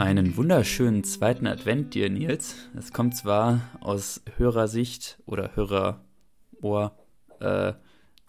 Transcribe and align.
Einen 0.00 0.34
wunderschönen 0.38 1.04
zweiten 1.04 1.46
Advent 1.46 1.92
dir, 1.92 2.08
Nils. 2.08 2.54
Es 2.74 2.90
kommt 2.90 3.14
zwar 3.14 3.60
aus 3.80 4.22
Hörersicht 4.38 5.18
oder 5.26 5.54
Hörerohr 5.54 6.96
äh, 7.38 7.74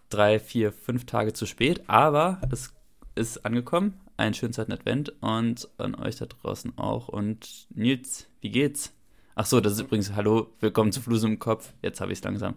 drei, 0.09 0.39
vier, 0.41 0.73
fünf 0.73 1.05
Tage 1.05 1.31
zu 1.31 1.45
spät, 1.45 1.83
aber 1.87 2.41
es 2.51 2.73
ist 3.15 3.45
angekommen. 3.45 3.93
Einen 4.17 4.33
schönen 4.33 4.51
zweiten 4.51 4.73
Advent 4.73 5.13
und 5.21 5.69
an 5.77 5.95
euch 5.95 6.17
da 6.17 6.25
draußen 6.25 6.77
auch. 6.77 7.07
Und 7.07 7.67
Nils, 7.73 8.27
wie 8.41 8.49
geht's? 8.49 8.93
Ach 9.35 9.45
so, 9.45 9.61
das 9.61 9.71
ist 9.71 9.79
übrigens 9.79 10.13
Hallo, 10.13 10.47
willkommen 10.59 10.91
zu 10.91 10.99
Flusen 10.99 11.31
im 11.31 11.39
Kopf. 11.39 11.71
Jetzt 11.81 12.01
habe 12.01 12.11
ich 12.11 12.19
es 12.19 12.23
langsam. 12.25 12.55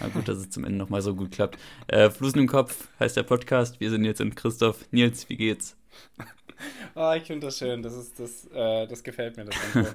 Na 0.00 0.08
gut, 0.08 0.26
dass 0.26 0.38
es 0.38 0.50
zum 0.50 0.64
Ende 0.64 0.76
nochmal 0.76 1.02
so 1.02 1.14
gut 1.14 1.30
klappt. 1.30 1.56
Äh, 1.86 2.10
Flusen 2.10 2.40
im 2.40 2.48
Kopf 2.48 2.88
heißt 2.98 3.16
der 3.16 3.22
Podcast. 3.22 3.78
Wir 3.78 3.90
sind 3.90 4.00
Nils 4.00 4.20
und 4.20 4.34
Christoph. 4.34 4.86
Nils, 4.90 5.28
wie 5.28 5.36
geht's? 5.36 5.76
Oh, 6.94 7.12
ich 7.14 7.24
finde 7.24 7.46
das 7.46 7.58
schön. 7.58 7.82
Das, 7.82 7.94
ist, 7.94 8.18
das, 8.18 8.46
äh, 8.46 8.86
das 8.86 9.02
gefällt 9.04 9.36
mir, 9.36 9.44
das 9.44 9.56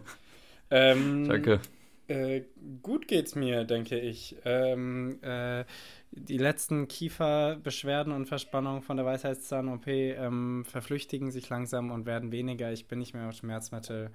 ähm, 0.70 1.28
Danke. 1.28 1.60
Äh, 2.08 2.44
gut 2.84 3.08
geht's 3.08 3.36
mir, 3.36 3.64
denke 3.64 4.00
ich. 4.00 4.36
Ähm, 4.46 5.18
äh, 5.24 5.66
die 6.12 6.38
letzten 6.38 6.88
Kieferbeschwerden 6.88 8.14
und 8.14 8.28
Verspannungen 8.28 8.82
von 8.82 8.98
der 8.98 9.06
Weisheitszahn-OP 9.06 9.88
ähm, 9.88 10.66
verflüchtigen 10.66 11.32
sich 11.32 11.50
langsam 11.50 11.90
und 11.90 12.06
werden 12.06 12.32
weniger. 12.32 12.72
Ich 12.72 12.88
bin 12.88 13.00
nicht 13.00 13.14
mehr 13.14 13.30
auf 13.30 13.36
Schmerzmittel. 13.36 14.12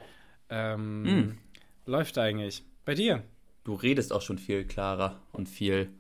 Mm. 0.49 1.31
Läuft 1.87 2.19
eigentlich. 2.19 2.63
Bei 2.85 2.95
dir? 2.95 3.25
Du 3.65 3.75
redest 3.75 4.13
auch 4.13 4.23
schon 4.23 4.39
viel 4.39 4.65
klarer 4.65 5.21
und 5.33 5.49
viel, 5.49 5.91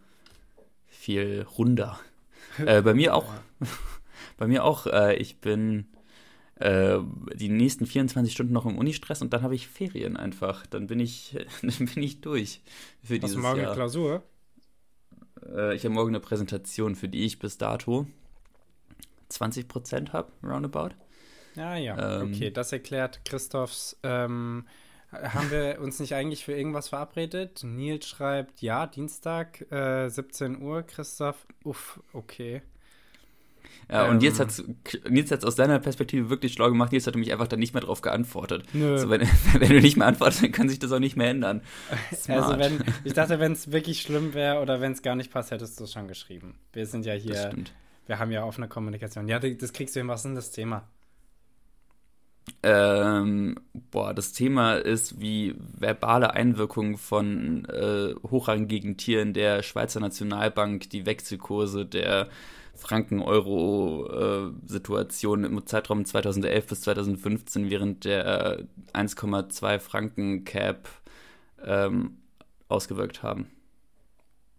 viel 0.87 1.47
runder. 1.59 1.99
äh, 2.65 2.83
bei 2.83 2.95
mir 2.95 3.15
auch. 3.15 3.33
bei 4.37 4.47
mir 4.47 4.65
auch. 4.65 4.87
Äh, 4.87 5.17
ich 5.17 5.41
bin 5.41 5.87
äh, 6.57 6.99
die 7.35 7.49
nächsten 7.49 7.87
24 7.87 8.33
Stunden 8.33 8.53
noch 8.53 8.67
im 8.67 8.79
Unistress 8.79 9.23
und 9.23 9.33
dann 9.33 9.43
habe 9.43 9.55
ich 9.55 9.69
Ferien 9.69 10.17
einfach. 10.17 10.67
Dann 10.67 10.87
bin 10.87 11.01
ich, 11.01 11.37
dann 11.63 11.87
bin 11.87 12.03
ich 12.03 12.21
durch 12.21 12.63
für 13.03 13.15
Hast 13.15 13.23
dieses 13.23 13.37
du 13.37 13.43
morgen 13.43 13.59
Jahr. 13.59 13.67
eine 13.69 13.75
Klausur? 13.77 14.23
Äh, 15.45 15.75
ich 15.75 15.85
habe 15.85 15.95
morgen 15.95 16.11
eine 16.11 16.21
Präsentation, 16.21 16.95
für 16.95 17.09
die 17.09 17.25
ich 17.25 17.39
bis 17.39 17.59
dato 17.59 18.07
20% 19.31 20.13
habe, 20.13 20.33
roundabout. 20.43 20.95
Ja, 21.55 21.77
ja, 21.77 22.21
ähm, 22.21 22.33
okay. 22.33 22.51
Das 22.51 22.73
erklärt 22.73 23.25
Christophs. 23.25 23.99
Ähm, 24.03 24.67
haben 25.11 25.51
wir 25.51 25.81
uns 25.81 25.99
nicht 26.01 26.15
eigentlich 26.15 26.45
für 26.45 26.53
irgendwas 26.53 26.89
verabredet? 26.89 27.63
Nils 27.65 28.07
schreibt, 28.07 28.61
ja, 28.61 28.87
Dienstag, 28.87 29.71
äh, 29.73 30.09
17 30.09 30.61
Uhr. 30.61 30.83
Christoph, 30.83 31.47
uff, 31.65 32.01
okay. 32.13 32.63
Ja, 33.91 34.09
und 34.09 34.23
jetzt 34.23 34.41
hat 34.41 34.51
Nils 35.09 35.31
hat 35.31 35.45
aus 35.45 35.57
seiner 35.57 35.79
Perspektive 35.79 36.29
wirklich 36.29 36.53
schlau 36.53 36.69
gemacht. 36.69 36.93
Nils 36.93 37.07
hat 37.07 37.15
nämlich 37.15 37.33
einfach 37.33 37.47
dann 37.47 37.61
nicht 37.61 37.73
mehr 37.73 37.83
drauf 37.83 38.01
geantwortet. 38.03 38.65
Nö. 38.73 38.99
So, 38.99 39.09
wenn, 39.11 39.23
wenn, 39.59 39.69
du 39.69 39.81
nicht 39.81 39.97
mehr 39.97 40.09
antwortest, 40.09 40.43
dann 40.43 40.53
kann 40.53 40.69
sich 40.69 40.79
das 40.79 40.91
auch 40.93 40.99
nicht 40.99 41.17
mehr 41.17 41.31
ändern. 41.31 41.63
Smart. 42.15 42.45
Also 42.45 42.59
wenn, 42.59 42.85
ich 43.05 43.13
dachte, 43.13 43.39
wenn 43.41 43.53
es 43.53 43.71
wirklich 43.71 44.03
schlimm 44.03 44.35
wäre 44.35 44.61
oder 44.61 44.81
wenn 44.81 44.93
es 44.93 45.03
gar 45.03 45.15
nicht 45.15 45.33
passt, 45.33 45.51
hättest 45.51 45.79
du 45.79 45.85
es 45.85 45.93
schon 45.93 46.09
geschrieben. 46.09 46.55
Wir 46.73 46.87
sind 46.87 47.07
ja 47.07 47.15
hier, 47.15 47.53
wir 48.07 48.19
haben 48.19 48.33
ja 48.33 48.45
offene 48.45 48.69
Kommunikation. 48.69 49.29
Ja, 49.29 49.39
das 49.39 49.73
kriegst 49.73 49.95
du 49.95 50.01
hin. 50.01 50.09
Was 50.09 50.21
ist 50.21 50.25
denn 50.25 50.35
das 50.35 50.51
Thema? 50.51 50.89
Ähm, 52.63 53.57
boah, 53.91 54.15
das 54.15 54.33
Thema 54.33 54.75
ist, 54.75 55.21
wie 55.21 55.55
verbale 55.59 56.35
Einwirkungen 56.35 56.97
von 56.97 57.65
äh, 57.67 58.15
hochrangigen 58.29 58.97
Tieren 58.97 59.33
der 59.33 59.63
Schweizer 59.63 60.01
Nationalbank 60.01 60.89
die 60.91 61.07
Wechselkurse 61.07 61.87
der 61.87 62.29
Franken-Euro-Situation 62.77 65.45
im 65.45 65.67
Zeitraum 65.67 66.05
2011 66.05 66.67
bis 66.67 66.83
2015 66.83 67.71
während 67.71 68.05
der 68.05 68.67
1,2 68.93 69.79
Franken-Cap 69.79 70.89
ähm, 71.65 72.19
ausgewirkt 72.69 73.23
haben. 73.23 73.51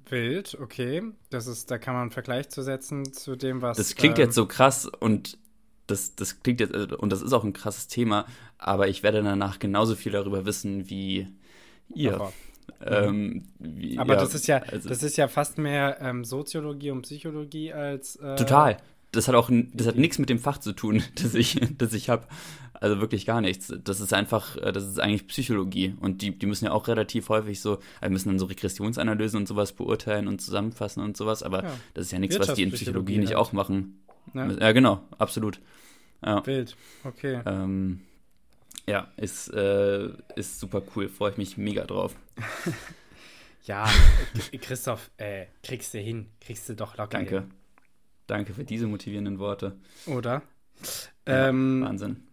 Wild, 0.09 0.57
okay. 0.59 1.03
Das 1.29 1.47
ist, 1.47 1.69
da 1.69 1.77
kann 1.77 1.93
man 1.93 2.03
einen 2.03 2.11
Vergleich 2.11 2.49
zu 2.49 2.61
setzen 2.61 3.11
zu 3.13 3.35
dem, 3.35 3.61
was. 3.61 3.77
Das 3.77 3.95
klingt 3.95 4.17
ähm, 4.19 4.25
jetzt 4.25 4.35
so 4.35 4.45
krass 4.45 4.85
und 4.85 5.37
das, 5.87 6.15
das 6.15 6.41
klingt 6.41 6.59
jetzt, 6.59 6.73
und 6.73 7.11
das 7.11 7.21
ist 7.21 7.33
auch 7.33 7.43
ein 7.43 7.53
krasses 7.53 7.87
Thema, 7.87 8.25
aber 8.57 8.87
ich 8.87 9.03
werde 9.03 9.23
danach 9.23 9.59
genauso 9.59 9.95
viel 9.95 10.11
darüber 10.11 10.45
wissen 10.45 10.89
wie 10.89 11.27
ihr. 11.93 12.15
Aber 12.15 12.33
ähm, 12.85 13.43
wie, 13.59 13.97
Aber 13.97 14.15
ja, 14.15 14.19
das 14.19 14.35
ist 14.35 14.47
ja, 14.47 14.57
also, 14.57 14.89
das 14.89 15.03
ist 15.03 15.17
ja 15.17 15.27
fast 15.27 15.57
mehr 15.57 15.97
ähm, 16.01 16.23
Soziologie 16.23 16.91
und 16.91 17.03
Psychologie 17.03 17.73
als. 17.73 18.17
Äh, 18.17 18.35
total. 18.35 18.77
Das 19.11 19.27
hat 19.27 19.35
auch, 19.35 19.49
das 19.73 19.87
hat 19.87 19.95
nichts 19.95 20.19
mit 20.19 20.29
dem 20.29 20.39
Fach 20.39 20.57
zu 20.57 20.73
tun, 20.73 21.01
das 21.21 21.33
ich, 21.33 21.59
das 21.77 21.93
ich 21.93 22.09
habe. 22.09 22.27
Also 22.79 23.01
wirklich 23.01 23.25
gar 23.25 23.41
nichts. 23.41 23.73
Das 23.83 23.99
ist 23.99 24.13
einfach, 24.13 24.55
äh, 24.57 24.71
das 24.71 24.83
ist 24.83 24.99
eigentlich 24.99 25.25
Psychologie. 25.27 25.95
Und 25.99 26.21
die, 26.21 26.37
die 26.37 26.45
müssen 26.45 26.65
ja 26.65 26.71
auch 26.71 26.87
relativ 26.87 27.29
häufig 27.29 27.59
so, 27.59 27.79
also 27.99 28.11
müssen 28.11 28.29
dann 28.29 28.37
so 28.37 28.45
Regressionsanalysen 28.45 29.39
und 29.39 29.47
sowas 29.47 29.73
beurteilen 29.73 30.27
und 30.27 30.41
zusammenfassen 30.41 31.01
und 31.01 31.17
sowas. 31.17 31.41
Aber 31.41 31.63
ja. 31.63 31.71
das 31.95 32.05
ist 32.05 32.11
ja 32.11 32.19
nichts, 32.19 32.37
was 32.37 32.53
die 32.53 32.61
in 32.61 32.71
Psychologie 32.71 33.17
nicht 33.17 33.35
auch 33.35 33.51
machen. 33.51 34.03
Ja, 34.35 34.51
ja 34.51 34.71
genau, 34.73 35.01
absolut. 35.17 35.59
Ja. 36.23 36.39
Bild, 36.41 36.75
okay. 37.03 37.41
Ähm, 37.45 38.01
ja, 38.87 39.11
ist, 39.17 39.49
äh, 39.53 40.09
ist 40.35 40.59
super 40.59 40.81
cool. 40.95 41.09
Freue 41.09 41.31
ich 41.31 41.37
mich 41.37 41.57
mega 41.57 41.83
drauf. 41.85 42.15
ja, 43.63 43.87
Christoph, 44.61 45.11
äh, 45.17 45.47
kriegst 45.63 45.93
du 45.93 45.99
hin. 45.99 46.29
Kriegst 46.39 46.69
du 46.69 46.75
doch 46.75 46.97
locker 46.97 47.17
Danke. 47.17 47.39
Hin. 47.41 47.53
Danke 48.27 48.53
für 48.53 48.63
diese 48.63 48.87
motivierenden 48.87 49.39
Worte. 49.39 49.77
Oder? 50.05 50.41
Ja, 51.27 51.49
ähm, 51.49 51.81
Wahnsinn. 51.81 52.23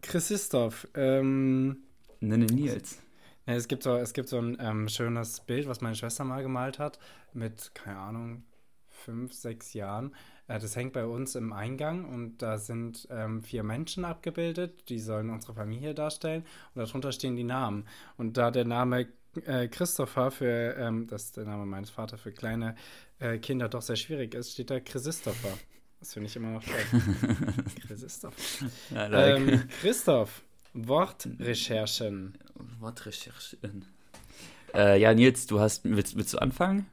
Christoph, 0.00 0.88
ähm. 0.94 1.84
Nenne 2.20 2.46
Nils. 2.46 2.98
Es 3.46 3.66
gibt 3.66 3.82
so, 3.82 3.96
es 3.96 4.12
gibt 4.12 4.28
so 4.28 4.38
ein 4.38 4.56
ähm, 4.60 4.88
schönes 4.88 5.40
Bild, 5.40 5.66
was 5.66 5.80
meine 5.80 5.96
Schwester 5.96 6.24
mal 6.24 6.42
gemalt 6.42 6.78
hat, 6.78 6.98
mit, 7.32 7.74
keine 7.74 7.98
Ahnung, 7.98 8.44
fünf, 9.04 9.32
sechs 9.32 9.74
Jahren. 9.74 10.14
Äh, 10.48 10.58
das 10.58 10.76
hängt 10.76 10.92
bei 10.92 11.04
uns 11.04 11.34
im 11.34 11.52
Eingang 11.52 12.04
und 12.04 12.38
da 12.38 12.58
sind 12.58 13.08
ähm, 13.10 13.42
vier 13.42 13.62
Menschen 13.62 14.04
abgebildet, 14.04 14.88
die 14.88 14.98
sollen 14.98 15.30
unsere 15.30 15.54
Familie 15.54 15.94
darstellen 15.94 16.44
und 16.74 16.86
darunter 16.86 17.12
stehen 17.12 17.36
die 17.36 17.44
Namen. 17.44 17.86
Und 18.16 18.36
da 18.36 18.50
der 18.50 18.64
Name 18.64 19.08
äh, 19.46 19.68
Christopher 19.68 20.30
für, 20.30 20.76
ähm, 20.76 21.06
das 21.08 21.24
ist 21.24 21.36
der 21.36 21.44
Name 21.44 21.66
meines 21.66 21.90
Vaters, 21.90 22.20
für 22.20 22.32
kleine 22.32 22.74
äh, 23.18 23.38
Kinder 23.38 23.68
doch 23.68 23.82
sehr 23.82 23.96
schwierig 23.96 24.34
ist, 24.34 24.52
steht 24.52 24.70
da 24.70 24.80
Christopher. 24.80 25.56
Das 26.00 26.14
finde 26.14 26.28
ich 26.28 26.36
immer 26.36 26.50
noch 26.50 26.64
toll. 26.64 27.34
Christoph. 27.86 28.34
Ja, 28.90 29.06
like. 29.06 29.36
ähm, 29.36 29.62
Christoph, 29.80 30.42
Wortrecherchen. 30.74 32.36
Wortrecherchen. 32.80 33.84
Äh, 34.74 35.00
ja, 35.00 35.14
Nils, 35.14 35.46
du 35.46 35.60
hast, 35.60 35.84
willst, 35.84 36.16
willst 36.16 36.34
du 36.34 36.38
anfangen? 36.38 36.86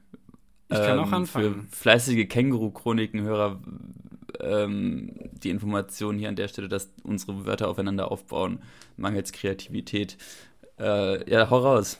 Ich 0.69 0.77
kann 0.77 0.99
ähm, 0.99 1.03
auch 1.03 1.11
anfangen. 1.11 1.67
Für 1.69 1.75
fleißige 1.75 2.27
Känguru-Chroniken-Hörer 2.27 3.59
ähm, 4.39 5.11
die 5.31 5.49
Information 5.49 6.17
hier 6.17 6.29
an 6.29 6.35
der 6.35 6.47
Stelle, 6.47 6.69
dass 6.69 6.91
unsere 7.03 7.45
Wörter 7.45 7.67
aufeinander 7.67 8.11
aufbauen, 8.11 8.61
mangels 8.97 9.31
Kreativität. 9.31 10.17
Äh, 10.79 11.29
ja, 11.29 11.49
hau 11.49 11.59
raus. 11.59 11.99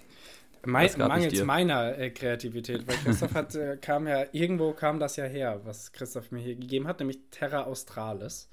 Mein, 0.65 0.89
mangels 0.97 1.43
meiner 1.43 1.97
äh, 1.97 2.09
Kreativität, 2.09 2.85
weil 2.87 2.97
Christoph 2.97 3.33
hat, 3.33 3.55
äh, 3.55 3.77
kam 3.77 4.07
ja, 4.07 4.25
irgendwo 4.33 4.73
kam 4.73 4.99
das 4.99 5.15
ja 5.15 5.23
her, 5.23 5.61
was 5.63 5.93
Christoph 5.93 6.31
mir 6.31 6.39
hier 6.39 6.55
gegeben 6.55 6.85
hat, 6.87 6.99
nämlich 6.99 7.19
Terra 7.31 7.63
Australis. 7.63 8.49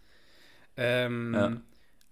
Ähm, 0.77 1.35
ja. 1.35 1.57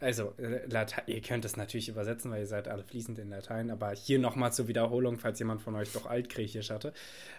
Also, 0.04 0.34
äh, 0.36 0.68
ihr 1.06 1.20
könnt 1.22 1.46
es 1.46 1.56
natürlich 1.56 1.88
übersetzen, 1.88 2.30
weil 2.30 2.40
ihr 2.40 2.46
seid 2.46 2.68
alle 2.68 2.84
fließend 2.84 3.18
in 3.18 3.30
Latein, 3.30 3.70
aber 3.70 3.92
hier 3.92 4.18
nochmal 4.18 4.52
zur 4.52 4.68
Wiederholung, 4.68 5.18
falls 5.18 5.38
jemand 5.38 5.62
von 5.62 5.74
euch 5.74 5.92
doch 5.92 6.04
Altgriechisch 6.04 6.70
hatte. 6.70 6.92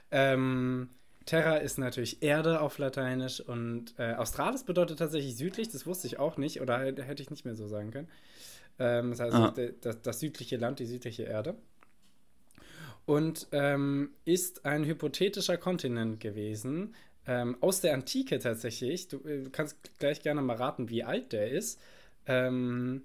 Ähm, 0.10 0.90
Terra 1.26 1.58
ist 1.58 1.78
natürlich 1.78 2.24
Erde 2.24 2.62
auf 2.62 2.80
Lateinisch 2.80 3.40
und 3.40 3.94
äh, 3.98 4.14
Australis 4.14 4.64
bedeutet 4.64 4.98
tatsächlich 4.98 5.38
südlich, 5.38 5.70
das 5.70 5.86
wusste 5.86 6.08
ich 6.08 6.18
auch 6.18 6.38
nicht 6.38 6.60
oder 6.60 6.80
hätte 6.80 7.22
ich 7.22 7.30
nicht 7.30 7.46
mehr 7.46 7.56
so 7.56 7.68
sagen 7.68 7.92
können. 7.92 8.08
Ähm, 8.80 9.12
das 9.12 9.20
heißt, 9.20 9.36
ah. 9.36 9.54
das, 9.82 10.02
das, 10.02 10.20
südliche 10.20 10.58
Land, 10.58 10.80
die 10.80 10.86
südliche 10.86 11.24
Erde. 11.24 11.56
Und 13.06 13.48
ähm, 13.52 14.10
ist 14.26 14.66
ein 14.66 14.84
hypothetischer 14.86 15.58
Kontinent 15.58 16.20
gewesen, 16.20 16.96
ähm, 17.28 17.58
aus 17.62 17.82
der 17.82 17.94
Antike 17.94 18.40
tatsächlich. 18.40 19.08
Du, 19.08 19.18
äh, 19.18 19.44
du 19.44 19.50
kannst 19.52 19.78
gleich 20.00 20.22
gerne 20.22 20.42
mal 20.42 20.56
raten, 20.56 20.90
wie 20.90 21.04
alt 21.04 21.32
der 21.32 21.52
ist. 21.52 21.80
Ähm, 22.28 23.04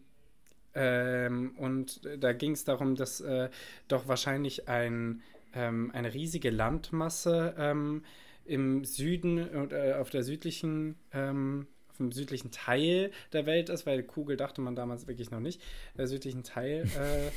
ähm, 0.74 1.54
und 1.56 2.00
da 2.18 2.32
ging 2.32 2.52
es 2.52 2.64
darum, 2.64 2.94
dass 2.94 3.20
äh, 3.20 3.50
doch 3.88 4.06
wahrscheinlich 4.06 4.68
ein, 4.68 5.22
ähm, 5.54 5.90
eine 5.92 6.14
riesige 6.14 6.50
Landmasse 6.50 7.54
ähm, 7.58 8.04
im 8.44 8.84
Süden 8.84 9.48
und 9.48 9.72
äh, 9.72 9.94
auf 9.94 10.10
der 10.10 10.22
südlichen 10.22 10.96
ähm, 11.12 11.66
auf 11.90 11.96
dem 11.96 12.12
südlichen 12.12 12.50
Teil 12.50 13.10
der 13.32 13.46
Welt 13.46 13.68
ist, 13.68 13.84
weil 13.84 14.02
Kugel 14.02 14.36
dachte 14.36 14.60
man 14.60 14.74
damals 14.74 15.06
wirklich 15.06 15.30
noch 15.30 15.40
nicht, 15.40 15.60
der 15.98 16.06
südlichen 16.06 16.44
Teil 16.44 16.88
äh, 16.98 17.30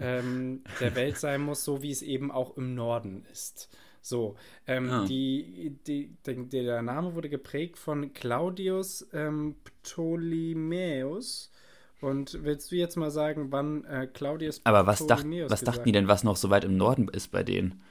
ähm, 0.00 0.62
der 0.80 0.94
Welt 0.94 1.18
sein 1.18 1.40
muss, 1.40 1.64
so 1.64 1.82
wie 1.82 1.90
es 1.90 2.02
eben 2.02 2.30
auch 2.30 2.56
im 2.56 2.74
Norden 2.74 3.26
ist. 3.32 3.68
So, 4.02 4.36
ähm, 4.66 4.90
ah. 4.90 5.04
die, 5.06 5.76
die, 5.86 6.16
die, 6.26 6.48
der 6.48 6.82
Name 6.82 7.14
wurde 7.14 7.28
geprägt 7.28 7.78
von 7.78 8.12
Claudius 8.14 9.06
ähm, 9.12 9.56
Ptolemäus 9.82 11.50
Und 12.00 12.38
willst 12.42 12.72
du 12.72 12.76
jetzt 12.76 12.96
mal 12.96 13.10
sagen, 13.10 13.48
wann 13.50 13.84
äh, 13.84 14.06
Claudius 14.06 14.60
Aber 14.64 14.86
was, 14.86 15.06
dacht, 15.06 15.26
was 15.48 15.62
dachten 15.62 15.84
die 15.84 15.92
denn, 15.92 16.08
was 16.08 16.24
noch 16.24 16.36
so 16.36 16.50
weit 16.50 16.64
im 16.64 16.76
Norden 16.76 17.08
ist 17.08 17.30
bei 17.30 17.42
denen? 17.42 17.82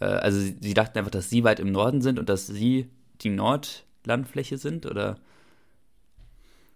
Äh, 0.00 0.06
also 0.06 0.40
sie, 0.40 0.56
sie, 0.60 0.74
dachten 0.74 0.98
einfach, 0.98 1.12
dass 1.12 1.30
sie 1.30 1.44
weit 1.44 1.60
im 1.60 1.70
Norden 1.72 2.02
sind 2.02 2.18
und 2.18 2.28
dass 2.28 2.46
sie 2.46 2.90
die 3.20 3.30
Nordlandfläche 3.30 4.58
sind, 4.58 4.86
oder? 4.86 5.16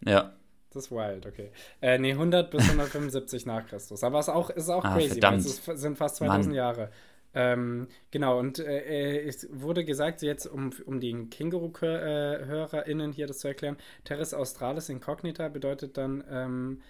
Ja. 0.00 0.32
Das 0.70 0.86
ist 0.86 0.90
wild, 0.90 1.24
okay. 1.24 1.50
Äh, 1.80 1.98
nee, 1.98 2.12
100 2.12 2.50
bis 2.50 2.64
175 2.64 3.46
nach 3.46 3.64
Christus. 3.66 4.02
Aber 4.02 4.18
es 4.18 4.26
ist 4.26 4.34
auch, 4.34 4.50
ist 4.50 4.68
auch 4.68 4.84
ah, 4.84 4.94
crazy, 4.94 5.22
weil 5.22 5.34
es 5.38 5.64
sind 5.64 5.96
fast 5.96 6.16
2000 6.16 6.46
Mann. 6.46 6.54
Jahre. 6.54 6.90
Ähm, 7.32 7.88
genau, 8.10 8.38
und 8.38 8.60
äh, 8.60 9.18
äh, 9.18 9.28
es 9.28 9.48
wurde 9.50 9.84
gesagt, 9.84 10.22
jetzt 10.22 10.46
um, 10.46 10.70
um 10.86 11.00
den 11.00 11.30
Känguru-HörerInnen 11.30 13.12
hier 13.12 13.26
das 13.26 13.38
zu 13.38 13.48
erklären, 13.48 13.76
Terris 14.04 14.34
Australis 14.34 14.88
Incognita 14.88 15.48
bedeutet 15.48 15.96
dann 15.96 16.22
ähm, 16.30 16.80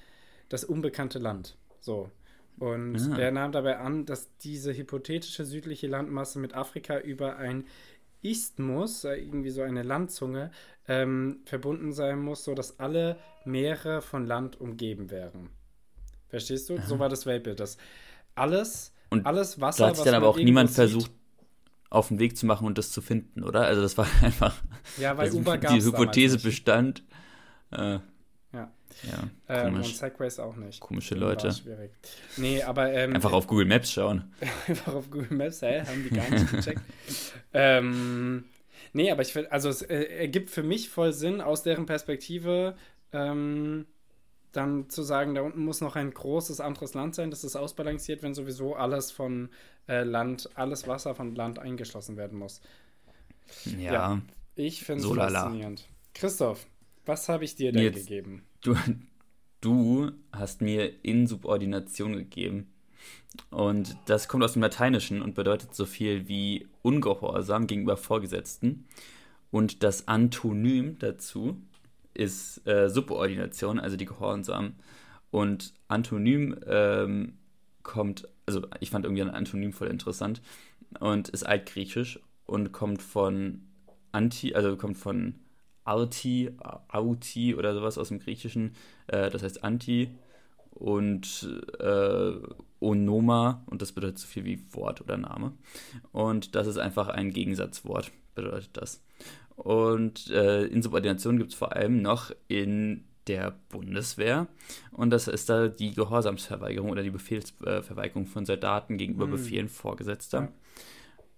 das 0.51 0.65
unbekannte 0.65 1.19
Land. 1.19 1.57
So. 1.81 2.11
Und 2.59 2.97
ah. 3.13 3.19
er 3.19 3.33
nahm 3.33 3.53
dabei 3.53 3.79
an, 3.79 4.07
dass 4.07 4.37
diese 4.39 4.77
hypothetische 4.77 5.45
südliche 5.45 5.89
Landmasse 5.89 6.39
mit 6.39 6.55
Afrika 6.55 6.99
über 6.99 7.37
ein 7.37 7.65
Isthmus, 8.25 9.05
äh, 9.05 9.15
irgendwie 9.17 9.51
so 9.51 9.63
eine 9.63 9.83
Landzunge, 9.83 10.51
ähm, 10.89 11.41
verbunden 11.45 11.93
sein 11.93 12.21
muss, 12.21 12.45
sodass 12.45 12.79
alle 12.81 13.19
Meere 13.45 14.03
von 14.03 14.27
Land 14.27 14.61
umgeben 14.61 15.11
wären. 15.11 15.51
Verstehst 16.29 16.69
du? 16.69 16.77
Aha. 16.77 16.87
So 16.87 16.99
war 16.99 17.09
das 17.09 17.27
Weltbild. 17.27 17.61
Dass 17.61 17.79
alles 18.35 18.93
und 19.11 19.27
alles 19.27 19.61
Wasser. 19.61 19.85
Da 19.85 19.89
hat 19.91 19.97
sich 19.97 20.05
dann 20.05 20.15
aber 20.15 20.29
auch 20.29 20.37
niemand 20.37 20.71
sieht. 20.71 20.77
versucht, 20.77 21.11
auf 21.91 22.09
den 22.09 22.19
Weg 22.19 22.37
zu 22.37 22.47
machen 22.47 22.67
und 22.67 22.77
das 22.77 22.91
zu 22.91 23.01
finden, 23.01 23.45
oder? 23.45 23.63
Also 23.63 23.83
das 23.83 23.97
war 23.97 24.07
einfach. 24.23 24.55
Ja, 24.99 25.17
weil 25.17 25.33
Uber 25.33 25.59
Die 25.59 25.83
Hypothese 25.83 26.39
bestand. 26.39 27.05
Äh, 27.71 28.01
ja. 29.07 29.29
Ähm, 29.49 29.77
und 29.77 29.87
Segways 29.87 30.39
auch 30.39 30.57
nicht. 30.57 30.81
Komische 30.81 31.15
Leute. 31.15 31.53
Schwierig. 31.53 31.93
Nee, 32.37 32.63
aber. 32.63 32.93
Ähm, 32.93 33.15
einfach 33.15 33.33
auf 33.33 33.47
Google 33.47 33.67
Maps 33.67 33.91
schauen. 33.93 34.33
einfach 34.69 34.95
auf 34.95 35.11
Google 35.11 35.37
Maps, 35.37 35.63
hä? 35.63 35.83
Haben 35.83 36.05
die 36.05 36.11
gar 36.11 36.29
nicht 36.31 36.51
gecheckt. 36.51 36.83
ähm, 37.53 38.45
nee, 38.93 39.11
aber 39.11 39.23
ich 39.23 39.33
finde, 39.33 39.53
also 39.53 39.69
es 39.69 39.83
äh, 39.83 40.03
ergibt 40.03 40.51
für 40.51 40.63
mich 40.63 40.89
voll 40.89 41.13
Sinn 41.13 41.41
aus 41.41 41.63
deren 41.63 41.87
Perspektive. 41.87 42.77
Ähm, 43.13 43.87
dann 44.53 44.89
zu 44.89 45.03
sagen, 45.03 45.35
da 45.35 45.43
unten 45.43 45.65
muss 45.65 45.81
noch 45.81 45.97
ein 45.97 46.13
großes 46.13 46.61
anderes 46.61 46.95
Land 46.95 47.15
sein, 47.15 47.31
das 47.31 47.45
ist 47.45 47.57
ausbalanciert, 47.57 48.23
wenn 48.23 48.35
sowieso 48.35 48.75
alles 48.75 49.11
von 49.11 49.51
äh, 49.89 50.05
Land, 50.05 50.49
alles 50.55 50.87
Wasser 50.87 51.15
von 51.15 51.35
Land 51.35 51.59
eingeschlossen 51.59 52.17
werden 52.17 52.39
muss. 52.39 52.61
Ja. 53.65 53.93
ja 53.93 54.23
ich 54.57 54.85
finde 54.85 55.03
es 55.03 55.09
so 55.09 55.15
faszinierend. 55.15 55.89
Christoph, 56.15 56.67
was 57.07 57.29
habe 57.29 57.45
ich 57.45 57.55
dir 57.55 57.73
denn 57.73 57.83
Jetzt, 57.83 58.07
gegeben? 58.09 58.43
Du, 58.63 58.77
du 59.61 60.13
hast 60.33 60.61
mir 60.61 61.05
Insubordination 61.05 62.17
gegeben. 62.17 62.71
Und 63.51 63.97
das 64.07 64.29
kommt 64.29 64.45
aus 64.45 64.53
dem 64.53 64.63
Lateinischen 64.63 65.21
und 65.21 65.35
bedeutet 65.35 65.75
so 65.75 65.87
viel 65.87 66.29
wie 66.29 66.69
Ungehorsam 66.83 67.67
gegenüber 67.67 67.97
Vorgesetzten. 67.97 68.87
Und 69.51 69.83
das 69.83 70.09
Antonym 70.09 70.99
dazu 70.99 71.61
ist 72.15 72.67
äh, 72.67 72.89
Subordination, 72.89 73.81
also 73.81 73.97
die 73.97 74.07
Gehorsam. 74.07 74.75
Und 75.31 75.75
Antonym 75.89 76.57
ähm, 76.67 77.35
kommt, 77.83 78.29
also 78.47 78.67
ich 78.81 78.91
fand 78.91 79.05
irgendwie 79.05 79.23
ein 79.23 79.31
Antonym 79.31 79.73
voll 79.73 79.89
interessant 79.89 80.41
und 81.01 81.29
ist 81.29 81.45
altgriechisch 81.45 82.21
und 82.47 82.73
kommt 82.73 83.03
von 83.03 83.63
Anti, 84.13 84.55
also 84.55 84.77
kommt 84.77 84.97
von 84.97 85.35
Arti, 85.85 86.51
Auti 86.89 87.55
oder 87.55 87.75
sowas 87.75 87.99
aus 87.99 88.09
dem 88.09 88.19
Griechischen, 88.19 88.75
äh, 89.07 89.31
das 89.31 89.43
heißt 89.43 89.65
Anti 89.65 90.11
und 90.71 91.49
äh, 91.79 92.33
Onoma 92.81 93.63
und 93.67 93.81
das 93.81 93.93
bedeutet 93.93 94.19
so 94.19 94.27
viel 94.27 94.45
wie 94.45 94.61
Wort 94.73 95.01
oder 95.01 95.17
Name. 95.17 95.53
Und 96.13 96.55
das 96.55 96.67
ist 96.67 96.79
einfach 96.79 97.09
ein 97.09 97.31
Gegensatzwort, 97.31 98.11
bedeutet 98.35 98.71
das. 98.75 99.03
Und 99.57 100.31
äh, 100.31 100.65
Insubordination 100.65 101.39
gibt 101.39 101.53
es 101.53 101.57
vor 101.57 101.75
allem 101.75 102.03
noch 102.03 102.33
in 102.49 103.05
der 103.27 103.55
Bundeswehr. 103.71 104.49
Und 104.91 105.11
das 105.11 105.29
ist 105.29 105.49
da 105.49 105.69
die 105.69 105.95
Gehorsamsverweigerung 105.95 106.91
oder 106.91 107.03
die 107.03 107.11
Befehlsverweigerung 107.11 108.27
von 108.27 108.45
Soldaten 108.45 108.99
gegenüber 108.99 109.27
mhm. 109.27 109.33
Befehlen 109.33 109.69
Vorgesetzter. 109.69 110.49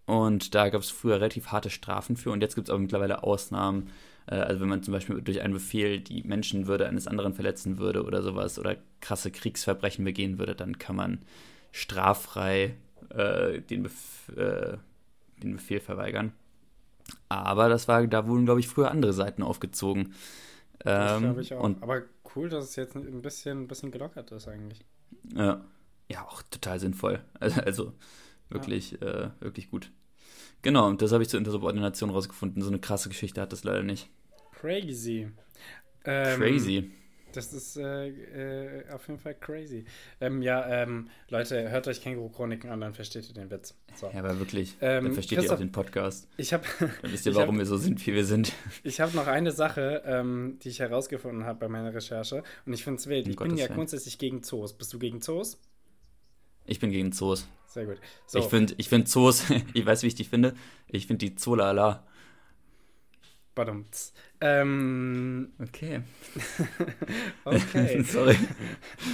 Und 0.07 0.55
da 0.55 0.69
gab 0.69 0.83
es 0.83 0.91
früher 0.91 1.17
relativ 1.17 1.49
harte 1.49 1.71
Strafen 1.71 2.17
für. 2.17 2.31
Und 2.31 2.41
jetzt 2.41 2.55
gibt 2.55 2.69
es 2.69 2.71
aber 2.73 2.81
mittlerweile 2.81 3.23
Ausnahmen. 3.23 3.91
Äh, 4.27 4.37
also 4.37 4.61
wenn 4.61 4.69
man 4.69 4.83
zum 4.83 4.93
Beispiel 4.93 5.21
durch 5.21 5.41
einen 5.41 5.55
Befehl 5.55 6.01
die 6.01 6.23
Menschenwürde 6.23 6.87
eines 6.87 7.07
anderen 7.07 7.35
verletzen 7.35 7.79
würde 7.79 8.05
oder 8.05 8.23
sowas 8.23 8.59
oder 8.59 8.77
krasse 9.01 9.31
Kriegsverbrechen 9.31 10.05
begehen 10.05 10.39
würde, 10.39 10.55
dann 10.55 10.79
kann 10.79 10.97
man 10.97 11.23
straffrei 11.73 12.77
äh, 13.11 13.61
den, 13.61 13.85
Bef 13.85 14.33
äh, 14.37 14.77
den 15.43 15.55
Befehl 15.55 15.81
verweigern. 15.81 16.33
Aber 17.29 17.69
das 17.69 17.87
war, 17.89 18.07
da 18.07 18.27
wurden, 18.27 18.47
glaube 18.47 18.61
ich, 18.61 18.69
früher 18.69 18.91
andere 18.91 19.13
Seiten 19.13 19.43
aufgezogen. 19.43 20.15
Das 20.79 21.21
glaube 21.21 21.43
ich 21.43 21.55
auch. 21.55 21.65
Aber 21.81 22.03
cool, 22.35 22.49
dass 22.49 22.65
es 22.65 22.77
jetzt 22.77 22.97
ein 22.97 23.23
bisschen, 23.23 23.63
ein 23.63 23.69
bisschen 23.69 23.91
gelockert 23.91 24.31
ist 24.33 24.49
eigentlich. 24.49 24.85
Ja, 25.35 25.65
ja 26.11 26.23
auch 26.23 26.43
total 26.43 26.81
sinnvoll. 26.81 27.21
Also, 27.41 27.61
also 27.61 27.93
wirklich, 28.49 28.93
ja. 28.93 29.27
äh, 29.27 29.31
wirklich 29.41 29.71
gut. 29.71 29.91
Genau, 30.67 30.89
und 30.89 31.01
das 31.01 31.13
habe 31.13 31.23
ich 31.23 31.29
zur 31.29 31.39
Intersubordination 31.39 32.11
rausgefunden. 32.11 32.61
So 32.61 32.71
eine 32.71 32.81
krasse 32.81 33.09
Geschichte 33.09 33.41
hat 33.41 33.53
das 33.53 33.63
leider 33.63 33.85
nicht. 33.85 34.11
Crazy. 34.61 35.29
Ähm, 36.05 36.41
Crazy. 36.41 36.91
Das 37.31 37.53
ist 37.53 37.77
äh, 37.77 38.09
äh, 38.09 38.91
auf 38.91 39.07
jeden 39.07 39.21
Fall 39.21 39.37
crazy. 39.37 39.85
Ähm, 40.21 40.43
ja, 40.43 40.67
ähm, 40.67 41.09
Leute, 41.29 41.71
hört 41.71 41.87
euch 41.87 42.01
Känguru-Chroniken 42.03 42.69
an, 42.69 42.81
dann 42.81 42.95
versteht 42.95 43.29
ihr 43.29 43.35
den 43.35 43.49
Witz. 43.49 43.77
So. 43.95 44.11
Ja, 44.13 44.19
aber 44.19 44.41
wirklich, 44.41 44.75
ähm, 44.81 45.05
dann 45.05 45.13
versteht 45.13 45.41
ihr 45.41 45.53
auch 45.53 45.59
den 45.59 45.71
Podcast. 45.71 46.27
Ich 46.37 46.53
hab, 46.53 46.65
dann 46.81 47.13
wisst 47.13 47.27
ihr, 47.27 47.35
warum 47.37 47.55
hab, 47.55 47.59
wir 47.61 47.67
so 47.67 47.77
sind, 47.77 48.05
wie 48.05 48.15
wir 48.15 48.25
sind. 48.25 48.53
Ich 48.83 49.01
habe 49.01 49.15
noch 49.15 49.29
eine 49.29 49.53
Sache, 49.53 50.03
ähm, 50.05 50.59
die 50.65 50.71
ich 50.71 50.81
herausgefunden 50.81 51.45
habe 51.45 51.61
bei 51.61 51.69
meiner 51.69 51.95
Recherche 51.95 52.43
und 52.65 52.73
ich 52.73 52.83
finde 52.83 52.99
es 52.99 53.07
wild. 53.07 53.27
Um 53.27 53.31
ich 53.31 53.37
Gottes 53.37 53.53
bin 53.53 53.59
ja 53.63 53.69
grundsätzlich 53.69 54.19
gegen 54.19 54.43
Zoos. 54.43 54.73
Bist 54.73 54.93
du 54.93 54.99
gegen 54.99 55.21
Zoos? 55.21 55.61
Ich 56.67 56.81
bin 56.81 56.91
gegen 56.91 57.13
Zoos. 57.13 57.49
Sehr 57.67 57.87
gut. 57.87 57.99
So. 58.27 58.39
Ich 58.39 58.47
finde 58.47 58.75
ich 58.79 58.89
find 58.89 59.09
Zoos, 59.09 59.45
ich 59.75 59.87
weiß, 59.87 60.03
wie 60.03 60.09
ich 60.09 60.15
die 60.15 60.25
finde, 60.25 60.55
ich 60.89 61.07
finde 61.07 61.27
die 61.27 61.35
Zoolala. 61.35 62.07
Badumts. 63.55 64.13
Ähm, 64.41 65.53
okay. 65.59 66.03
okay. 67.45 68.03
Sorry. 68.03 68.37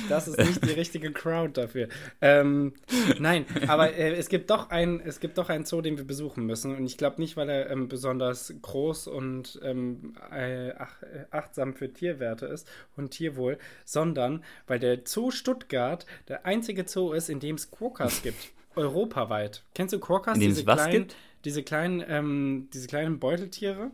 Das 0.09 0.27
ist 0.27 0.39
nicht 0.39 0.65
die 0.65 0.73
richtige 0.73 1.13
Crowd 1.13 1.61
dafür. 1.61 1.89
Ähm, 2.21 2.73
nein, 3.19 3.47
aber 3.69 3.95
äh, 3.95 4.15
es 4.15 4.29
gibt 4.29 4.51
doch 4.51 4.71
ein, 4.71 5.01
es 5.01 5.21
gibt 5.21 5.39
doch 5.39 5.49
einen 5.49 5.65
Zoo, 5.65 5.81
den 5.81 5.97
wir 5.97 6.05
besuchen 6.05 6.45
müssen. 6.45 6.75
Und 6.75 6.85
ich 6.87 6.97
glaube 6.99 7.21
nicht, 7.21 7.37
weil 7.37 7.49
er 7.49 7.71
ähm, 7.71 7.89
besonders 7.89 8.53
groß 8.63 9.07
und 9.07 9.61
ähm, 9.63 10.15
äh, 10.33 10.73
ach, 10.77 11.03
äh, 11.03 11.25
achtsam 11.31 11.75
für 11.75 11.93
Tierwerte 11.93 12.47
ist 12.47 12.69
und 12.97 13.11
Tierwohl, 13.11 13.59
sondern 13.85 14.43
weil 14.67 14.79
der 14.79 15.01
Zoo 15.05 15.31
Stuttgart 15.31 16.07
der 16.29 16.47
einzige 16.47 16.87
Zoo 16.87 17.13
ist, 17.13 17.29
in 17.29 17.41
dem 17.41 17.57
es 17.57 17.71
Quokkas 17.71 18.23
gibt. 18.23 18.53
Europaweit. 18.75 19.63
Kennst 19.75 19.93
du 19.93 20.01
Quokkas? 20.01 20.35
In 20.35 20.41
dem 20.41 20.53
es 20.53 20.67
was 20.67 20.89
gibt? 20.89 21.15
Diese 21.45 21.63
kleinen, 21.63 22.03
ähm, 22.09 22.69
diese 22.73 22.87
kleinen 22.87 23.19
Beuteltiere? 23.19 23.91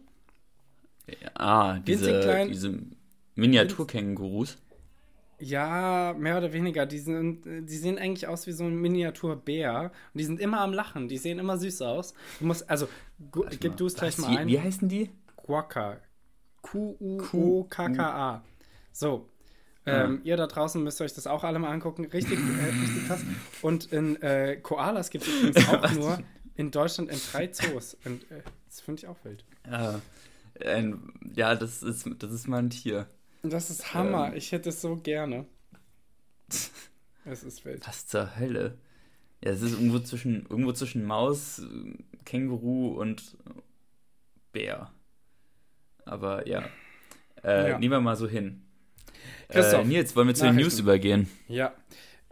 Ah, 1.35 1.79
diese, 1.79 2.47
diese 2.49 2.79
Miniaturkängurus. 3.35 4.57
Ja, 5.41 6.15
mehr 6.19 6.39
oder 6.39 6.53
weniger. 6.53 6.85
Die, 6.87 6.99
sind, 6.99 7.45
die 7.45 7.77
sehen 7.77 7.99
eigentlich 7.99 8.27
aus 8.27 8.47
wie 8.47 8.53
so 8.53 8.65
ein 8.65 8.75
Miniaturbär. 8.75 9.93
Und 10.13 10.19
die 10.19 10.25
sind 10.25 10.41
immer 10.41 10.61
am 10.61 10.73
Lachen. 10.73 11.09
Die 11.09 11.19
sehen 11.19 11.39
immer 11.39 11.59
süß 11.59 11.83
aus. 11.83 12.15
Du 12.41 12.47
musst, 12.47 12.69
also, 12.69 12.89
gib 13.61 13.77
du 13.77 13.87
es 13.87 13.95
gleich 13.95 14.19
mal 14.19 14.37
ein. 14.37 14.49
Wie 14.49 14.61
heißen 14.61 14.89
die? 14.89 15.11
Quokka. 15.37 15.99
Q-U-O-K-K-A. 16.63 18.43
So. 18.93 19.29
Ähm, 19.87 20.19
ah. 20.21 20.27
Ihr 20.27 20.37
da 20.37 20.47
draußen 20.49 20.83
müsst 20.83 21.01
euch 21.01 21.15
das 21.15 21.27
auch 21.27 21.45
alle 21.45 21.59
mal 21.59 21.71
angucken. 21.71 22.05
Richtig, 22.07 22.39
äh, 22.39 22.65
richtig 22.65 23.07
krass. 23.07 23.21
Und 23.63 23.93
in 23.93 24.21
äh, 24.21 24.57
Koalas 24.57 25.09
gibt 25.11 25.27
es 25.27 25.35
übrigens 25.35 25.69
auch 25.69 25.93
nur 25.93 26.19
in 26.57 26.71
Deutschland 26.71 27.11
in 27.11 27.19
drei 27.31 27.47
Zoos. 27.47 27.97
Und, 28.05 28.25
äh, 28.31 28.43
Das 28.67 28.81
finde 28.81 29.01
ich 29.01 29.09
auch 29.09 29.17
wild. 29.25 29.45
Ja, 29.71 30.01
ein, 30.65 31.13
ja 31.35 31.55
das, 31.55 31.83
ist, 31.83 32.09
das 32.19 32.33
ist 32.33 32.49
mal 32.49 32.59
ein 32.59 32.71
Tier. 32.71 33.07
Das 33.43 33.71
ist 33.71 33.95
Hammer. 33.95 34.29
Ähm, 34.29 34.37
ich 34.37 34.53
hätte 34.53 34.71
es 34.71 34.81
so 34.81 34.97
gerne. 34.97 35.47
es 37.25 37.45
ist 37.45 37.65
wild. 37.65 37.87
Was 37.87 38.07
zur 38.07 38.39
Hölle? 38.39 38.79
Ja, 39.43 39.53
es 39.53 39.63
ist 39.63 39.73
irgendwo 39.73 40.01
zwischen, 40.01 40.47
irgendwo 40.49 40.73
zwischen 40.73 41.05
Maus, 41.05 41.63
Känguru 42.25 43.01
und 43.01 43.37
Bär. 44.53 44.91
Aber 46.05 46.49
ja. 46.49 46.65
Äh, 47.45 47.71
ja. 47.71 47.79
Nehmen 47.79 47.93
wir 47.93 48.01
mal 48.01 48.17
so 48.17 48.29
hin. 48.29 48.63
Christoph, 49.49 49.85
äh, 49.85 49.89
Nils, 49.89 50.17
wollen 50.17 50.29
wir 50.29 50.35
zu 50.35 50.45
den 50.45 50.57
News 50.57 50.79
übergehen? 50.79 51.29
Ja. 51.47 51.75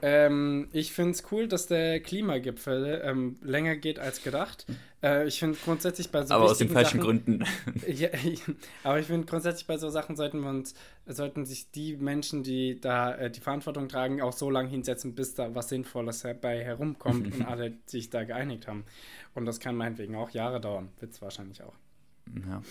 Ähm, 0.03 0.69
ich 0.73 0.93
finde 0.93 1.13
es 1.13 1.25
cool, 1.31 1.49
dass 1.49 1.67
der 1.69 2.01
Klimagipfel 2.01 3.01
ähm, 3.03 3.39
länger 3.43 3.77
geht 3.77 3.99
als 3.99 4.23
gedacht. 4.23 4.67
Äh, 5.07 5.29
ich 5.29 5.39
finde 5.39 5.57
grundsätzlich 5.65 6.11
bei 6.11 6.25
so 6.25 6.35
Aber 6.35 6.47
aus 6.47 6.59
den 6.59 6.69
falschen 6.69 6.99
Sachen, 6.99 7.01
Gründen. 7.01 7.45
ja, 7.87 8.09
aber 8.83 8.99
ich 8.99 9.07
finde 9.07 9.27
grundsätzlich 9.27 9.67
bei 9.67 9.79
so 9.79 9.89
Sachen 9.89 10.17
sollten 10.17 10.41
wir 10.41 10.51
uns, 10.51 10.75
sollten 11.07 11.45
sich 11.45 11.71
die 11.71 11.97
Menschen, 11.97 12.43
die 12.43 12.81
da 12.81 13.15
äh, 13.15 13.31
die 13.31 13.41
Verantwortung 13.41 13.89
tragen, 13.89 14.21
auch 14.21 14.33
so 14.33 14.51
lange 14.51 14.69
hinsetzen, 14.69 15.15
bis 15.15 15.35
da 15.35 15.55
was 15.55 15.69
Sinnvolles 15.69 16.23
dabei 16.23 16.65
herumkommt 16.65 17.27
und 17.35 17.47
alle 17.47 17.75
sich 17.87 18.11
da 18.11 18.25
geeinigt 18.25 18.67
haben. 18.67 18.85
Und 19.35 19.47
das 19.47 19.61
kann 19.61 19.77
meinetwegen 19.77 20.17
auch 20.17 20.31
Jahre 20.31 20.61
dauern. 20.61 20.89
Wird 20.99 21.13
es 21.13 21.23
wahrscheinlich 21.23 21.63
auch. 21.63 21.75
Ja. 22.49 22.63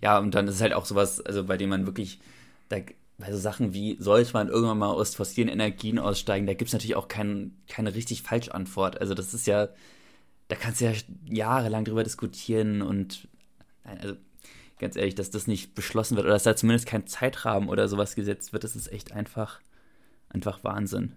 ja, 0.00 0.18
und 0.18 0.32
dann 0.36 0.46
ist 0.46 0.56
es 0.56 0.60
halt 0.60 0.74
auch 0.74 0.84
sowas, 0.84 1.20
also 1.20 1.44
bei 1.44 1.56
dem 1.56 1.70
man 1.70 1.86
wirklich, 1.86 2.20
da, 2.68 2.76
bei 3.18 3.32
so 3.32 3.38
Sachen 3.38 3.74
wie, 3.74 3.96
sollte 3.98 4.32
man 4.32 4.48
irgendwann 4.48 4.78
mal 4.78 4.92
aus 4.92 5.16
fossilen 5.16 5.48
Energien 5.48 5.98
aussteigen, 5.98 6.46
da 6.46 6.54
gibt 6.54 6.68
es 6.68 6.72
natürlich 6.72 6.94
auch 6.94 7.08
kein, 7.08 7.56
keine 7.68 7.96
richtig 7.96 8.22
falsche 8.22 8.54
Antwort. 8.54 9.00
Also 9.00 9.14
das 9.14 9.34
ist 9.34 9.48
ja, 9.48 9.70
da 10.52 10.58
kannst 10.58 10.82
du 10.82 10.84
ja 10.84 10.92
jahrelang 11.24 11.86
drüber 11.86 12.04
diskutieren 12.04 12.82
und, 12.82 13.26
also 13.84 14.16
ganz 14.78 14.96
ehrlich, 14.96 15.14
dass 15.14 15.30
das 15.30 15.46
nicht 15.46 15.74
beschlossen 15.74 16.16
wird 16.16 16.26
oder 16.26 16.34
dass 16.34 16.42
da 16.42 16.54
zumindest 16.54 16.86
kein 16.86 17.06
Zeitrahmen 17.06 17.70
oder 17.70 17.88
sowas 17.88 18.14
gesetzt 18.14 18.52
wird, 18.52 18.62
das 18.62 18.76
ist 18.76 18.92
echt 18.92 19.12
einfach, 19.12 19.62
einfach 20.28 20.62
Wahnsinn. 20.62 21.14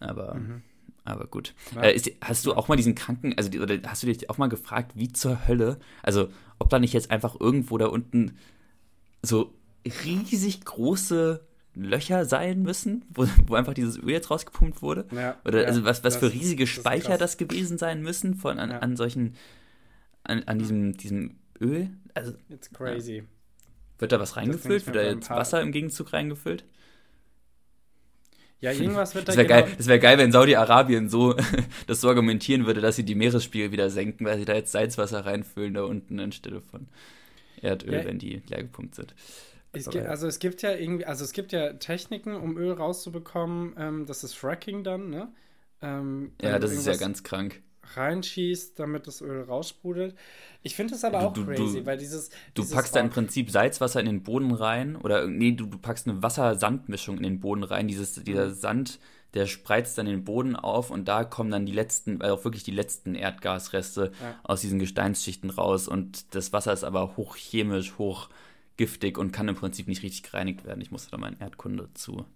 Aber, 0.00 0.36
mhm. 0.36 0.62
aber 1.04 1.26
gut. 1.26 1.54
Ja. 1.74 1.82
Äh, 1.82 1.94
ist, 1.94 2.10
hast 2.22 2.46
du 2.46 2.54
auch 2.54 2.68
mal 2.68 2.76
diesen 2.76 2.94
Kranken, 2.94 3.36
also 3.36 3.50
oder 3.60 3.78
hast 3.86 4.02
du 4.02 4.06
dich 4.06 4.30
auch 4.30 4.38
mal 4.38 4.48
gefragt, 4.48 4.92
wie 4.94 5.12
zur 5.12 5.46
Hölle, 5.46 5.78
also 6.02 6.30
ob 6.58 6.70
da 6.70 6.78
nicht 6.78 6.94
jetzt 6.94 7.10
einfach 7.10 7.38
irgendwo 7.38 7.76
da 7.76 7.88
unten 7.88 8.38
so 9.20 9.52
riesig 9.84 10.64
große 10.64 11.46
Löcher 11.74 12.24
sein 12.24 12.62
müssen, 12.62 13.04
wo, 13.08 13.26
wo 13.46 13.54
einfach 13.54 13.74
dieses 13.74 13.98
Öl 13.98 14.10
jetzt 14.10 14.30
rausgepumpt 14.30 14.82
wurde. 14.82 15.06
Ja, 15.10 15.36
Oder 15.44 15.62
ja, 15.62 15.68
also 15.68 15.84
was, 15.84 16.04
was 16.04 16.16
für 16.16 16.32
riesige 16.32 16.66
Speicher 16.66 17.16
das, 17.16 17.36
das, 17.36 17.36
gewesen 17.38 17.78
sein 17.78 18.02
müssen 18.02 18.34
von 18.34 18.58
an, 18.58 18.70
ja. 18.70 18.78
an 18.80 18.96
solchen, 18.96 19.36
an, 20.22 20.42
an 20.44 20.58
diesem, 20.58 20.96
diesem 20.96 21.36
Öl. 21.60 21.90
Also, 22.14 22.32
It's 22.50 22.70
crazy. 22.70 23.24
Wird 23.98 24.12
da 24.12 24.20
was 24.20 24.36
reingefüllt? 24.36 24.86
Wird 24.86 24.96
da 24.96 25.02
jetzt 25.02 25.30
Wasser 25.30 25.62
im 25.62 25.72
Gegenzug 25.72 26.12
reingefüllt? 26.12 26.64
Ja, 28.60 28.70
irgendwas 28.70 29.14
wird 29.14 29.26
da 29.26 29.32
Das 29.32 29.36
wäre 29.36 29.46
genau 29.46 29.66
geil, 29.66 29.76
wär 29.78 29.98
geil, 29.98 30.18
wenn 30.18 30.30
Saudi-Arabien 30.30 31.08
so 31.08 31.34
das 31.86 32.00
so 32.00 32.08
argumentieren 32.08 32.66
würde, 32.66 32.80
dass 32.80 32.96
sie 32.96 33.04
die 33.04 33.14
Meeresspiegel 33.14 33.72
wieder 33.72 33.90
senken, 33.90 34.24
weil 34.24 34.38
sie 34.38 34.44
da 34.44 34.54
jetzt 34.54 34.72
Salzwasser 34.72 35.24
reinfüllen 35.24 35.74
da 35.74 35.84
unten 35.84 36.20
anstelle 36.20 36.60
von 36.60 36.86
Erdöl, 37.60 38.04
wenn 38.04 38.18
die 38.18 38.42
leer 38.46 38.62
gepumpt 38.62 38.94
sind. 38.94 39.14
Es 39.72 39.88
gibt, 39.88 40.06
also 40.06 40.26
es 40.26 40.38
gibt 40.38 40.62
ja 40.62 40.72
irgendwie, 40.72 41.06
also 41.06 41.24
es 41.24 41.32
gibt 41.32 41.52
ja 41.52 41.72
Techniken, 41.74 42.34
um 42.34 42.56
Öl 42.58 42.72
rauszubekommen. 42.72 43.74
Ähm, 43.78 44.06
das 44.06 44.22
ist 44.22 44.34
Fracking 44.34 44.84
dann, 44.84 45.08
ne? 45.08 45.32
Ähm, 45.80 46.32
ja, 46.40 46.58
das 46.58 46.72
ist 46.72 46.86
ja 46.86 46.96
ganz 46.96 47.22
krank. 47.22 47.62
Reinschießt, 47.94 48.78
damit 48.78 49.06
das 49.06 49.20
Öl 49.22 49.42
raussprudelt. 49.42 50.14
Ich 50.62 50.76
finde 50.76 50.92
das 50.92 51.04
aber 51.04 51.20
du, 51.20 51.26
auch 51.26 51.32
du, 51.32 51.44
crazy, 51.44 51.80
du, 51.80 51.86
weil 51.86 51.96
dieses. 51.96 52.28
Du 52.54 52.62
dieses 52.62 52.74
packst 52.74 52.94
da 52.94 53.00
im 53.00 53.10
Prinzip 53.10 53.50
Salzwasser 53.50 54.00
in 54.00 54.06
den 54.06 54.22
Boden 54.22 54.52
rein 54.52 54.94
oder 54.96 55.26
nee, 55.26 55.52
du, 55.52 55.66
packst 55.66 56.06
eine 56.06 56.22
Wasser-Sand-Mischung 56.22 57.16
in 57.16 57.22
den 57.24 57.40
Boden 57.40 57.64
rein. 57.64 57.88
Dieses, 57.88 58.22
dieser 58.22 58.48
mhm. 58.48 58.54
Sand, 58.54 59.00
der 59.34 59.46
spreizt 59.46 59.98
dann 59.98 60.06
den 60.06 60.24
Boden 60.24 60.54
auf 60.54 60.90
und 60.90 61.08
da 61.08 61.24
kommen 61.24 61.50
dann 61.50 61.66
die 61.66 61.72
letzten, 61.72 62.20
also 62.22 62.36
auch 62.36 62.44
wirklich 62.44 62.62
die 62.62 62.70
letzten 62.70 63.14
Erdgasreste 63.14 64.12
ja. 64.20 64.38
aus 64.44 64.60
diesen 64.60 64.78
Gesteinsschichten 64.78 65.50
raus. 65.50 65.88
Und 65.88 66.34
das 66.34 66.52
Wasser 66.52 66.72
ist 66.72 66.84
aber 66.84 67.16
hochchemisch, 67.16 67.98
hoch 67.98 68.28
giftig 68.76 69.18
und 69.18 69.32
kann 69.32 69.48
im 69.48 69.54
Prinzip 69.54 69.88
nicht 69.88 70.02
richtig 70.02 70.22
gereinigt 70.24 70.64
werden. 70.64 70.80
Ich 70.80 70.90
musste 70.90 71.16
da 71.16 71.28
in 71.28 71.38
Erdkunde 71.38 71.88
zu. 71.94 72.26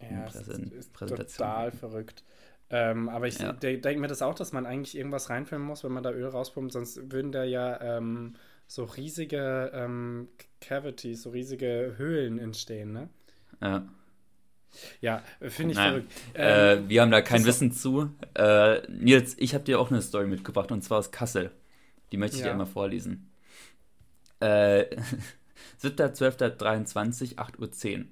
Ja, 0.00 0.24
das 0.24 0.48
ist 0.48 0.94
total 0.94 1.72
verrückt. 1.72 2.24
Ähm, 2.70 3.08
aber 3.08 3.28
ich 3.28 3.38
ja. 3.38 3.52
de 3.52 3.78
denke 3.78 4.00
mir 4.00 4.08
das 4.08 4.22
auch, 4.22 4.34
dass 4.34 4.52
man 4.52 4.66
eigentlich 4.66 4.96
irgendwas 4.96 5.30
reinfüllen 5.30 5.64
muss, 5.64 5.84
wenn 5.84 5.92
man 5.92 6.02
da 6.02 6.10
Öl 6.10 6.26
rauspumpt, 6.26 6.72
sonst 6.72 7.12
würden 7.12 7.30
da 7.30 7.44
ja 7.44 7.80
ähm, 7.80 8.34
so 8.66 8.84
riesige 8.84 9.70
ähm, 9.74 10.28
Cavities, 10.60 11.22
so 11.22 11.30
riesige 11.30 11.94
Höhlen 11.96 12.38
entstehen, 12.38 12.92
ne? 12.92 13.08
Ja. 13.60 13.86
Ja, 15.00 15.22
finde 15.40 15.72
ich 15.72 15.78
naja. 15.78 15.90
verrückt. 15.90 16.12
Äh, 16.34 16.74
ähm, 16.74 16.88
wir 16.88 17.02
haben 17.02 17.10
da 17.12 17.22
kein 17.22 17.44
Wissen 17.44 17.70
zu. 17.70 18.10
Äh, 18.34 18.80
Nils, 18.90 19.36
ich 19.38 19.54
habe 19.54 19.62
dir 19.62 19.78
auch 19.78 19.90
eine 19.90 20.02
Story 20.02 20.26
mitgebracht 20.26 20.72
und 20.72 20.82
zwar 20.82 20.98
aus 20.98 21.12
Kassel. 21.12 21.52
Die 22.10 22.16
möchte 22.16 22.36
ich 22.36 22.40
ja. 22.40 22.48
dir 22.48 22.52
einmal 22.52 22.66
vorlesen. 22.66 23.30
Äh, 24.40 24.86
7.12.23, 25.82 27.36
8.10 27.36 27.98
Uhr. 27.98 28.04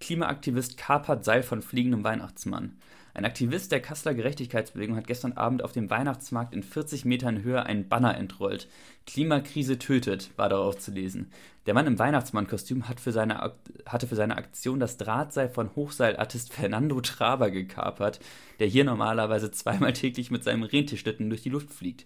Klimaaktivist 0.00 0.76
kapert 0.76 1.24
Seil 1.24 1.42
von 1.42 1.62
fliegendem 1.62 2.04
Weihnachtsmann. 2.04 2.76
Ein 3.16 3.24
Aktivist 3.24 3.72
der 3.72 3.80
Kasseler 3.80 4.14
Gerechtigkeitsbewegung 4.14 4.94
hat 4.94 5.06
gestern 5.06 5.32
Abend 5.32 5.64
auf 5.64 5.72
dem 5.72 5.88
Weihnachtsmarkt 5.88 6.52
in 6.52 6.62
40 6.62 7.06
Metern 7.06 7.42
Höhe 7.42 7.62
einen 7.62 7.88
Banner 7.88 8.14
entrollt. 8.14 8.68
Klimakrise 9.06 9.78
tötet, 9.78 10.28
war 10.36 10.50
darauf 10.50 10.76
zu 10.76 10.90
lesen. 10.90 11.30
Der 11.64 11.72
Mann 11.72 11.86
im 11.86 11.98
Weihnachtsmannkostüm 11.98 12.90
hat 12.90 13.00
für 13.00 13.12
seine, 13.12 13.54
hatte 13.86 14.06
für 14.06 14.16
seine 14.16 14.36
Aktion 14.36 14.80
das 14.80 14.98
Drahtseil 14.98 15.48
von 15.48 15.74
Hochseilartist 15.74 16.52
Fernando 16.52 17.00
Traber 17.00 17.50
gekapert, 17.50 18.20
der 18.60 18.66
hier 18.66 18.84
normalerweise 18.84 19.50
zweimal 19.50 19.94
täglich 19.94 20.30
mit 20.30 20.44
seinem 20.44 20.64
Rentierschlitten 20.64 21.30
durch 21.30 21.40
die 21.40 21.48
Luft 21.48 21.72
fliegt. 21.72 22.04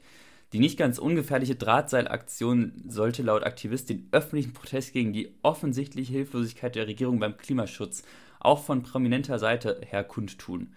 Die 0.52 0.58
nicht 0.58 0.76
ganz 0.76 0.98
ungefährliche 0.98 1.54
Drahtseilaktion 1.54 2.72
sollte 2.88 3.22
laut 3.22 3.44
Aktivist 3.44 3.88
den 3.88 4.08
öffentlichen 4.10 4.52
Protest 4.52 4.92
gegen 4.92 5.12
die 5.12 5.32
offensichtliche 5.42 6.12
Hilflosigkeit 6.12 6.74
der 6.74 6.88
Regierung 6.88 7.20
beim 7.20 7.36
Klimaschutz 7.36 8.02
auch 8.40 8.64
von 8.64 8.82
prominenter 8.82 9.38
Seite 9.38 9.80
her 9.86 10.02
kundtun. 10.02 10.72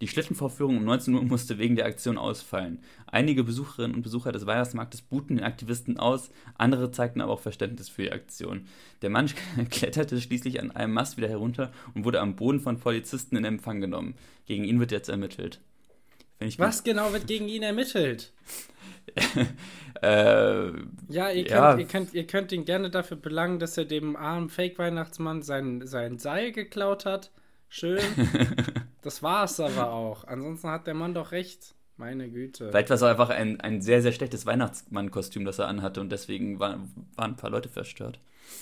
Die 0.00 0.08
Schlittenvorführung 0.08 0.78
um 0.78 0.84
19 0.84 1.14
Uhr 1.14 1.22
musste 1.22 1.58
wegen 1.58 1.76
der 1.76 1.86
Aktion 1.86 2.18
ausfallen. 2.18 2.82
Einige 3.06 3.44
Besucherinnen 3.44 3.94
und 3.94 4.02
Besucher 4.02 4.32
des 4.32 4.46
Weihnachtsmarktes 4.46 5.02
buchten 5.02 5.36
den 5.36 5.44
Aktivisten 5.44 5.96
aus, 5.96 6.30
andere 6.58 6.90
zeigten 6.90 7.20
aber 7.20 7.34
auch 7.34 7.40
Verständnis 7.40 7.88
für 7.88 8.02
die 8.02 8.12
Aktion. 8.12 8.66
Der 9.02 9.10
Mann 9.10 9.30
kletterte 9.70 10.20
schließlich 10.20 10.58
an 10.58 10.72
einem 10.72 10.94
Mast 10.94 11.16
wieder 11.16 11.28
herunter 11.28 11.70
und 11.94 12.04
wurde 12.04 12.20
am 12.20 12.34
Boden 12.34 12.58
von 12.58 12.80
Polizisten 12.80 13.36
in 13.36 13.44
Empfang 13.44 13.80
genommen. 13.80 14.14
Gegen 14.46 14.64
ihn 14.64 14.80
wird 14.80 14.90
jetzt 14.90 15.08
ermittelt. 15.08 15.60
Was 16.58 16.84
genau 16.84 17.12
wird 17.12 17.26
gegen 17.26 17.48
ihn 17.48 17.62
ermittelt? 17.62 18.32
äh, 20.02 20.66
ja, 21.08 21.30
ihr 21.30 21.44
könnt, 21.44 21.48
ja. 21.48 21.76
Ihr, 21.76 21.86
könnt, 21.86 22.14
ihr 22.14 22.26
könnt 22.26 22.52
ihn 22.52 22.64
gerne 22.64 22.90
dafür 22.90 23.16
belangen, 23.16 23.58
dass 23.58 23.76
er 23.76 23.84
dem 23.84 24.16
armen 24.16 24.48
Fake-Weihnachtsmann 24.48 25.42
sein, 25.42 25.86
sein 25.86 26.18
Seil 26.18 26.52
geklaut 26.52 27.04
hat. 27.04 27.30
Schön. 27.68 28.00
das 29.02 29.22
war 29.22 29.44
es 29.44 29.58
aber 29.60 29.92
auch. 29.92 30.24
Ansonsten 30.24 30.68
hat 30.68 30.86
der 30.86 30.94
Mann 30.94 31.14
doch 31.14 31.32
recht. 31.32 31.74
Meine 31.96 32.28
Güte. 32.30 32.70
Vielleicht 32.70 32.90
war 32.90 32.96
es 32.96 33.02
einfach 33.02 33.28
ein, 33.28 33.60
ein 33.60 33.82
sehr, 33.82 34.02
sehr 34.02 34.12
schlechtes 34.12 34.46
Weihnachtsmann-Kostüm, 34.46 35.44
das 35.44 35.58
er 35.58 35.68
anhatte 35.68 36.00
und 36.00 36.10
deswegen 36.10 36.58
war, 36.58 36.80
waren 37.16 37.32
ein 37.32 37.36
paar 37.36 37.50
Leute 37.50 37.68
verstört. 37.68 38.18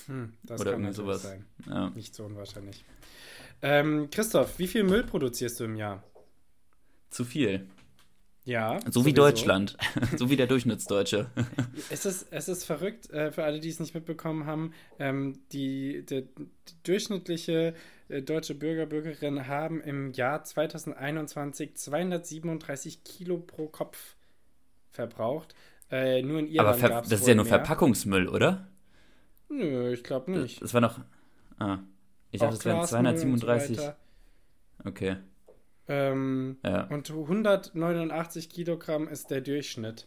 Hm, 0.07 0.33
Oder 0.49 0.73
irgendwie 0.73 0.93
sowas. 0.93 1.23
Sein. 1.23 1.47
Ja. 1.67 1.91
Nicht 1.91 2.15
so 2.15 2.25
unwahrscheinlich. 2.25 2.85
Ähm, 3.63 4.09
Christoph, 4.11 4.59
wie 4.59 4.67
viel 4.67 4.85
Müll 4.85 5.05
produzierst 5.05 5.61
du 5.61 5.65
im 5.65 5.77
Jahr? 5.77 6.03
Zu 7.11 7.25
viel. 7.25 7.67
Ja. 8.45 8.79
So 8.91 9.05
wie 9.05 9.13
Deutschland. 9.13 9.77
so 10.17 10.31
wie 10.31 10.37
der 10.37 10.47
Durchschnittsdeutsche. 10.47 11.31
es, 11.91 12.07
ist, 12.07 12.27
es 12.31 12.49
ist 12.49 12.65
verrückt, 12.65 13.11
äh, 13.11 13.31
für 13.33 13.45
alle, 13.45 13.61
die 13.61 13.69
es 13.69 13.81
nicht 13.81 13.95
mitbekommen 13.95 14.47
haben. 14.47 14.73
Ähm, 14.99 15.41
die, 15.53 16.05
die, 16.07 16.27
durchschnittliche 16.83 17.75
äh, 18.09 18.23
deutsche 18.23 18.55
Bürger, 18.55 18.87
Bürgerinnen 18.87 19.47
haben 19.47 19.81
im 19.81 20.13
Jahr 20.13 20.43
2021 20.43 21.77
237 21.77 23.05
Kilo 23.05 23.39
pro 23.39 23.69
Kopf 23.69 24.17
verbraucht. 24.91 25.55
Äh, 25.91 26.23
nur 26.23 26.39
in 26.39 26.47
Irland 26.47 26.83
Aber 26.83 27.03
das 27.03 27.13
ist 27.13 27.29
ja 27.29 27.35
nur 27.35 27.45
mehr. 27.45 27.55
Verpackungsmüll, 27.55 28.29
oder? 28.29 28.69
Nö, 29.49 29.93
ich 29.93 30.03
glaube 30.03 30.31
nicht. 30.31 30.63
Das 30.63 30.73
war 30.73 30.81
noch. 30.81 31.01
Ah. 31.59 31.79
Ich 32.31 32.41
dachte, 32.41 32.55
es 32.55 32.65
wären 32.65 32.87
237. 32.87 33.77
So 33.77 33.93
okay. 34.85 35.17
Ähm, 35.91 36.59
ja. 36.65 36.85
Und 36.85 37.11
189 37.11 38.49
Kilogramm 38.49 39.09
ist 39.09 39.31
der 39.31 39.41
Durchschnitt, 39.41 40.07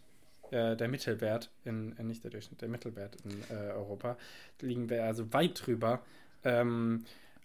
äh, 0.52 0.78
der 0.78 0.88
Mittelwert, 0.88 1.52
in, 1.66 1.96
äh, 1.98 2.04
nicht 2.04 2.24
der 2.24 2.32
Durchschnitt, 2.32 2.62
der 2.62 2.70
Mittelwert 2.70 3.18
in 3.26 3.32
äh, 3.56 3.72
Europa. 3.74 4.18
Da 4.60 4.68
liegen 4.68 4.90
wir 4.90 5.04
also 5.04 5.34
weit 5.34 5.66
drüber. 5.66 6.02
Ähm, 6.46 7.04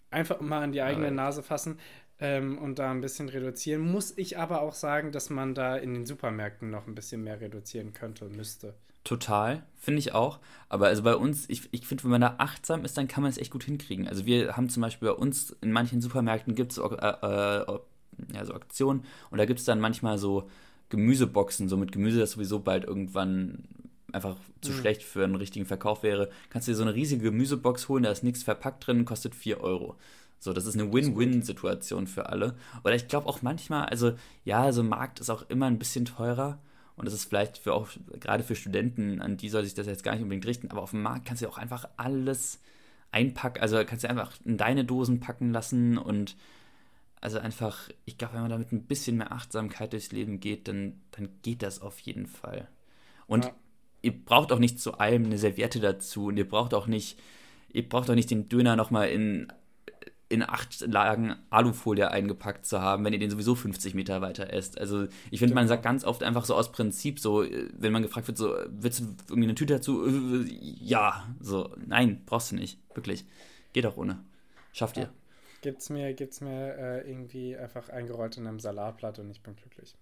einfach 0.09 0.39
mal 0.39 0.63
an 0.63 0.71
die 0.71 0.81
eigene 0.81 1.11
Nase 1.11 1.43
fassen. 1.43 1.77
ähm, 2.21 2.57
und 2.57 2.79
da 2.79 2.91
ein 2.91 3.01
bisschen 3.01 3.29
reduzieren. 3.29 3.81
Muss 3.81 4.17
ich 4.17 4.37
aber 4.37 4.61
auch 4.61 4.73
sagen, 4.73 5.11
dass 5.11 5.29
man 5.29 5.55
da 5.55 5.77
in 5.77 5.93
den 5.93 6.05
Supermärkten 6.05 6.69
noch 6.69 6.87
ein 6.87 6.95
bisschen 6.95 7.23
mehr 7.23 7.39
reduzieren 7.39 7.93
könnte 7.93 8.25
und 8.25 8.35
müsste. 8.35 8.73
Total, 9.05 9.63
finde 9.77 9.99
ich 9.99 10.13
auch. 10.13 10.39
Aber 10.67 10.87
also 10.87 11.03
bei 11.03 11.15
uns, 11.15 11.49
ich, 11.49 11.69
ich 11.71 11.87
finde, 11.87 12.03
wenn 12.03 12.11
man 12.11 12.21
da 12.21 12.35
achtsam 12.37 12.83
ist, 12.83 12.97
dann 12.97 13.07
kann 13.07 13.23
man 13.23 13.31
es 13.31 13.37
echt 13.37 13.51
gut 13.51 13.63
hinkriegen. 13.63 14.07
Also 14.07 14.25
wir 14.25 14.57
haben 14.57 14.69
zum 14.69 14.81
Beispiel 14.81 15.07
bei 15.07 15.13
uns 15.13 15.51
in 15.61 15.71
manchen 15.71 16.01
Supermärkten 16.01 16.55
gibt 16.55 16.73
es 16.73 16.77
äh, 16.77 16.83
äh, 16.83 17.79
ja, 18.33 18.45
so 18.45 18.53
Aktionen 18.53 19.03
und 19.29 19.37
da 19.37 19.45
gibt 19.45 19.59
es 19.59 19.65
dann 19.65 19.79
manchmal 19.79 20.17
so 20.17 20.49
Gemüseboxen, 20.89 21.69
so 21.69 21.77
mit 21.77 21.91
Gemüse, 21.91 22.19
das 22.19 22.31
sowieso 22.31 22.59
bald 22.59 22.85
irgendwann 22.85 23.63
einfach 24.11 24.35
zu 24.61 24.71
mhm. 24.71 24.77
schlecht 24.77 25.03
für 25.03 25.23
einen 25.23 25.35
richtigen 25.35 25.65
Verkauf 25.65 26.01
wäre. 26.01 26.29
Kannst 26.49 26.67
du 26.67 26.71
dir 26.71 26.77
so 26.77 26.83
eine 26.83 26.95
riesige 26.95 27.23
Gemüsebox 27.23 27.89
holen, 27.89 28.03
da 28.03 28.11
ist 28.11 28.23
nichts 28.23 28.43
verpackt 28.43 28.87
drin, 28.87 29.05
kostet 29.05 29.35
4 29.35 29.61
Euro. 29.61 29.95
So, 30.39 30.53
das 30.53 30.65
ist 30.65 30.75
eine 30.75 30.91
Win-Win-Situation 30.91 32.07
für 32.07 32.27
alle. 32.27 32.55
Oder 32.83 32.95
ich 32.95 33.07
glaube 33.07 33.27
auch 33.27 33.41
manchmal, 33.41 33.85
also 33.85 34.13
ja, 34.45 34.71
so 34.71 34.81
ein 34.81 34.89
Markt 34.89 35.19
ist 35.19 35.29
auch 35.29 35.49
immer 35.49 35.65
ein 35.65 35.79
bisschen 35.79 36.05
teurer. 36.05 36.59
Und 36.95 37.05
das 37.05 37.13
ist 37.13 37.25
vielleicht 37.25 37.57
für 37.57 37.73
auch, 37.73 37.89
gerade 38.19 38.43
für 38.43 38.55
Studenten, 38.55 39.21
an 39.21 39.37
die 39.37 39.49
soll 39.49 39.63
sich 39.63 39.73
das 39.73 39.87
jetzt 39.87 40.03
gar 40.03 40.13
nicht 40.13 40.23
unbedingt 40.23 40.45
richten, 40.45 40.69
aber 40.71 40.81
auf 40.81 40.91
dem 40.91 41.01
Markt 41.01 41.25
kannst 41.25 41.41
du 41.41 41.47
auch 41.47 41.57
einfach 41.57 41.87
alles 41.97 42.59
einpacken, 43.11 43.61
also 43.61 43.83
kannst 43.85 44.03
du 44.03 44.09
einfach 44.09 44.33
in 44.45 44.57
deine 44.57 44.85
Dosen 44.85 45.19
packen 45.19 45.51
lassen 45.51 45.97
und 45.97 46.35
also 47.21 47.39
einfach, 47.39 47.89
ich 48.05 48.17
glaube, 48.17 48.35
wenn 48.35 48.41
man 48.41 48.51
damit 48.51 48.71
ein 48.71 48.83
bisschen 48.83 49.17
mehr 49.17 49.31
Achtsamkeit 49.31 49.93
durchs 49.93 50.11
Leben 50.11 50.39
geht, 50.39 50.67
dann, 50.67 51.01
dann 51.11 51.29
geht 51.41 51.61
das 51.63 51.81
auf 51.81 51.99
jeden 51.99 52.27
Fall. 52.27 52.67
Und 53.27 53.45
ja. 53.45 53.51
ihr 54.01 54.25
braucht 54.25 54.51
auch 54.51 54.59
nicht 54.59 54.79
zu 54.79 54.97
allem 54.97 55.25
eine 55.25 55.37
Serviette 55.37 55.79
dazu 55.79 56.27
und 56.27 56.37
ihr 56.37 56.47
braucht 56.47 56.73
auch 56.73 56.87
nicht, 56.87 57.19
ihr 57.71 57.87
braucht 57.87 58.09
auch 58.09 58.15
nicht 58.15 58.31
den 58.31 58.47
Döner 58.47 58.75
nochmal 58.75 59.09
in 59.09 59.51
in 60.29 60.43
acht 60.43 60.81
Lagen 60.81 61.35
Alufolie 61.49 62.11
eingepackt 62.11 62.63
zu 62.65 62.79
haben, 62.81 63.03
wenn 63.03 63.13
ihr 63.13 63.19
den 63.19 63.31
sowieso 63.31 63.55
50 63.55 63.95
Meter 63.95 64.21
weiter 64.21 64.53
esst. 64.53 64.79
Also 64.79 65.07
ich 65.31 65.39
finde, 65.39 65.55
man 65.55 65.67
sagt 65.67 65.81
ganz 65.81 66.03
oft 66.05 66.21
einfach 66.21 66.45
so 66.45 66.53
aus 66.53 66.71
Prinzip 66.71 67.19
so, 67.19 67.43
wenn 67.73 67.91
man 67.91 68.03
gefragt 68.03 68.27
wird, 68.27 68.37
so, 68.37 68.55
willst 68.69 68.99
du 68.99 69.05
irgendwie 69.27 69.47
eine 69.47 69.55
Tüte 69.55 69.73
dazu? 69.73 70.05
Ja, 70.51 71.27
so, 71.39 71.75
nein, 71.83 72.21
brauchst 72.27 72.51
du 72.51 72.55
nicht, 72.55 72.77
wirklich. 72.93 73.25
Geht 73.73 73.87
auch 73.87 73.97
ohne. 73.97 74.19
Schafft 74.71 74.97
ihr. 74.97 75.09
Gibt's 75.61 75.89
mir, 75.89 76.13
gibt's 76.13 76.41
mir 76.41 76.75
äh, 76.77 77.09
irgendwie 77.09 77.57
einfach 77.57 77.89
eingerollt 77.89 78.37
in 78.37 78.47
einem 78.47 78.59
Salatblatt 78.59 79.19
und 79.19 79.29
ich 79.29 79.41
bin 79.43 79.55
glücklich. 79.55 79.95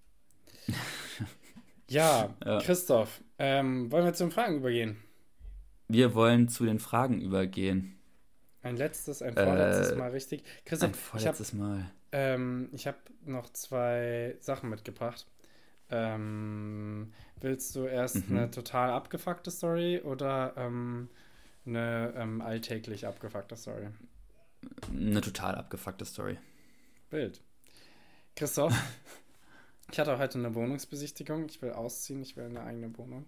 ja, 1.88 2.34
ja, 2.44 2.58
Christoph, 2.60 3.20
ähm, 3.38 3.90
wollen 3.90 4.04
wir 4.04 4.12
zu 4.12 4.24
den 4.24 4.30
Fragen 4.30 4.56
übergehen? 4.56 4.98
Wir 5.88 6.14
wollen 6.14 6.48
zu 6.48 6.64
den 6.64 6.78
Fragen 6.78 7.20
übergehen. 7.20 7.98
Ein 8.62 8.76
letztes, 8.76 9.22
ein 9.22 9.34
vorletztes 9.34 9.92
äh, 9.92 9.96
Mal, 9.96 10.10
richtig. 10.10 10.42
Christoph, 10.64 10.90
ein 10.90 10.94
vorletztes 10.94 11.54
ich 11.54 11.60
hab, 11.60 11.66
Mal. 11.66 11.90
Ähm, 12.12 12.68
ich 12.72 12.86
habe 12.86 12.98
noch 13.24 13.50
zwei 13.52 14.36
Sachen 14.40 14.70
mitgebracht. 14.70 15.26
Ähm, 15.90 17.12
willst 17.40 17.74
du 17.74 17.86
erst 17.86 18.28
mhm. 18.28 18.36
eine 18.36 18.50
total 18.50 18.90
abgefuckte 18.90 19.50
Story 19.50 20.00
oder 20.00 20.52
ähm, 20.56 21.08
eine 21.66 22.12
ähm, 22.16 22.42
alltäglich 22.42 23.06
abgefuckte 23.06 23.56
Story? 23.56 23.88
Eine 24.90 25.20
total 25.20 25.54
abgefuckte 25.54 26.04
Story. 26.04 26.38
Bild. 27.10 27.40
Christoph, 28.36 28.74
ich 29.92 29.98
hatte 29.98 30.18
heute 30.18 30.38
eine 30.38 30.54
Wohnungsbesichtigung. 30.54 31.46
Ich 31.46 31.60
will 31.62 31.72
ausziehen, 31.72 32.22
ich 32.22 32.36
will 32.36 32.44
eine 32.44 32.62
eigene 32.62 32.96
Wohnung. 32.98 33.26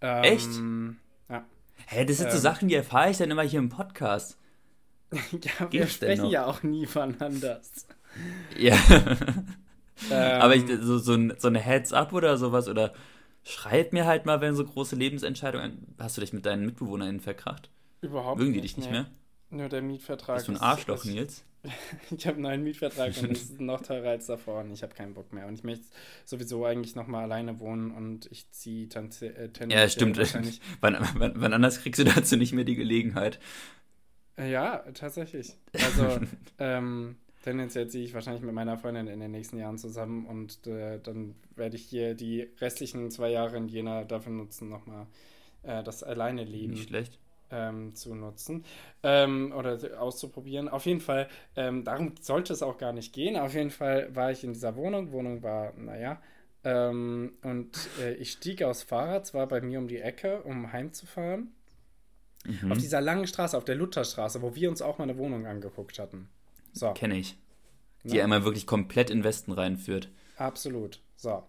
Echt? 0.00 0.46
Ähm, 0.46 0.98
ja. 1.28 1.44
Hä, 1.86 2.04
das 2.04 2.18
sind 2.18 2.26
ähm, 2.26 2.32
so 2.32 2.38
Sachen, 2.38 2.68
die 2.68 2.74
erfahre 2.74 3.10
ich 3.10 3.18
dann 3.18 3.30
immer 3.30 3.42
hier 3.42 3.58
im 3.58 3.70
Podcast. 3.70 4.38
ja, 5.10 5.72
wir 5.72 5.86
sprechen 5.86 6.26
ja 6.26 6.46
auch 6.46 6.62
nie 6.62 6.86
voneinander. 6.86 7.60
Ja. 8.58 8.76
ähm, 10.10 10.40
Aber 10.40 10.56
ich, 10.56 10.64
so, 10.80 10.98
so, 10.98 11.14
ein, 11.14 11.34
so 11.38 11.48
eine 11.48 11.60
Heads-up 11.60 12.12
oder 12.12 12.36
sowas 12.36 12.68
oder 12.68 12.92
schreib 13.44 13.92
mir 13.92 14.06
halt 14.06 14.26
mal, 14.26 14.40
wenn 14.40 14.54
so 14.54 14.64
große 14.64 14.96
Lebensentscheidungen. 14.96 15.94
Hast 15.98 16.16
du 16.16 16.20
dich 16.20 16.32
mit 16.32 16.46
deinen 16.46 16.66
MitbewohnerInnen 16.66 17.20
verkracht? 17.20 17.70
Überhaupt 18.00 18.38
Mögen 18.38 18.52
die 18.52 18.60
dich 18.60 18.76
nicht 18.76 18.86
nee. 18.86 18.98
mehr? 18.98 19.06
Nur 19.54 19.68
der 19.68 19.82
Mietvertrag. 19.82 20.36
Bist 20.36 20.48
du 20.48 20.52
ein 20.52 20.58
Arschloch, 20.58 21.04
Nils? 21.04 21.44
ich 22.10 22.26
habe 22.26 22.34
einen 22.34 22.42
neuen 22.42 22.64
Mietvertrag 22.64 23.16
und 23.22 23.30
es 23.30 23.42
ist 23.50 23.60
noch 23.60 23.80
teurer 23.80 24.10
als 24.10 24.26
davor 24.26 24.60
und 24.60 24.72
ich 24.72 24.82
habe 24.82 24.94
keinen 24.94 25.14
Bock 25.14 25.32
mehr. 25.32 25.46
Und 25.46 25.54
ich 25.54 25.62
möchte 25.62 25.86
sowieso 26.24 26.64
eigentlich 26.64 26.96
nochmal 26.96 27.22
alleine 27.22 27.60
wohnen 27.60 27.92
und 27.92 28.26
ich 28.32 28.50
ziehe 28.50 28.88
dann 28.88 29.10
äh, 29.20 29.48
Ja, 29.68 29.88
stimmt. 29.88 30.18
wann, 30.80 30.96
wann, 31.14 31.32
wann, 31.36 31.52
anders 31.52 31.80
kriegst 31.80 32.00
du 32.00 32.04
dazu 32.04 32.36
nicht 32.36 32.52
mehr 32.52 32.64
die 32.64 32.74
Gelegenheit? 32.74 33.38
Äh, 34.36 34.50
ja, 34.50 34.78
tatsächlich. 34.92 35.56
Also, 35.72 36.18
ähm, 36.58 37.16
tendenziell 37.44 37.86
ziehe 37.88 38.04
ich 38.04 38.12
wahrscheinlich 38.12 38.42
mit 38.42 38.54
meiner 38.54 38.76
Freundin 38.76 39.06
in 39.06 39.20
den 39.20 39.30
nächsten 39.30 39.58
Jahren 39.58 39.78
zusammen 39.78 40.26
und 40.26 40.66
äh, 40.66 40.98
dann 40.98 41.36
werde 41.54 41.76
ich 41.76 41.84
hier 41.84 42.14
die 42.14 42.48
restlichen 42.60 43.08
zwei 43.12 43.30
Jahre 43.30 43.56
in 43.56 43.68
Jena 43.68 44.02
dafür 44.02 44.32
nutzen, 44.32 44.68
nochmal 44.68 45.06
äh, 45.62 45.84
das 45.84 46.02
alleine 46.02 46.42
leben. 46.42 46.72
Nicht 46.72 46.88
schlecht 46.88 47.20
ähm, 47.54 47.94
zu 47.94 48.14
nutzen 48.14 48.64
ähm, 49.02 49.54
oder 49.56 49.78
auszuprobieren. 50.00 50.68
Auf 50.68 50.86
jeden 50.86 51.00
Fall, 51.00 51.28
ähm, 51.56 51.84
darum 51.84 52.14
sollte 52.20 52.52
es 52.52 52.62
auch 52.62 52.78
gar 52.78 52.92
nicht 52.92 53.12
gehen. 53.12 53.36
Auf 53.36 53.54
jeden 53.54 53.70
Fall 53.70 54.14
war 54.14 54.30
ich 54.32 54.44
in 54.44 54.52
dieser 54.52 54.76
Wohnung. 54.76 55.12
Wohnung 55.12 55.42
war, 55.42 55.72
naja, 55.76 56.20
ähm, 56.64 57.34
und 57.42 57.70
äh, 58.00 58.14
ich 58.14 58.32
stieg 58.32 58.62
aus 58.62 58.82
Fahrrad, 58.82 59.26
zwar 59.26 59.46
bei 59.46 59.60
mir 59.60 59.78
um 59.78 59.86
die 59.86 59.98
Ecke, 59.98 60.42
um 60.42 60.72
heimzufahren. 60.72 61.52
Mhm. 62.46 62.72
Auf 62.72 62.78
dieser 62.78 63.00
langen 63.00 63.26
Straße, 63.26 63.56
auf 63.56 63.64
der 63.64 63.74
Lutherstraße, 63.74 64.42
wo 64.42 64.54
wir 64.54 64.70
uns 64.70 64.82
auch 64.82 64.98
mal 64.98 65.04
eine 65.04 65.18
Wohnung 65.18 65.46
angeguckt 65.46 65.98
hatten. 65.98 66.28
So. 66.72 66.92
Kenne 66.92 67.18
ich. 67.18 67.36
Die 68.02 68.16
ja. 68.16 68.24
einmal 68.24 68.44
wirklich 68.44 68.66
komplett 68.66 69.10
in 69.10 69.24
Westen 69.24 69.52
reinführt. 69.52 70.08
Absolut. 70.36 71.00
So. 71.16 71.42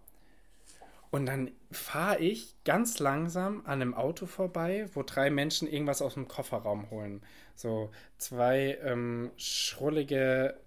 Und 1.16 1.28
dann 1.28 1.52
fahre 1.72 2.20
ich 2.20 2.62
ganz 2.66 3.00
langsam 3.00 3.62
an 3.66 3.82
einem 3.82 3.94
Auto 3.94 4.26
vorbei, 4.26 4.90
wo 4.92 5.02
drei 5.02 5.30
Menschen 5.30 5.66
irgendwas 5.66 6.02
aus 6.02 6.16
dem 6.16 6.28
Kofferraum 6.28 6.92
holen. 6.92 7.22
So 7.56 7.90
zwei 8.18 8.78
ähm, 8.84 9.32
schrullige, 9.38 10.60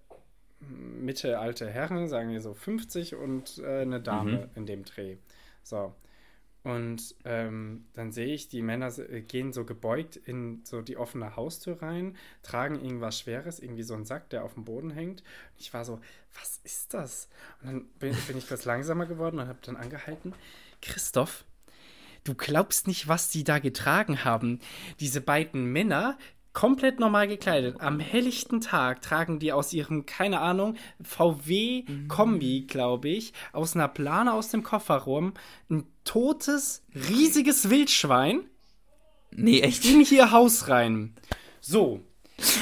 mittelalte 0.59 1.69
Herren, 1.69 2.07
sagen 2.07 2.31
wir 2.31 2.41
so 2.41 2.55
50 2.55 3.13
und 3.13 3.59
äh, 3.59 3.81
eine 3.81 4.01
Dame 4.01 4.31
mhm. 4.31 4.49
in 4.55 4.65
dem 4.65 4.85
Dreh. 4.85 5.17
So. 5.61 5.93
Und 6.63 7.15
ähm, 7.23 7.85
dann 7.93 8.11
sehe 8.11 8.33
ich, 8.33 8.49
die 8.49 8.61
Männer 8.61 8.91
äh, 8.97 9.21
gehen 9.21 9.53
so 9.53 9.63
gebeugt 9.63 10.17
in 10.17 10.61
so 10.65 10.81
die 10.81 10.97
offene 10.97 11.35
Haustür 11.35 11.81
rein, 11.81 12.17
tragen 12.43 12.83
irgendwas 12.83 13.19
Schweres, 13.19 13.59
irgendwie 13.59 13.83
so 13.83 13.93
einen 13.93 14.05
Sack, 14.05 14.29
der 14.29 14.43
auf 14.43 14.55
dem 14.55 14.65
Boden 14.65 14.89
hängt. 14.91 15.21
Und 15.21 15.59
ich 15.59 15.73
war 15.73 15.85
so, 15.85 16.01
was 16.37 16.59
ist 16.63 16.93
das? 16.93 17.29
Und 17.61 17.67
dann 17.67 17.85
bin, 17.99 18.15
bin 18.27 18.37
ich 18.37 18.47
kurz 18.47 18.65
langsamer 18.65 19.05
geworden 19.05 19.39
und 19.39 19.47
habe 19.47 19.59
dann 19.61 19.77
angehalten. 19.77 20.33
Christoph, 20.81 21.45
du 22.25 22.35
glaubst 22.35 22.87
nicht, 22.87 23.07
was 23.07 23.29
die 23.29 23.45
da 23.45 23.59
getragen 23.59 24.25
haben. 24.25 24.59
Diese 24.99 25.21
beiden 25.21 25.65
Männer, 25.71 26.17
komplett 26.59 26.99
normal 26.99 27.29
gekleidet. 27.29 27.79
Am 27.79 28.01
helllichten 28.01 28.59
Tag 28.59 29.01
tragen 29.01 29.39
die 29.39 29.53
aus 29.53 29.71
ihrem, 29.71 30.05
keine 30.05 30.41
Ahnung, 30.41 30.75
VW-Kombi, 31.01 32.65
glaube 32.67 33.07
ich, 33.07 33.31
aus 33.53 33.75
einer 33.75 33.87
Plane 33.87 34.33
aus 34.33 34.49
dem 34.49 34.61
Kofferraum 34.61 35.35
ein 35.69 35.85
totes, 36.03 36.83
riesiges 36.93 37.69
Wildschwein. 37.69 38.41
Nee, 39.31 39.61
echt? 39.61 39.85
In 39.85 40.01
ihr 40.01 40.31
Haus 40.31 40.67
rein. 40.67 41.15
So, 41.61 42.01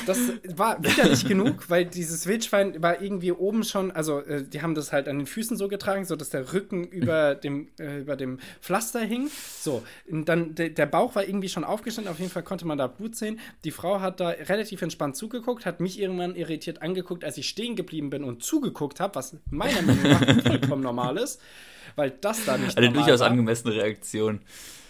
das 0.05 0.19
war 0.55 0.83
widerlich 0.83 1.25
genug, 1.25 1.69
weil 1.69 1.85
dieses 1.85 2.27
Wildschwein 2.27 2.81
war 2.81 3.01
irgendwie 3.01 3.31
oben 3.31 3.63
schon, 3.63 3.91
also 3.91 4.19
äh, 4.21 4.43
die 4.43 4.61
haben 4.61 4.75
das 4.75 4.91
halt 4.91 5.07
an 5.07 5.17
den 5.17 5.27
Füßen 5.27 5.57
so 5.57 5.67
getragen, 5.67 6.05
so 6.05 6.15
dass 6.15 6.29
der 6.29 6.53
Rücken 6.53 6.83
über 6.83 7.35
dem, 7.35 7.69
äh, 7.79 7.99
über 7.99 8.15
dem 8.15 8.39
Pflaster 8.61 8.99
hing. 9.01 9.29
So, 9.59 9.83
und 10.09 10.29
dann 10.29 10.55
de, 10.55 10.69
der 10.69 10.85
Bauch 10.85 11.15
war 11.15 11.27
irgendwie 11.27 11.49
schon 11.49 11.63
aufgeschnitten, 11.63 12.11
auf 12.11 12.19
jeden 12.19 12.31
Fall 12.31 12.43
konnte 12.43 12.65
man 12.65 12.77
da 12.77 12.87
Blut 12.87 13.15
sehen. 13.15 13.39
Die 13.63 13.71
Frau 13.71 13.99
hat 14.01 14.19
da 14.19 14.29
relativ 14.29 14.81
entspannt 14.81 15.15
zugeguckt, 15.15 15.65
hat 15.65 15.79
mich 15.79 15.99
irgendwann 15.99 16.35
irritiert 16.35 16.81
angeguckt, 16.81 17.23
als 17.23 17.37
ich 17.37 17.47
stehen 17.47 17.75
geblieben 17.75 18.09
bin 18.09 18.23
und 18.23 18.43
zugeguckt 18.43 18.99
habe, 18.99 19.15
was 19.15 19.37
meiner 19.49 19.81
Meinung 19.81 20.03
nach 20.03 20.43
vollkommen 20.43 20.83
normal 20.83 21.17
ist, 21.17 21.41
weil 21.95 22.11
das 22.11 22.45
da 22.45 22.57
nicht 22.57 22.77
Eine 22.77 22.91
durchaus 22.91 23.19
war. 23.19 23.29
angemessene 23.29 23.73
Reaktion. 23.73 24.41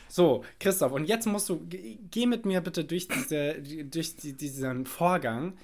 So, 0.09 0.43
Christoph, 0.59 0.91
und 0.91 1.05
jetzt 1.05 1.25
musst 1.25 1.49
du, 1.49 1.65
geh 1.67 2.25
mit 2.25 2.45
mir 2.45 2.61
bitte 2.61 2.83
durch, 2.83 3.07
diese, 3.07 3.61
durch 3.83 4.15
diesen 4.15 4.85
Vorgang. 4.85 5.57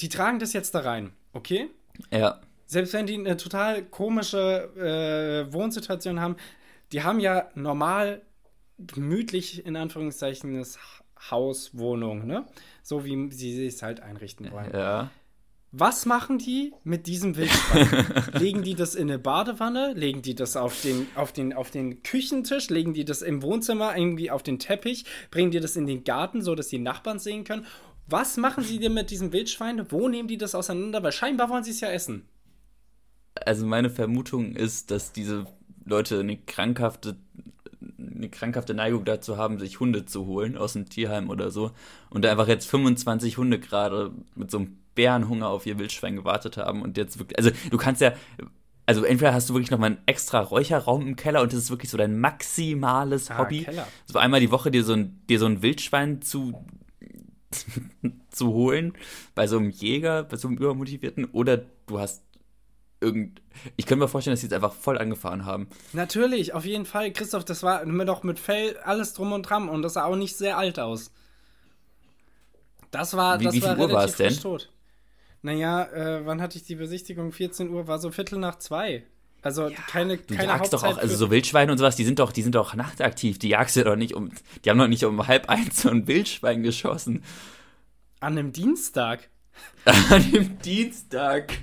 Die 0.00 0.08
tragen 0.08 0.38
das 0.38 0.52
jetzt 0.52 0.74
da 0.74 0.80
rein, 0.80 1.12
okay? 1.32 1.68
Ja. 2.10 2.40
Selbst 2.66 2.92
wenn 2.92 3.06
die 3.06 3.14
eine 3.14 3.36
total 3.36 3.82
komische 3.82 4.70
äh, 4.76 5.52
Wohnsituation 5.52 6.20
haben, 6.20 6.36
die 6.92 7.02
haben 7.02 7.20
ja 7.20 7.48
normal 7.54 8.22
gemütlich 8.78 9.66
in 9.66 9.76
Anführungszeichen 9.76 10.54
das 10.54 10.78
Haus, 11.30 11.76
Wohnung, 11.76 12.26
ne? 12.26 12.46
So 12.82 13.04
wie 13.04 13.30
sie 13.30 13.66
es 13.66 13.82
halt 13.82 14.00
einrichten 14.00 14.50
wollen. 14.50 14.70
Ja. 14.72 15.10
Was 15.72 16.04
machen 16.04 16.38
die 16.38 16.72
mit 16.82 17.06
diesem 17.06 17.36
Wildschwein? 17.36 18.06
legen 18.40 18.62
die 18.62 18.74
das 18.74 18.96
in 18.96 19.08
eine 19.08 19.20
Badewanne? 19.20 19.92
Legen 19.94 20.20
die 20.20 20.34
das 20.34 20.56
auf 20.56 20.80
den, 20.82 21.06
auf, 21.14 21.32
den, 21.32 21.52
auf 21.52 21.70
den 21.70 22.02
Küchentisch? 22.02 22.70
Legen 22.70 22.92
die 22.92 23.04
das 23.04 23.22
im 23.22 23.40
Wohnzimmer 23.42 23.96
irgendwie 23.96 24.32
auf 24.32 24.42
den 24.42 24.58
Teppich? 24.58 25.04
Bringen 25.30 25.52
die 25.52 25.60
das 25.60 25.76
in 25.76 25.86
den 25.86 26.02
Garten, 26.02 26.42
so 26.42 26.56
dass 26.56 26.68
die 26.68 26.78
Nachbarn 26.78 27.20
sehen 27.20 27.44
können? 27.44 27.66
Was 28.08 28.36
machen 28.36 28.64
sie 28.64 28.80
denn 28.80 28.94
mit 28.94 29.10
diesem 29.10 29.32
Wildschwein? 29.32 29.86
Wo 29.92 30.08
nehmen 30.08 30.26
die 30.26 30.38
das 30.38 30.56
auseinander? 30.56 31.04
Weil 31.04 31.12
scheinbar 31.12 31.48
wollen 31.48 31.62
sie 31.62 31.70
es 31.70 31.80
ja 31.80 31.88
essen. 31.90 32.28
Also 33.36 33.64
meine 33.64 33.90
Vermutung 33.90 34.56
ist, 34.56 34.90
dass 34.90 35.12
diese 35.12 35.46
Leute 35.84 36.18
eine 36.18 36.36
krankhafte 36.36 37.16
eine 38.14 38.28
krankhafte 38.28 38.74
Neigung 38.74 39.04
dazu 39.04 39.36
haben, 39.36 39.58
sich 39.58 39.80
Hunde 39.80 40.06
zu 40.06 40.26
holen 40.26 40.56
aus 40.56 40.74
dem 40.74 40.88
Tierheim 40.88 41.30
oder 41.30 41.50
so 41.50 41.70
und 42.10 42.24
da 42.24 42.30
einfach 42.30 42.48
jetzt 42.48 42.68
25 42.68 43.38
Hunde 43.38 43.58
gerade 43.58 44.12
mit 44.34 44.50
so 44.50 44.58
einem 44.58 44.78
Bärenhunger 44.94 45.48
auf 45.48 45.66
ihr 45.66 45.78
Wildschwein 45.78 46.16
gewartet 46.16 46.56
haben 46.56 46.82
und 46.82 46.96
jetzt 46.96 47.18
wirklich, 47.18 47.38
also 47.38 47.50
du 47.70 47.76
kannst 47.76 48.00
ja, 48.00 48.12
also 48.86 49.04
entweder 49.04 49.32
hast 49.32 49.48
du 49.48 49.54
wirklich 49.54 49.70
nochmal 49.70 49.90
einen 49.90 50.02
extra 50.06 50.40
Räucherraum 50.40 51.06
im 51.06 51.16
Keller 51.16 51.42
und 51.42 51.52
das 51.52 51.60
ist 51.60 51.70
wirklich 51.70 51.90
so 51.90 51.96
dein 51.96 52.18
maximales 52.18 53.30
ah, 53.30 53.38
Hobby, 53.38 53.62
Keller. 53.62 53.86
so 54.06 54.18
einmal 54.18 54.40
die 54.40 54.50
Woche 54.50 54.70
dir 54.70 54.84
so 54.84 54.94
ein, 54.94 55.20
dir 55.28 55.38
so 55.38 55.46
ein 55.46 55.62
Wildschwein 55.62 56.22
zu 56.22 56.64
zu 58.30 58.52
holen 58.52 58.92
bei 59.34 59.46
so 59.46 59.58
einem 59.58 59.70
Jäger, 59.70 60.24
bei 60.24 60.36
so 60.36 60.48
einem 60.48 60.56
übermotivierten 60.56 61.26
oder 61.26 61.64
du 61.86 61.98
hast 61.98 62.22
irgend. 63.00 63.40
Ich 63.76 63.86
könnte 63.86 64.04
mir 64.04 64.08
vorstellen, 64.08 64.32
dass 64.32 64.40
sie 64.40 64.46
es 64.46 64.52
einfach 64.52 64.72
voll 64.72 64.98
angefahren 64.98 65.44
haben. 65.44 65.68
Natürlich, 65.92 66.54
auf 66.54 66.64
jeden 66.64 66.86
Fall. 66.86 67.12
Christoph, 67.12 67.44
das 67.44 67.62
war 67.62 67.84
mir 67.84 68.04
doch 68.04 68.22
mit 68.22 68.38
Fell 68.38 68.76
alles 68.78 69.14
drum 69.14 69.32
und 69.32 69.42
dran 69.42 69.68
und 69.68 69.82
das 69.82 69.94
sah 69.94 70.04
auch 70.04 70.16
nicht 70.16 70.36
sehr 70.36 70.58
alt 70.58 70.78
aus. 70.78 71.10
Das 72.90 73.16
war, 73.16 73.40
wie, 73.40 73.44
das 73.44 73.54
wie 73.54 73.62
war 73.62 73.76
viel 73.76 73.84
Uhr 73.84 73.92
war 73.92 74.04
es 74.04 74.16
denn? 74.16 74.36
Tot. 74.36 74.70
Naja, 75.42 75.84
äh, 75.84 76.26
wann 76.26 76.42
hatte 76.42 76.58
ich 76.58 76.64
die 76.64 76.74
Besichtigung? 76.74 77.32
14 77.32 77.70
Uhr, 77.70 77.86
war 77.86 77.98
so 77.98 78.10
Viertel 78.10 78.38
nach 78.38 78.58
zwei. 78.58 79.04
Also 79.42 79.68
ja, 79.68 79.76
keine, 79.88 80.18
du 80.18 80.34
keine 80.34 80.48
jagst 80.48 80.72
doch 80.72 80.82
auch, 80.82 80.98
also 80.98 81.16
so 81.16 81.30
Wildschweine 81.30 81.72
und 81.72 81.78
sowas, 81.78 81.96
die 81.96 82.04
sind 82.04 82.18
doch, 82.18 82.30
die 82.30 82.42
sind 82.42 82.54
doch 82.54 82.74
nachtaktiv. 82.74 83.38
Die 83.38 83.48
jagst 83.48 83.76
du 83.76 83.84
doch 83.84 83.96
nicht 83.96 84.14
um, 84.14 84.30
die 84.64 84.70
haben 84.70 84.78
doch 84.78 84.88
nicht 84.88 85.04
um 85.04 85.26
halb 85.26 85.48
eins 85.48 85.82
so 85.82 85.88
ein 85.88 86.06
Wildschwein 86.06 86.62
geschossen. 86.62 87.22
An 88.20 88.36
einem 88.36 88.52
Dienstag. 88.52 89.30
An 89.86 89.96
einem 90.10 90.58
Dienstag. 90.58 91.54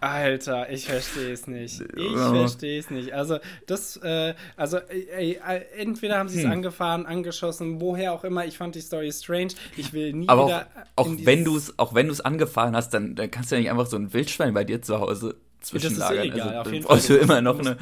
Alter, 0.00 0.70
ich 0.70 0.86
verstehe 0.86 1.32
es 1.32 1.46
nicht. 1.46 1.80
Ich 1.80 2.12
verstehe 2.12 2.80
es 2.80 2.90
nicht. 2.90 3.12
Also, 3.12 3.38
das, 3.66 3.96
äh, 3.98 4.34
also, 4.56 4.78
ey, 4.78 5.38
ey, 5.46 5.62
entweder 5.76 6.18
haben 6.18 6.28
sie 6.28 6.38
es 6.38 6.44
hm. 6.44 6.52
angefahren, 6.52 7.06
angeschossen, 7.06 7.80
woher 7.80 8.12
auch 8.12 8.24
immer. 8.24 8.46
Ich 8.46 8.56
fand 8.56 8.74
die 8.74 8.80
Story 8.80 9.12
strange. 9.12 9.52
Ich 9.76 9.92
will 9.92 10.12
nie 10.12 10.28
Aber 10.28 10.46
wieder. 10.46 10.66
Auch, 10.96 11.06
auch 11.06 11.12
wenn 11.24 11.44
du 11.44 11.56
es, 11.56 11.78
auch 11.78 11.94
wenn 11.94 12.06
du 12.06 12.12
es 12.12 12.20
angefahren 12.20 12.74
hast, 12.74 12.94
dann, 12.94 13.14
dann 13.14 13.30
kannst 13.30 13.50
du 13.50 13.56
ja 13.56 13.60
nicht 13.60 13.70
einfach 13.70 13.86
so 13.86 13.96
ein 13.96 14.12
Wildschwein 14.12 14.54
bei 14.54 14.64
dir 14.64 14.80
zu 14.80 15.00
Hause 15.00 15.36
zwischenlagern. 15.60 16.16
Das 16.16 16.24
ist 16.24 16.32
illegal, 16.34 16.56
also, 16.56 16.70
dann 16.70 16.80
brauchst 16.82 17.06
Fall. 17.06 17.16
du 17.16 17.22
immer 17.22 17.40
noch 17.42 17.58
eine, 17.58 17.76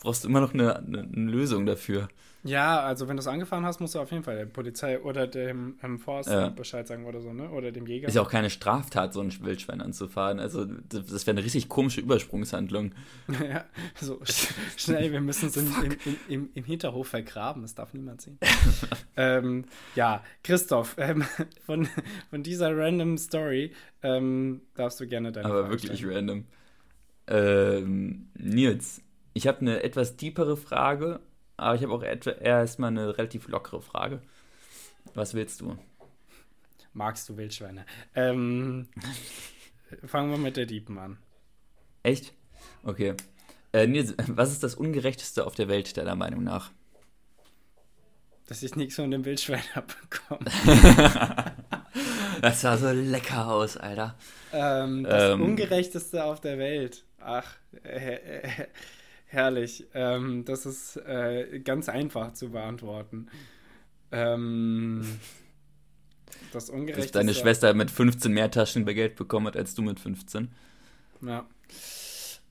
brauchst 0.00 0.24
du 0.24 0.28
immer 0.28 0.40
noch 0.40 0.54
eine, 0.54 0.76
eine, 0.76 0.98
eine 1.00 1.30
Lösung 1.30 1.66
dafür. 1.66 2.08
Ja, 2.42 2.80
also 2.80 3.06
wenn 3.06 3.16
du 3.16 3.20
es 3.20 3.26
angefahren 3.26 3.66
hast, 3.66 3.80
musst 3.80 3.94
du 3.94 4.00
auf 4.00 4.10
jeden 4.10 4.22
Fall 4.22 4.36
der 4.36 4.46
Polizei 4.46 4.98
oder 5.00 5.26
dem 5.26 5.78
ähm, 5.82 5.98
Forst 5.98 6.30
ja. 6.30 6.48
Bescheid 6.48 6.88
sagen 6.88 7.04
oder 7.04 7.20
so, 7.20 7.32
ne? 7.32 7.50
Oder 7.50 7.70
dem 7.70 7.86
Jäger. 7.86 8.08
Ist 8.08 8.14
ja 8.14 8.22
auch 8.22 8.30
keine 8.30 8.48
Straftat, 8.48 9.12
so 9.12 9.20
ein 9.20 9.30
Wildschwein 9.42 9.82
anzufahren. 9.82 10.40
Also 10.40 10.64
das 10.64 11.26
wäre 11.26 11.36
eine 11.36 11.44
richtig 11.44 11.68
komische 11.68 12.00
Übersprungshandlung. 12.00 12.92
ja, 13.28 13.64
so 14.00 14.20
schnell, 14.76 15.12
wir 15.12 15.20
müssen 15.20 15.48
es 15.48 15.56
im, 15.58 15.70
im, 15.82 16.16
im, 16.28 16.50
im, 16.54 16.64
Hinterhof 16.64 17.08
vergraben, 17.08 17.60
das 17.62 17.74
darf 17.74 17.92
niemand 17.92 18.22
sehen. 18.22 18.38
ähm, 19.16 19.64
ja, 19.94 20.24
Christoph, 20.42 20.94
ähm, 20.96 21.24
von, 21.66 21.88
von 22.30 22.42
dieser 22.42 22.74
random 22.74 23.18
Story 23.18 23.72
ähm, 24.02 24.62
darfst 24.74 24.98
du 25.00 25.06
gerne 25.06 25.30
deine 25.30 25.46
Aber 25.46 25.60
Frage 25.64 25.74
wirklich 25.74 25.98
stellen. 25.98 26.14
random. 26.14 26.44
Ähm, 27.26 28.28
Nils, 28.34 29.02
ich 29.34 29.46
habe 29.46 29.60
eine 29.60 29.82
etwas 29.82 30.16
tiefere 30.16 30.56
Frage 30.56 31.20
aber 31.60 31.74
ich 31.74 31.82
habe 31.82 31.92
auch 31.92 32.02
erstmal 32.02 32.88
eine 32.88 33.18
relativ 33.18 33.46
lockere 33.48 33.82
Frage. 33.82 34.22
Was 35.14 35.34
willst 35.34 35.60
du? 35.60 35.76
Magst 36.94 37.28
du 37.28 37.36
Wildschweine? 37.36 37.84
Ähm, 38.14 38.88
fangen 40.06 40.30
wir 40.30 40.38
mit 40.38 40.56
der 40.56 40.66
Diepen 40.66 40.98
an. 40.98 41.18
Echt? 42.02 42.32
Okay. 42.82 43.14
Äh, 43.72 43.86
Nils, 43.86 44.14
was 44.26 44.52
ist 44.52 44.62
das 44.62 44.74
Ungerechteste 44.74 45.46
auf 45.46 45.54
der 45.54 45.68
Welt, 45.68 45.96
deiner 45.96 46.16
Meinung 46.16 46.44
nach? 46.44 46.70
Dass 48.46 48.62
ich 48.62 48.74
nichts 48.74 48.96
von 48.96 49.10
dem 49.10 49.24
Wildschwein 49.26 49.62
abbekomme. 49.74 50.44
das 52.40 52.62
sah 52.62 52.78
so 52.78 52.90
lecker 52.90 53.48
aus, 53.48 53.76
Alter. 53.76 54.16
Ähm, 54.52 55.04
das 55.04 55.34
ähm, 55.34 55.42
Ungerechteste 55.42 56.24
auf 56.24 56.40
der 56.40 56.58
Welt. 56.58 57.04
Ach, 57.20 57.54
äh, 57.84 58.14
äh, 58.14 58.66
Herrlich. 59.30 59.86
Ähm, 59.94 60.44
das 60.44 60.66
ist 60.66 60.96
äh, 60.96 61.60
ganz 61.60 61.88
einfach 61.88 62.32
zu 62.32 62.50
beantworten. 62.50 63.28
Ähm, 64.10 65.06
das 66.52 66.68
Ungerechte. 66.68 67.02
Dass 67.02 67.12
deine 67.12 67.32
Schwester 67.32 67.72
mit 67.74 67.92
15 67.92 68.32
mehr 68.32 68.50
Taschen 68.50 68.84
Geld 68.86 69.14
bekommen 69.14 69.46
hat 69.46 69.56
als 69.56 69.76
du 69.76 69.82
mit 69.82 70.00
15. 70.00 70.50
Ja. 71.22 71.46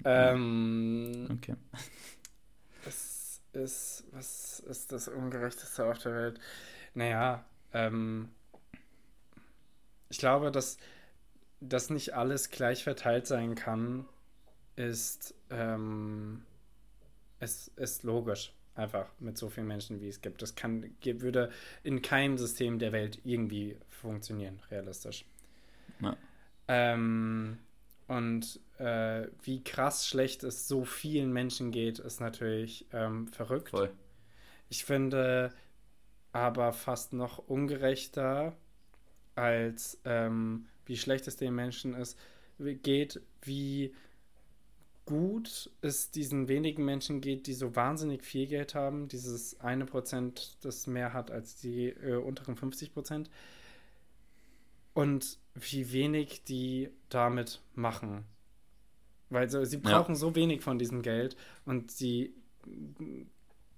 Ähm, 0.06 1.28
okay. 1.30 1.56
Was 2.86 3.42
ist, 3.52 4.06
was 4.14 4.62
ist 4.62 4.94
das 4.94 5.10
Ungerechteste 5.10 5.84
auf 5.84 5.98
der 6.00 6.14
Welt? 6.14 6.40
Naja, 6.94 7.44
ähm, 7.74 8.30
ich 10.08 10.18
glaube, 10.18 10.50
dass, 10.50 10.78
dass 11.60 11.90
nicht 11.90 12.14
alles 12.14 12.52
gleich 12.52 12.86
verteilt 12.86 13.28
sein 13.28 13.56
kann, 13.56 14.06
ist 14.78 15.36
ähm, 15.50 16.46
es 17.40 17.70
ist 17.76 18.04
logisch, 18.04 18.54
einfach 18.76 19.08
mit 19.20 19.38
so 19.38 19.50
vielen 19.50 19.68
Menschen, 19.68 20.02
wie 20.02 20.08
es 20.08 20.22
gibt. 20.22 20.42
Das 20.42 20.56
kann, 20.56 20.90
würde 21.04 21.52
in 21.84 22.02
keinem 22.02 22.38
System 22.38 22.80
der 22.80 22.92
Welt 22.92 23.20
irgendwie 23.24 23.78
funktionieren, 23.90 24.60
realistisch. 24.72 25.26
Ja. 26.02 26.16
Ähm, 26.68 27.60
und 28.08 28.60
äh, 28.78 29.28
wie 29.44 29.64
krass 29.64 30.08
schlecht 30.08 30.44
es 30.44 30.68
so 30.68 30.86
vielen 30.86 31.32
Menschen 31.32 31.72
geht, 31.72 32.00
ist 32.00 32.20
natürlich 32.20 32.86
ähm, 32.92 33.28
verrückt. 33.28 33.70
Voll. 33.70 33.92
Ich 34.70 34.86
finde 34.86 35.54
aber 36.32 36.74
fast 36.74 37.14
noch 37.14 37.40
ungerechter, 37.40 38.56
als 39.36 40.00
ähm, 40.06 40.68
wie 40.86 40.98
schlecht 40.98 41.28
es 41.28 41.38
den 41.38 41.56
Menschen 41.56 41.94
ist, 41.94 42.18
geht, 42.58 43.22
wie 43.42 43.94
gut 45.10 45.72
es 45.82 46.12
diesen 46.12 46.48
wenigen 46.48 46.86
Menschen 46.86 47.20
geht, 47.20 47.48
die 47.48 47.54
so 47.54 47.76
wahnsinnig 47.76 48.24
viel 48.24 48.46
Geld 48.46 48.76
haben, 48.76 49.08
dieses 49.08 49.60
eine 49.60 49.88
Prozent, 49.88 50.56
das 50.62 50.86
mehr 50.86 51.14
hat 51.14 51.32
als 51.32 51.56
die 51.56 51.88
äh, 51.88 52.16
unteren 52.18 52.56
50 52.56 52.94
Prozent, 52.94 53.32
und 54.94 55.40
wie 55.56 55.92
wenig 55.92 56.44
die 56.44 56.92
damit 57.10 57.60
machen. 57.74 58.24
Weil 59.32 59.50
so, 59.50 59.66
sie 59.66 59.78
brauchen 59.78 60.14
ja. 60.14 60.20
so 60.20 60.36
wenig 60.36 60.62
von 60.62 60.78
diesem 60.78 61.02
Geld 61.02 61.36
und 61.66 61.90
sie 61.90 62.36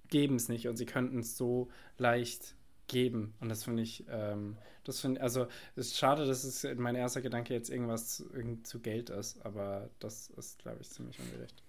geben 0.08 0.36
es 0.36 0.50
nicht 0.50 0.68
und 0.68 0.76
sie 0.76 0.86
könnten 0.86 1.20
es 1.20 1.38
so 1.38 1.70
leicht 1.96 2.56
geben. 2.86 3.34
Und 3.40 3.48
das 3.48 3.64
finde 3.64 3.82
ich, 3.82 4.04
ähm, 4.08 4.56
das 4.84 5.00
finde 5.00 5.20
also 5.20 5.46
es 5.76 5.88
ist 5.88 5.98
schade, 5.98 6.26
dass 6.26 6.44
es 6.44 6.66
mein 6.76 6.94
erster 6.94 7.20
Gedanke 7.20 7.54
jetzt 7.54 7.70
irgendwas 7.70 8.16
zu, 8.16 8.24
zu 8.62 8.80
Geld 8.80 9.10
ist, 9.10 9.44
aber 9.44 9.90
das 9.98 10.30
ist, 10.30 10.58
glaube 10.58 10.78
ich, 10.80 10.90
ziemlich 10.90 11.18
ungerecht. 11.18 11.62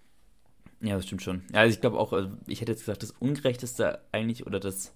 Ja, 0.80 0.96
das 0.96 1.06
stimmt 1.06 1.22
schon. 1.22 1.42
Ja, 1.52 1.60
also 1.60 1.74
ich 1.74 1.80
glaube 1.80 1.98
auch, 1.98 2.12
also 2.12 2.36
ich 2.46 2.60
hätte 2.60 2.72
jetzt 2.72 2.80
gesagt, 2.80 3.02
das 3.02 3.12
Ungerechteste 3.12 4.00
eigentlich 4.12 4.46
oder 4.46 4.60
das, 4.60 4.92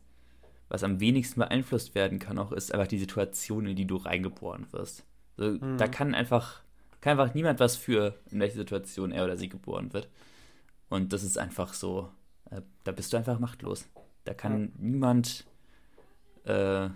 was 0.69 0.83
am 0.83 1.01
wenigsten 1.01 1.41
beeinflusst 1.41 1.95
werden 1.95 2.19
kann, 2.19 2.39
auch 2.39 2.53
ist 2.53 2.75
einfach 2.75 2.89
die 2.89 2.99
Situation, 2.99 3.67
in 3.67 3.77
die 3.77 3.87
du 3.87 3.97
reingeboren 3.97 4.71
wirst. 4.73 5.05
Also, 5.39 5.65
mhm. 5.65 5.79
Da 5.79 5.89
kann 5.89 6.15
einfach, 6.15 6.63
kann 7.01 7.19
einfach 7.19 7.35
niemand 7.35 7.61
was 7.61 7.77
für, 7.77 8.19
in 8.31 8.41
welche 8.41 8.57
Situation 8.57 9.13
er 9.13 9.25
oder 9.25 9.37
sie 9.37 9.49
geboren 9.49 9.93
wird. 9.93 10.09
Und 10.91 11.13
das 11.13 11.23
ist 11.23 11.39
einfach 11.39 11.73
so, 11.75 12.11
äh, 12.51 12.63
da 12.85 12.93
bist 12.93 13.13
du 13.13 13.17
einfach 13.17 13.39
machtlos. 13.39 13.87
Da 14.25 14.35
kann 14.35 14.61
ja. 14.61 14.69
niemand 14.79 15.47
äh, 16.49 16.91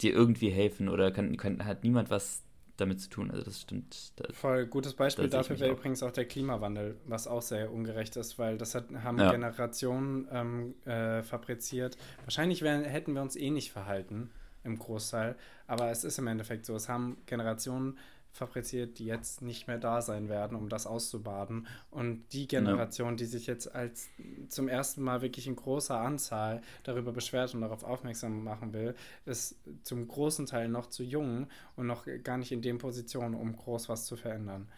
dir 0.00 0.12
irgendwie 0.12 0.50
helfen 0.50 0.88
oder 0.88 1.10
kann, 1.10 1.36
kann, 1.36 1.64
hat 1.64 1.82
niemand 1.82 2.10
was 2.10 2.42
damit 2.76 3.00
zu 3.00 3.10
tun. 3.10 3.30
Also 3.30 3.44
das 3.44 3.60
stimmt. 3.60 4.12
Da, 4.16 4.32
Voll 4.32 4.66
gutes 4.66 4.94
Beispiel 4.94 5.28
dafür 5.28 5.58
wäre 5.58 5.72
übrigens 5.72 6.02
auch 6.02 6.12
der 6.12 6.24
Klimawandel, 6.24 6.96
was 7.06 7.26
auch 7.26 7.42
sehr 7.42 7.72
ungerecht 7.72 8.16
ist, 8.16 8.38
weil 8.38 8.56
das 8.56 8.74
hat, 8.74 8.84
haben 9.02 9.18
ja. 9.18 9.32
Generationen 9.32 10.28
ähm, 10.30 10.74
äh, 10.84 11.22
fabriziert. 11.22 11.96
Wahrscheinlich 12.24 12.62
wären, 12.62 12.84
hätten 12.84 13.14
wir 13.14 13.22
uns 13.22 13.36
eh 13.36 13.50
nicht 13.50 13.72
verhalten 13.72 14.30
im 14.64 14.78
Großteil, 14.78 15.36
aber 15.66 15.90
es 15.90 16.04
ist 16.04 16.18
im 16.18 16.26
Endeffekt 16.26 16.66
so. 16.66 16.74
Es 16.74 16.88
haben 16.88 17.18
Generationen 17.26 17.98
fabriziert, 18.38 18.98
die 18.98 19.04
jetzt 19.04 19.42
nicht 19.42 19.66
mehr 19.68 19.78
da 19.78 20.00
sein 20.00 20.28
werden, 20.28 20.56
um 20.56 20.68
das 20.68 20.86
auszubaden. 20.86 21.66
Und 21.90 22.24
die 22.32 22.48
Generation, 22.48 23.10
ja. 23.10 23.16
die 23.16 23.24
sich 23.26 23.46
jetzt 23.46 23.74
als 23.74 24.08
zum 24.48 24.68
ersten 24.68 25.02
Mal 25.02 25.20
wirklich 25.22 25.46
in 25.46 25.56
großer 25.56 25.98
Anzahl 25.98 26.62
darüber 26.84 27.12
beschwert 27.12 27.54
und 27.54 27.60
darauf 27.60 27.84
aufmerksam 27.84 28.42
machen 28.42 28.72
will, 28.72 28.94
ist 29.26 29.56
zum 29.82 30.08
großen 30.08 30.46
Teil 30.46 30.68
noch 30.68 30.86
zu 30.86 31.02
jung 31.02 31.48
und 31.76 31.86
noch 31.86 32.06
gar 32.22 32.38
nicht 32.38 32.52
in 32.52 32.62
den 32.62 32.78
Positionen, 32.78 33.34
um 33.34 33.56
groß 33.56 33.88
was 33.88 34.06
zu 34.06 34.16
verändern. 34.16 34.68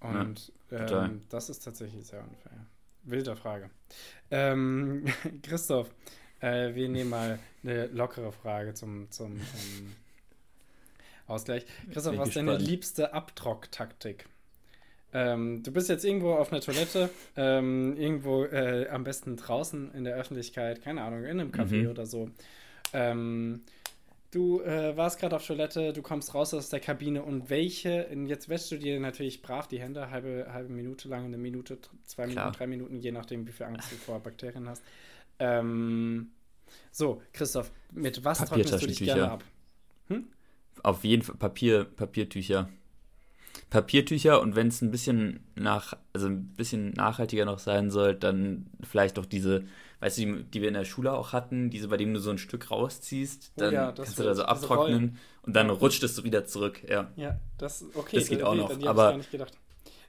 Und 0.00 0.52
ja, 0.70 1.04
ähm, 1.04 1.22
das 1.28 1.48
ist 1.48 1.60
tatsächlich 1.60 2.06
sehr 2.06 2.22
unfair. 2.22 2.66
Wilde 3.04 3.36
Frage. 3.36 3.70
Ähm, 4.30 5.04
Christoph, 5.42 5.90
äh, 6.40 6.74
wir 6.74 6.88
nehmen 6.88 7.10
mal 7.10 7.38
eine 7.62 7.86
lockere 7.86 8.32
Frage 8.32 8.74
zum, 8.74 9.10
zum, 9.10 9.38
zum 9.38 9.96
Ausgleich. 11.32 11.64
Christoph, 11.92 12.16
was 12.18 12.28
ist 12.28 12.36
deine 12.36 12.56
liebste 12.56 13.12
Abtrock-Taktik? 13.12 14.26
Ähm, 15.14 15.62
du 15.62 15.72
bist 15.72 15.88
jetzt 15.88 16.04
irgendwo 16.04 16.32
auf 16.32 16.52
einer 16.52 16.60
Toilette, 16.62 17.10
ähm, 17.36 17.96
irgendwo 17.98 18.44
äh, 18.44 18.88
am 18.88 19.04
besten 19.04 19.36
draußen 19.36 19.92
in 19.92 20.04
der 20.04 20.16
Öffentlichkeit, 20.16 20.82
keine 20.82 21.02
Ahnung, 21.02 21.24
in 21.24 21.40
einem 21.40 21.50
Café 21.50 21.82
mhm. 21.82 21.90
oder 21.90 22.06
so. 22.06 22.30
Ähm, 22.94 23.60
du 24.30 24.62
äh, 24.62 24.96
warst 24.96 25.20
gerade 25.20 25.36
auf 25.36 25.46
Toilette, 25.46 25.92
du 25.92 26.00
kommst 26.00 26.34
raus 26.34 26.54
aus 26.54 26.70
der 26.70 26.80
Kabine 26.80 27.22
und 27.22 27.50
welche, 27.50 28.08
jetzt 28.26 28.48
wäschst 28.48 28.70
du 28.72 28.78
dir 28.78 28.98
natürlich 29.00 29.42
brav 29.42 29.68
die 29.68 29.80
Hände, 29.80 30.10
halbe, 30.10 30.46
halbe 30.50 30.72
Minute 30.72 31.08
lang, 31.08 31.26
eine 31.26 31.38
Minute, 31.38 31.78
zwei 32.04 32.24
Klar. 32.24 32.46
Minuten, 32.46 32.58
drei 32.58 32.66
Minuten, 32.66 32.98
je 32.98 33.12
nachdem, 33.12 33.46
wie 33.46 33.52
viel 33.52 33.66
Angst 33.66 33.92
du 33.92 33.96
vor 33.96 34.18
Bakterien 34.20 34.66
hast. 34.66 34.82
Ähm, 35.38 36.30
so, 36.90 37.20
Christoph, 37.34 37.70
mit 37.90 38.24
was 38.24 38.38
trocknest 38.38 38.82
du 38.82 38.86
dich 38.86 38.98
gerne 39.00 39.30
ab? 39.30 39.44
Hm? 40.08 40.26
Auf 40.82 41.04
jeden 41.04 41.22
Fall 41.22 41.36
Papier, 41.36 41.84
Papiertücher. 41.84 42.68
Papiertücher 43.70 44.40
und 44.40 44.54
wenn 44.54 44.68
es 44.68 44.82
ein 44.82 44.90
bisschen 44.90 45.40
nach, 45.54 45.94
also 46.12 46.26
ein 46.26 46.48
bisschen 46.48 46.90
nachhaltiger 46.92 47.44
noch 47.44 47.58
sein 47.58 47.90
soll, 47.90 48.14
dann 48.14 48.66
vielleicht 48.82 49.16
doch 49.16 49.24
diese, 49.24 49.64
weißt 50.00 50.18
du, 50.18 50.22
die, 50.22 50.42
die 50.44 50.60
wir 50.60 50.68
in 50.68 50.74
der 50.74 50.84
Schule 50.84 51.12
auch 51.12 51.32
hatten, 51.32 51.70
diese, 51.70 51.88
bei 51.88 51.96
denen 51.96 52.12
du 52.12 52.20
so 52.20 52.30
ein 52.30 52.38
Stück 52.38 52.70
rausziehst, 52.70 53.52
oh 53.56 53.60
dann 53.60 53.70
oh 53.70 53.72
ja, 53.72 53.92
kannst 53.92 54.18
du 54.18 54.24
da 54.24 54.34
so 54.34 54.44
abtrocknen 54.44 55.18
und 55.42 55.56
dann 55.56 55.70
rutscht 55.70 56.02
es 56.02 56.14
so 56.14 56.24
wieder 56.24 56.44
zurück, 56.44 56.82
ja. 56.88 57.10
Ja, 57.16 57.40
das, 57.56 57.84
okay. 57.94 58.18
Das 58.18 58.28
geht 58.28 58.42
auch 58.42 58.54
noch, 58.54 58.70
aber, 58.86 59.18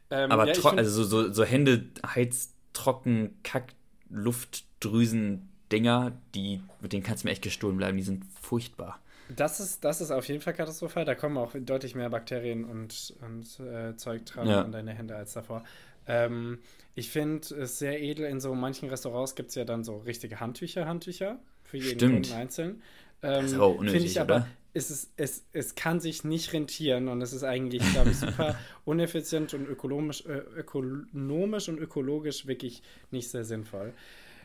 ähm, 0.09 0.31
aber 0.31 0.53
ja, 0.53 0.71
also 0.71 1.03
so, 1.03 1.23
so, 1.23 1.31
so 1.31 1.43
Hände 1.45 1.85
heiztrocken, 2.05 3.37
Kack, 3.43 3.73
Luftdrüsen, 4.09 5.49
Dinger, 5.71 6.11
die, 6.35 6.61
mit 6.81 6.91
denen 6.91 7.03
kannst 7.03 7.23
du 7.23 7.27
mir 7.27 7.31
echt 7.31 7.43
gestohlen 7.43 7.77
bleiben, 7.77 7.97
die 7.97 8.03
sind 8.03 8.25
furchtbar. 8.41 8.99
Das 9.29 9.59
ist, 9.59 9.83
das 9.83 10.01
ist 10.01 10.11
auf 10.11 10.27
jeden 10.27 10.41
Fall 10.41 10.53
katastrophal. 10.53 11.05
Da 11.05 11.15
kommen 11.15 11.37
auch 11.37 11.53
deutlich 11.55 11.95
mehr 11.95 12.09
Bakterien 12.09 12.65
und, 12.65 13.15
und 13.21 13.59
äh, 13.65 13.95
Zeug 13.95 14.25
dran 14.25 14.47
ja. 14.47 14.61
an 14.61 14.71
deine 14.71 14.93
Hände 14.93 15.15
als 15.15 15.33
davor. 15.33 15.63
Ähm, 16.07 16.59
ich 16.95 17.09
finde 17.09 17.55
es 17.55 17.79
sehr 17.79 18.01
edel, 18.01 18.25
in 18.25 18.39
so 18.39 18.53
manchen 18.53 18.89
Restaurants 18.89 19.35
gibt 19.35 19.49
es 19.49 19.55
ja 19.55 19.65
dann 19.65 19.83
so 19.83 19.97
richtige 19.97 20.39
Handtücher, 20.39 20.85
Handtücher 20.85 21.39
für 21.63 21.77
jeden 21.77 21.99
Stimmt. 21.99 22.27
Kunden 22.27 22.33
einzeln. 22.33 22.81
Ähm, 23.21 23.43
das 23.43 23.51
ist 23.53 23.59
auch 23.59 23.75
unnötig, 23.75 24.05
ich 24.05 24.21
aber, 24.21 24.35
oder? 24.35 24.47
Ist 24.73 24.89
es, 24.89 25.11
es, 25.17 25.45
es 25.53 25.75
kann 25.75 25.99
sich 25.99 26.23
nicht 26.23 26.51
rentieren 26.51 27.07
und 27.07 27.21
es 27.21 27.31
ist 27.31 27.43
eigentlich, 27.43 27.83
glaube 27.93 28.09
ich, 28.09 28.17
super 28.17 28.57
uneffizient 28.85 29.53
und 29.53 29.67
ökonomisch, 29.67 30.25
äh, 30.25 30.39
ökonomisch 30.57 31.69
und 31.69 31.79
ökologisch 31.79 32.47
wirklich 32.47 32.81
nicht 33.11 33.29
sehr 33.29 33.45
sinnvoll. 33.45 33.93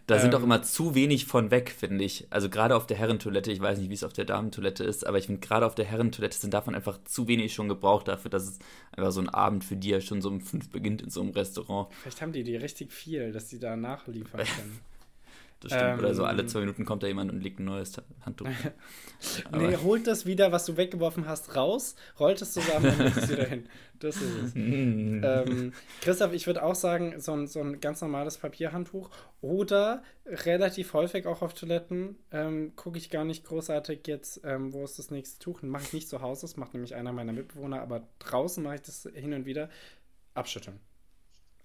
Da 0.09 0.17
ähm, 0.17 0.23
sind 0.23 0.35
auch 0.35 0.43
immer 0.43 0.63
zu 0.63 0.95
wenig 0.95 1.27
von 1.27 1.51
weg, 1.51 1.71
finde 1.71 2.03
ich. 2.03 2.27
Also 2.31 2.49
gerade 2.49 2.75
auf 2.75 2.87
der 2.87 2.97
Herrentoilette, 2.97 3.53
ich 3.53 3.61
weiß 3.61 3.79
nicht, 3.79 3.91
wie 3.91 3.95
es 3.95 4.03
auf 4.03 4.15
der 4.15 4.25
Damentoilette 4.25 4.83
ist, 4.83 5.07
aber 5.07 5.19
ich 5.19 5.27
finde 5.27 5.47
gerade 5.47 5.67
auf 5.67 5.75
der 5.75 5.85
Herrentoilette 5.85 6.37
sind 6.37 6.55
davon 6.55 6.75
einfach 6.75 6.99
zu 7.05 7.29
wenig 7.29 7.53
schon 7.53 7.69
gebraucht 7.69 8.09
dafür, 8.09 8.31
dass 8.31 8.45
es 8.45 8.59
einfach 8.91 9.13
so 9.13 9.21
ein 9.21 9.29
Abend 9.29 9.65
für 9.65 9.77
die 9.77 9.91
ja 9.91 10.01
schon 10.01 10.23
so 10.23 10.31
um 10.31 10.41
fünf 10.41 10.71
beginnt 10.71 11.03
in 11.03 11.11
so 11.11 11.21
einem 11.21 11.31
Restaurant. 11.31 11.93
Vielleicht 12.01 12.23
haben 12.23 12.33
die 12.33 12.43
die 12.43 12.57
richtig 12.57 12.91
viel, 12.91 13.33
dass 13.33 13.49
die 13.49 13.59
da 13.59 13.77
nachliefern 13.77 14.41
können. 14.57 14.81
Das 15.61 15.73
stimmt. 15.73 15.85
Ähm, 15.85 15.99
Oder 15.99 16.15
so 16.15 16.25
alle 16.25 16.47
zwei 16.47 16.61
Minuten 16.61 16.85
kommt 16.85 17.03
da 17.03 17.09
jemand 17.09 17.33
und 17.33 17.41
legt 17.41 17.59
ein 17.59 17.65
neues 17.65 17.93
Handtuch. 18.21 18.47
nee, 19.53 19.77
holt 19.77 20.07
das 20.07 20.25
wieder, 20.25 20.53
was 20.53 20.67
du 20.67 20.77
weggeworfen 20.77 21.27
hast, 21.27 21.57
raus, 21.57 21.97
rollt 22.21 22.41
es 22.41 22.53
zusammen 22.53 22.91
und 22.91 22.99
legt 22.99 23.17
es 23.17 23.29
wieder 23.31 23.45
hin. 23.45 23.69
Das 23.99 24.17
ist 24.17 24.23
es. 24.23 24.55
ähm, 24.55 25.73
Christoph, 26.01 26.33
ich 26.33 26.47
würde 26.47 26.63
auch 26.63 26.77
sagen, 26.77 27.21
so 27.21 27.33
ein, 27.33 27.49
so 27.49 27.61
ein 27.61 27.81
ganz 27.81 28.01
normales 28.01 28.37
Papierhandtuch 28.39 29.11
oder 29.41 30.05
relativ 30.25 30.93
häufig 30.93 31.27
auch 31.27 31.43
auf 31.43 31.55
Toiletten 31.55 32.17
ähm, 32.31 32.77
gucke 32.77 32.99
ich 32.99 33.11
gar 33.11 33.25
nicht 33.25 33.45
großartig 33.45 34.07
jetzt, 34.07 34.43
ähm, 34.45 34.73
wo 34.73 34.85
ist 34.85 35.01
das 35.01 35.11
nächste 35.11 35.41
Tuch. 35.41 35.63
Mache 35.63 35.83
ich 35.83 35.93
nicht 35.93 36.09
zu 36.09 36.23
Hause, 36.23 36.43
das 36.43 36.57
macht 36.57 36.75
nämlich 36.75 36.95
einer 36.95 37.13
meiner 37.13 37.33
Mitbewohner, 37.33 37.81
aber 37.81 38.07
draußen 38.21 38.63
mache 38.63 38.77
ich 38.77 38.83
das 38.83 39.09
hin 39.13 39.33
und 39.33 39.45
wieder. 39.45 39.69
Abschütteln. 40.35 40.79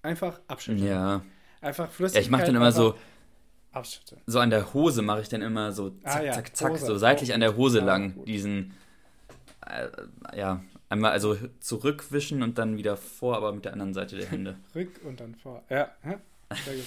Einfach 0.02 0.42
abschütteln. 0.48 0.88
Ja. 0.88 1.24
Einfach 1.62 1.92
Flüssigkeit. 1.92 2.24
Ja, 2.24 2.26
ich 2.26 2.32
mache 2.32 2.46
dann 2.46 2.56
immer 2.56 2.72
so 2.72 2.96
Abschütteln. 3.74 4.22
So 4.26 4.40
an 4.40 4.50
der 4.50 4.74
Hose 4.74 5.02
mache 5.02 5.22
ich 5.22 5.30
dann 5.30 5.42
immer 5.42 5.72
so 5.72 5.96
ah, 6.04 6.10
zack, 6.12 6.22
ah, 6.22 6.24
ja. 6.24 6.34
zack, 6.34 6.56
zack, 6.56 6.72
Hose. 6.72 6.86
so 6.86 6.98
seitlich 6.98 7.34
an 7.34 7.40
der 7.40 7.58
Hose 7.58 7.80
ja, 7.80 7.86
lang 7.86 8.16
gut. 8.16 8.28
diesen, 8.28 8.74
äh, 9.66 9.88
ja, 10.38 10.64
einmal 10.90 11.12
also 11.12 11.36
zurückwischen 11.60 12.44
und 12.44 12.58
dann 12.58 12.78
wieder 12.78 12.98
vor, 12.98 13.36
aber 13.36 13.52
mit 13.52 13.66
der 13.66 13.74
anderen 13.74 13.94
Seite 13.94 14.16
der 14.16 14.30
Hände. 14.30 14.58
Rück 14.76 15.02
und 15.04 15.20
dann 15.20 15.36
vor. 15.36 15.64
Ja, 15.70 15.92
sehr 16.66 16.76
gut. 16.76 16.86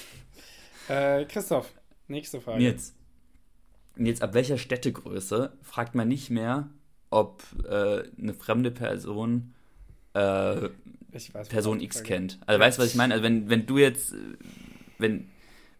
äh, 0.88 1.24
Christoph, 1.26 1.72
nächste 2.08 2.40
Frage. 2.40 2.62
Jetzt. 2.62 2.94
Jetzt 3.98 4.22
ab 4.22 4.34
welcher 4.34 4.58
Städtegröße 4.58 5.52
fragt 5.62 5.94
man 5.94 6.06
nicht 6.08 6.28
mehr, 6.28 6.68
ob 7.10 7.42
äh, 7.64 8.02
eine 8.18 8.34
fremde 8.34 8.70
Person 8.70 9.54
äh, 10.12 10.68
Person 11.48 11.80
X 11.80 12.02
kennt. 12.02 12.38
Also 12.46 12.60
weißt 12.60 12.78
du, 12.78 12.82
was 12.82 12.90
ich 12.90 12.94
meine? 12.94 13.14
Also 13.14 13.24
wenn, 13.24 13.48
wenn 13.48 13.66
du 13.66 13.78
jetzt, 13.78 14.14
wenn 14.98 15.28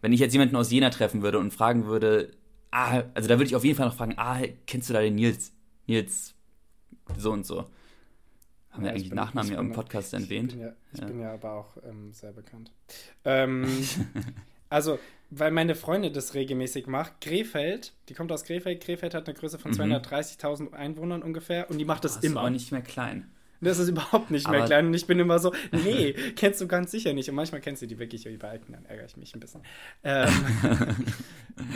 wenn 0.01 0.13
ich 0.13 0.19
jetzt 0.19 0.33
jemanden 0.33 0.55
aus 0.55 0.71
Jena 0.71 0.89
treffen 0.89 1.21
würde 1.21 1.39
und 1.39 1.51
fragen 1.51 1.85
würde, 1.85 2.31
ah, 2.71 3.03
also 3.13 3.27
da 3.27 3.37
würde 3.37 3.45
ich 3.45 3.55
auf 3.55 3.63
jeden 3.63 3.77
Fall 3.77 3.87
noch 3.87 3.95
fragen, 3.95 4.13
ah, 4.17 4.41
kennst 4.65 4.89
du 4.89 4.93
da 4.93 5.01
den 5.01 5.15
Nils? 5.15 5.53
Nils 5.87 6.35
so 7.17 7.31
und 7.31 7.45
so. 7.45 7.65
Haben 8.69 8.83
ja, 8.83 8.83
wir 8.83 8.91
eigentlich 8.91 9.09
bin, 9.09 9.15
Nachnamen 9.15 9.51
ja 9.51 9.59
im 9.59 9.71
Podcast 9.71 10.13
ich 10.13 10.19
erwähnt? 10.19 10.51
Bin 10.51 10.61
ja, 10.61 10.73
ich 10.93 10.99
ja. 10.99 11.07
bin 11.07 11.19
ja 11.19 11.33
aber 11.33 11.53
auch 11.53 11.77
ähm, 11.87 12.11
sehr 12.13 12.31
bekannt. 12.31 12.71
Ähm, 13.25 13.65
also, 14.69 14.99
weil 15.29 15.51
meine 15.51 15.75
Freundin 15.75 16.13
das 16.13 16.33
regelmäßig 16.33 16.87
macht, 16.87 17.21
Krefeld, 17.21 17.93
die 18.09 18.13
kommt 18.13 18.31
aus 18.31 18.43
Krefeld, 18.43 18.83
Krefeld 18.83 19.13
hat 19.13 19.27
eine 19.27 19.37
Größe 19.37 19.57
von 19.57 19.71
mhm. 19.71 19.93
230.000 19.93 20.73
Einwohnern 20.73 21.23
ungefähr 21.23 21.69
und 21.69 21.77
die 21.79 21.85
macht 21.85 22.03
das 22.03 22.17
oh, 22.17 22.25
immer. 22.25 22.41
aber 22.41 22.49
nicht 22.49 22.71
mehr 22.71 22.81
klein. 22.81 23.31
Das 23.61 23.79
ist 23.79 23.89
überhaupt 23.89 24.31
nicht 24.31 24.49
mehr 24.49 24.65
klein. 24.65 24.87
Und 24.87 24.93
ich 24.93 25.07
bin 25.07 25.19
immer 25.19 25.39
so, 25.39 25.53
nee, 25.71 26.13
kennst 26.35 26.61
du 26.61 26.67
ganz 26.67 26.91
sicher 26.91 27.13
nicht. 27.13 27.29
Und 27.29 27.35
manchmal 27.35 27.61
kennst 27.61 27.81
du 27.81 27.87
die 27.87 27.97
wirklich 27.99 28.25
über 28.25 28.53
Ecken, 28.53 28.73
dann 28.73 28.85
ärgere 28.85 29.05
ich 29.05 29.17
mich 29.17 29.35
ein 29.35 29.39
bisschen. 29.39 29.61
Ähm, 30.03 30.29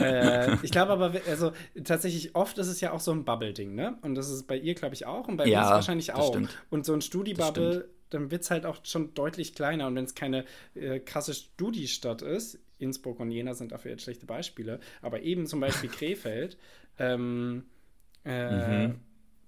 äh, 0.00 0.56
ich 0.62 0.70
glaube 0.70 0.92
aber, 0.92 1.12
also 1.28 1.52
tatsächlich 1.82 2.34
oft 2.34 2.58
ist 2.58 2.68
es 2.68 2.80
ja 2.80 2.92
auch 2.92 3.00
so 3.00 3.12
ein 3.12 3.24
Bubble-Ding, 3.24 3.74
ne? 3.74 3.98
Und 4.02 4.14
das 4.14 4.30
ist 4.30 4.46
bei 4.46 4.56
ihr, 4.56 4.74
glaube 4.74 4.94
ich, 4.94 5.06
auch 5.06 5.28
und 5.28 5.36
bei 5.36 5.46
ja, 5.46 5.62
uns 5.62 5.70
wahrscheinlich 5.70 6.12
auch. 6.12 6.28
Stimmt. 6.28 6.56
Und 6.70 6.86
so 6.86 6.92
ein 6.92 7.00
Studi-Bubble, 7.00 7.88
dann 8.10 8.30
wird 8.30 8.42
es 8.42 8.50
halt 8.50 8.66
auch 8.66 8.84
schon 8.84 9.14
deutlich 9.14 9.54
kleiner. 9.54 9.86
Und 9.86 9.96
wenn 9.96 10.04
es 10.04 10.14
keine 10.14 10.44
äh, 10.74 11.00
krasse 11.00 11.34
Studi-Stadt 11.34 12.22
ist, 12.22 12.58
Innsbruck 12.78 13.20
und 13.20 13.30
Jena 13.30 13.54
sind 13.54 13.72
dafür 13.72 13.92
jetzt 13.92 14.02
schlechte 14.02 14.26
Beispiele, 14.26 14.80
aber 15.00 15.22
eben 15.22 15.46
zum 15.46 15.60
Beispiel 15.60 15.88
Krefeld, 15.90 16.58
ähm, 16.98 17.64
äh, 18.24 18.86
mhm. 18.86 19.00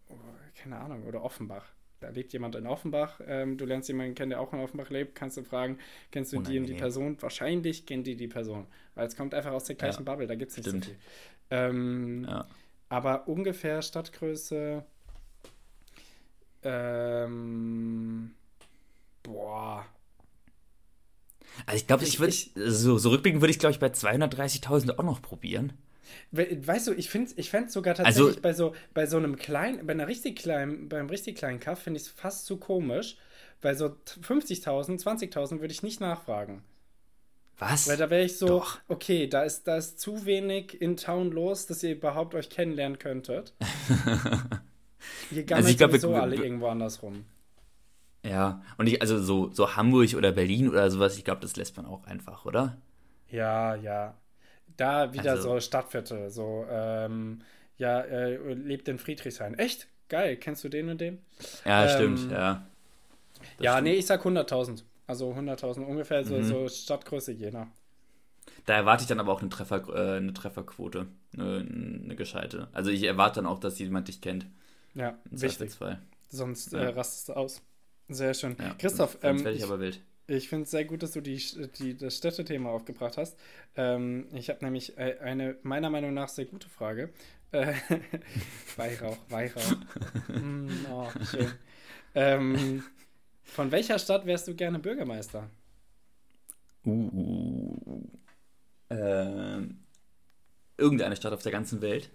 oh, 0.09 0.15
keine 0.55 0.79
Ahnung, 0.79 1.05
oder 1.05 1.23
Offenbach 1.23 1.67
da 2.05 2.11
lebt 2.11 2.35
jemand 2.35 2.55
in 2.55 2.67
Offenbach, 2.67 3.19
ähm, 3.27 3.57
du 3.57 3.65
lernst 3.65 3.89
jemanden 3.89 4.15
kennen, 4.15 4.31
der 4.31 4.41
auch 4.41 4.53
in 4.53 4.59
Offenbach 4.61 4.91
lebt, 4.91 5.15
kannst 5.15 5.39
du 5.39 5.43
fragen, 5.43 5.79
kennst 6.11 6.33
du 6.33 6.37
Unangenehm. 6.37 6.65
die 6.65 6.71
und 6.71 6.77
die 6.77 6.81
Person? 6.81 7.17
Wahrscheinlich 7.21 7.87
kennt 7.87 8.07
die 8.07 8.15
die 8.15 8.29
Person, 8.29 8.67
weil 8.95 9.07
es 9.07 9.17
kommt 9.17 9.33
einfach 9.33 9.53
aus 9.53 9.65
der 9.65 9.77
gleichen 9.77 10.05
ja, 10.05 10.13
Bubble, 10.13 10.27
da 10.27 10.35
gibt 10.35 10.51
es 10.51 10.59
nicht 10.59 10.69
stimmt. 10.69 10.85
so 10.85 10.91
viel. 10.91 10.99
Ähm, 11.51 12.27
ja. 12.29 12.47
Aber 12.91 13.27
ungefähr 13.27 13.81
Stadtgröße, 13.81 14.85
ähm, 16.63 18.35
boah. 19.23 19.87
Also 21.65 21.77
ich 21.77 21.87
glaube, 21.87 22.05
ich, 22.05 22.11
ich 22.11 22.21
würde, 22.21 22.71
so, 22.71 22.99
so 22.99 23.09
rückblickend 23.09 23.41
würde 23.41 23.51
ich, 23.51 23.59
glaube 23.59 23.73
ich, 23.73 23.79
bei 23.79 23.87
230.000 23.87 24.99
auch 24.99 25.05
noch 25.05 25.23
probieren. 25.23 25.73
Weißt 26.33 26.87
du, 26.87 26.93
ich 26.93 27.11
finde 27.11 27.33
ich 27.37 27.51
fände 27.51 27.71
sogar 27.71 27.95
tatsächlich 27.95 28.27
also, 28.27 28.41
bei 28.41 28.53
so 28.53 28.75
bei 28.93 29.07
so 29.07 29.17
einem 29.17 29.37
kleinen, 29.37 29.87
bei 29.87 29.93
einer 29.93 30.09
richtig 30.09 30.37
kleinen, 30.39 30.89
beim 30.89 31.09
richtig 31.09 31.37
kleinen 31.37 31.61
Kaff 31.61 31.83
finde 31.83 32.01
ich 32.01 32.07
es 32.07 32.13
fast 32.13 32.47
zu 32.47 32.57
komisch, 32.57 33.17
weil 33.63 33.77
so 33.77 33.87
50.000, 33.87 35.03
20.000 35.03 35.61
würde 35.61 35.73
ich 35.73 35.83
nicht 35.83 36.01
nachfragen. 36.01 36.63
Was? 37.59 37.87
Weil 37.89 37.97
da 37.97 38.11
wäre 38.11 38.25
ich 38.25 38.37
so, 38.37 38.47
Doch. 38.47 38.81
okay, 38.89 39.29
da 39.29 39.43
ist, 39.45 39.65
da 39.69 39.77
ist 39.77 40.01
zu 40.01 40.27
wenig 40.27 40.81
in 40.81 40.97
Town 40.97 41.31
los, 41.31 41.67
dass 41.67 41.83
ihr 41.83 41.93
überhaupt 41.93 42.35
euch 42.35 42.51
kennenlernen 42.51 42.99
könntet. 42.99 43.55
Hier 45.31 45.45
gammelt 45.45 45.53
also 45.57 45.69
ich 45.69 45.79
glaub, 45.79 45.91
sowieso 45.91 46.15
alle 46.15 46.37
irgendwo 46.37 46.67
anders 46.67 47.03
rum. 47.03 47.25
Ja, 48.25 48.63
und 48.79 48.87
ich, 48.87 49.01
also 49.03 49.23
so, 49.23 49.51
so 49.53 49.77
Hamburg 49.77 50.15
oder 50.15 50.33
Berlin 50.33 50.69
oder 50.69 50.91
sowas, 50.91 51.17
ich 51.19 51.25
glaube, 51.25 51.43
das 51.43 51.57
lässt 51.57 51.77
man 51.77 51.87
auch 51.87 52.05
einfach, 52.07 52.45
oder? 52.47 52.79
Ja, 53.29 53.75
ja. 53.75 54.15
Da 54.77 55.13
wieder 55.13 55.33
also, 55.33 55.55
so 55.55 55.61
Stadtviertel, 55.61 56.31
so, 56.31 56.67
ähm, 56.69 57.43
ja, 57.79 58.01
äh, 58.01 58.37
lebt 58.55 58.89
in 58.89 58.99
Friedrichshain. 58.99 59.55
Echt? 59.59 59.89
Geil, 60.09 60.37
kennst 60.37 60.65
du 60.65 60.69
den 60.69 60.89
und 60.89 61.01
den? 61.01 61.19
Ja, 61.65 61.85
ähm, 61.85 62.17
stimmt, 62.17 62.33
ja. 62.33 62.67
Das 63.39 63.49
ja, 63.61 63.73
stimmt. 63.73 63.89
nee, 63.89 63.95
ich 63.95 64.07
sag 64.07 64.25
100.000. 64.25 64.83
Also 65.07 65.33
100.000, 65.33 65.85
ungefähr 65.85 66.25
so, 66.25 66.37
mhm. 66.37 66.45
so 66.45 66.69
Stadtgröße 66.69 67.33
Jena. 67.33 67.69
Da 68.67 68.75
erwarte 68.75 69.03
ich 69.03 69.09
dann 69.09 69.21
aber 69.21 69.33
auch 69.33 69.41
eine, 69.41 69.51
Treffer, 69.51 69.83
äh, 69.89 70.17
eine 70.17 70.33
Trefferquote, 70.33 71.07
eine, 71.35 71.67
eine 72.05 72.17
gescheite. 72.17 72.69
Also 72.73 72.91
ich 72.91 73.03
erwarte 73.03 73.37
dann 73.37 73.47
auch, 73.47 73.61
dass 73.61 73.79
jemand 73.79 74.09
dich 74.09 74.21
kennt. 74.21 74.47
Ja, 74.95 75.19
wichtig. 75.31 75.73
Sonst 76.31 76.73
ja. 76.73 76.81
äh, 76.81 76.89
rastest 76.89 77.29
du 77.29 77.33
aus. 77.35 77.63
Sehr 78.09 78.35
schön. 78.35 78.57
Ja, 78.59 78.75
Christoph, 78.79 79.19
ähm, 79.23 79.45
werde 79.45 79.57
ich, 79.57 79.59
ich 79.59 79.65
aber 79.65 79.81
wild. 79.81 80.01
Ich 80.27 80.49
finde 80.49 80.65
es 80.65 80.71
sehr 80.71 80.85
gut, 80.85 81.03
dass 81.03 81.13
du 81.13 81.21
die, 81.21 81.43
die, 81.79 81.97
das 81.97 82.17
Städtethema 82.17 82.71
aufgebracht 82.71 83.19
hast. 83.19 83.39
Ähm, 83.77 84.27
ich 84.33 84.49
habe 84.49 84.65
nämlich 84.65 84.97
äh, 84.97 85.19
eine 85.21 85.57
meiner 85.63 85.91
Meinung 85.91 86.15
nach 86.15 86.29
sehr 86.29 86.47
gute 86.47 86.69
Frage. 86.69 87.11
Äh, 87.53 87.75
Weihrauch, 88.77 89.19
Weihrauch. 89.29 89.77
mm, 90.29 90.87
oh, 90.91 91.09
schön. 91.31 91.53
Ähm, 92.15 92.85
von 93.43 93.71
welcher 93.71 93.99
Stadt 93.99 94.25
wärst 94.25 94.49
du 94.49 94.55
gerne 94.55 94.79
Bürgermeister? 94.79 95.51
Uh, 96.87 98.03
äh, 98.89 99.61
irgendeine 100.77 101.17
Stadt 101.17 101.33
auf 101.33 101.43
der 101.43 101.53
ganzen 101.53 101.81
Welt. 101.81 102.11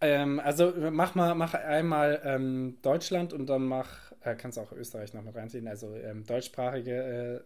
Ähm, 0.00 0.40
also 0.40 0.72
mach 0.90 1.14
mal, 1.14 1.34
mach 1.34 1.54
einmal 1.54 2.20
ähm, 2.24 2.76
Deutschland 2.82 3.32
und 3.32 3.46
dann 3.46 3.64
mach, 3.64 4.03
äh, 4.24 4.34
kannst 4.34 4.58
du 4.58 4.62
auch 4.62 4.72
Österreich 4.72 5.14
noch 5.14 5.22
mit 5.22 5.34
reinziehen, 5.34 5.68
also 5.68 5.94
ähm, 5.94 6.24
deutschsprachige 6.24 6.92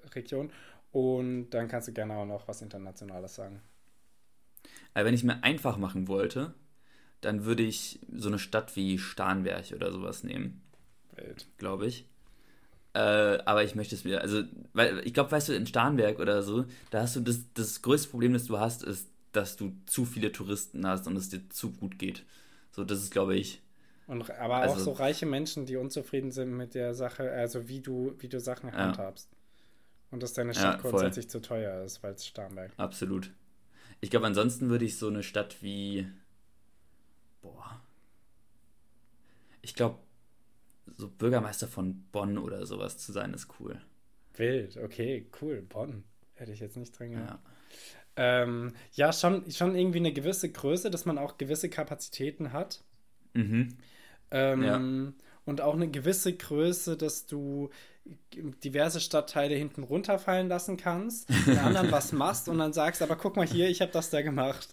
äh, 0.05 0.09
Region 0.15 0.51
und 0.93 1.51
dann 1.51 1.69
kannst 1.69 1.89
du 1.89 1.93
gerne 1.93 2.17
auch 2.17 2.27
noch 2.27 2.49
was 2.49 2.63
Internationales 2.63 3.35
sagen. 3.35 3.61
Aber 4.95 5.05
wenn 5.05 5.15
ich 5.15 5.25
mir 5.25 5.43
einfach 5.45 5.77
machen 5.77 6.09
wollte, 6.09 6.55
dann 7.21 7.45
würde 7.45 7.63
ich 7.63 8.01
so 8.15 8.29
eine 8.29 8.39
Stadt 8.39 8.77
wie 8.77 8.99
Starnberg 8.99 9.73
oder 9.73 9.93
sowas 9.93 10.23
nehmen. 10.25 10.63
Glaube 11.57 11.87
ich. 11.87 12.07
Äh, 12.95 13.39
aber 13.45 13.65
ich 13.65 13.75
möchte 13.75 13.95
es 13.95 14.05
wieder, 14.05 14.23
also, 14.23 14.43
weil 14.73 15.01
ich 15.05 15.15
glaube, 15.15 15.31
weißt 15.31 15.51
du, 15.51 15.53
in 15.55 15.67
Starnberg 15.67 16.19
oder 16.19 16.43
so, 16.43 16.65
da 16.91 17.03
hast 17.03 17.17
du 17.17 17.21
das, 17.21 17.41
das 17.55 17.83
größte 17.83 18.09
Problem, 18.09 18.33
das 18.33 18.47
du 18.47 18.59
hast, 18.59 18.83
ist, 18.83 19.09
dass 19.33 19.57
du 19.57 19.73
zu 19.87 20.05
viele 20.05 20.33
Touristen 20.33 20.87
hast 20.87 21.07
und 21.07 21.17
es 21.17 21.29
dir 21.29 21.49
zu 21.51 21.73
gut 21.73 21.99
geht. 21.99 22.25
So, 22.73 22.85
das 22.85 23.03
ist, 23.03 23.11
glaube 23.13 23.37
ich. 23.37 23.61
Und, 24.09 24.31
aber 24.31 24.57
also, 24.57 24.75
auch 24.75 24.79
so 24.79 24.93
reiche 24.93 25.27
Menschen, 25.27 25.67
die 25.67 25.77
unzufrieden 25.77 26.31
sind 26.31 26.57
mit 26.57 26.75
der 26.75 26.95
Sache, 26.95 27.31
also 27.31 27.69
wie 27.69 27.81
du, 27.81 28.15
wie 28.19 28.29
du 28.29 28.41
Sachen 28.41 28.71
ja. 28.71 28.75
handhabst. 28.75 29.29
Und 30.11 30.23
dass 30.23 30.33
deine 30.33 30.55
Stadt 30.55 30.83
ja, 30.83 30.91
grundsätzlich 30.91 31.29
zu 31.29 31.41
teuer 31.41 31.85
ist, 31.85 32.03
weil 32.03 32.15
es 32.15 32.27
Starnberg. 32.27 32.73
Absolut. 32.79 33.31
Ich 34.01 34.11
glaube, 34.11 34.27
ansonsten 34.27 34.71
würde 34.71 34.87
ich 34.87 34.97
so 34.97 35.09
eine 35.09 35.23
Stadt 35.23 35.63
wie. 35.63 36.09
Boah. 37.43 37.83
Ich 39.61 39.75
glaube, 39.75 39.99
so 40.97 41.09
Bürgermeister 41.11 41.69
von 41.69 42.03
Bonn 42.11 42.39
oder 42.39 42.65
sowas 42.65 42.97
zu 42.97 43.13
sein, 43.13 43.35
ist 43.35 43.49
cool. 43.61 43.79
Wild, 44.37 44.79
okay, 44.79 45.27
cool. 45.43 45.61
Bonn. 45.61 46.05
Hätte 46.33 46.53
ich 46.53 46.61
jetzt 46.61 46.79
nicht 46.79 46.99
drin 46.99 47.13
gehabt. 47.13 47.45
Ja. 48.17 48.43
Ähm, 48.43 48.73
ja, 48.93 49.13
schon, 49.13 49.51
schon 49.51 49.77
irgendwie 49.77 49.99
eine 49.99 50.15
gewisse 50.15 50.51
Größe, 50.51 50.91
dass 50.91 51.05
man 51.05 51.19
auch 51.19 51.37
gewisse 51.37 51.69
Kapazitäten 51.69 52.55
hat. 52.55 52.83
Mhm. 53.35 53.77
Ähm, 54.31 54.63
ja. 54.63 54.83
Und 55.45 55.61
auch 55.61 55.75
eine 55.75 55.89
gewisse 55.89 56.35
Größe, 56.35 56.97
dass 56.97 57.27
du 57.27 57.71
diverse 58.65 59.01
Stadtteile 59.01 59.55
hinten 59.55 59.83
runterfallen 59.83 60.49
lassen 60.49 60.77
kannst, 60.77 61.29
den 61.47 61.59
anderen 61.59 61.91
was 61.93 62.13
machst 62.13 62.49
und 62.49 62.59
dann 62.59 62.73
sagst, 62.73 63.03
aber 63.03 63.17
guck 63.17 63.37
mal 63.37 63.47
hier, 63.47 63.69
ich 63.69 63.81
habe 63.81 63.93
das 63.93 64.11
da 64.11 64.23
gemacht. 64.23 64.69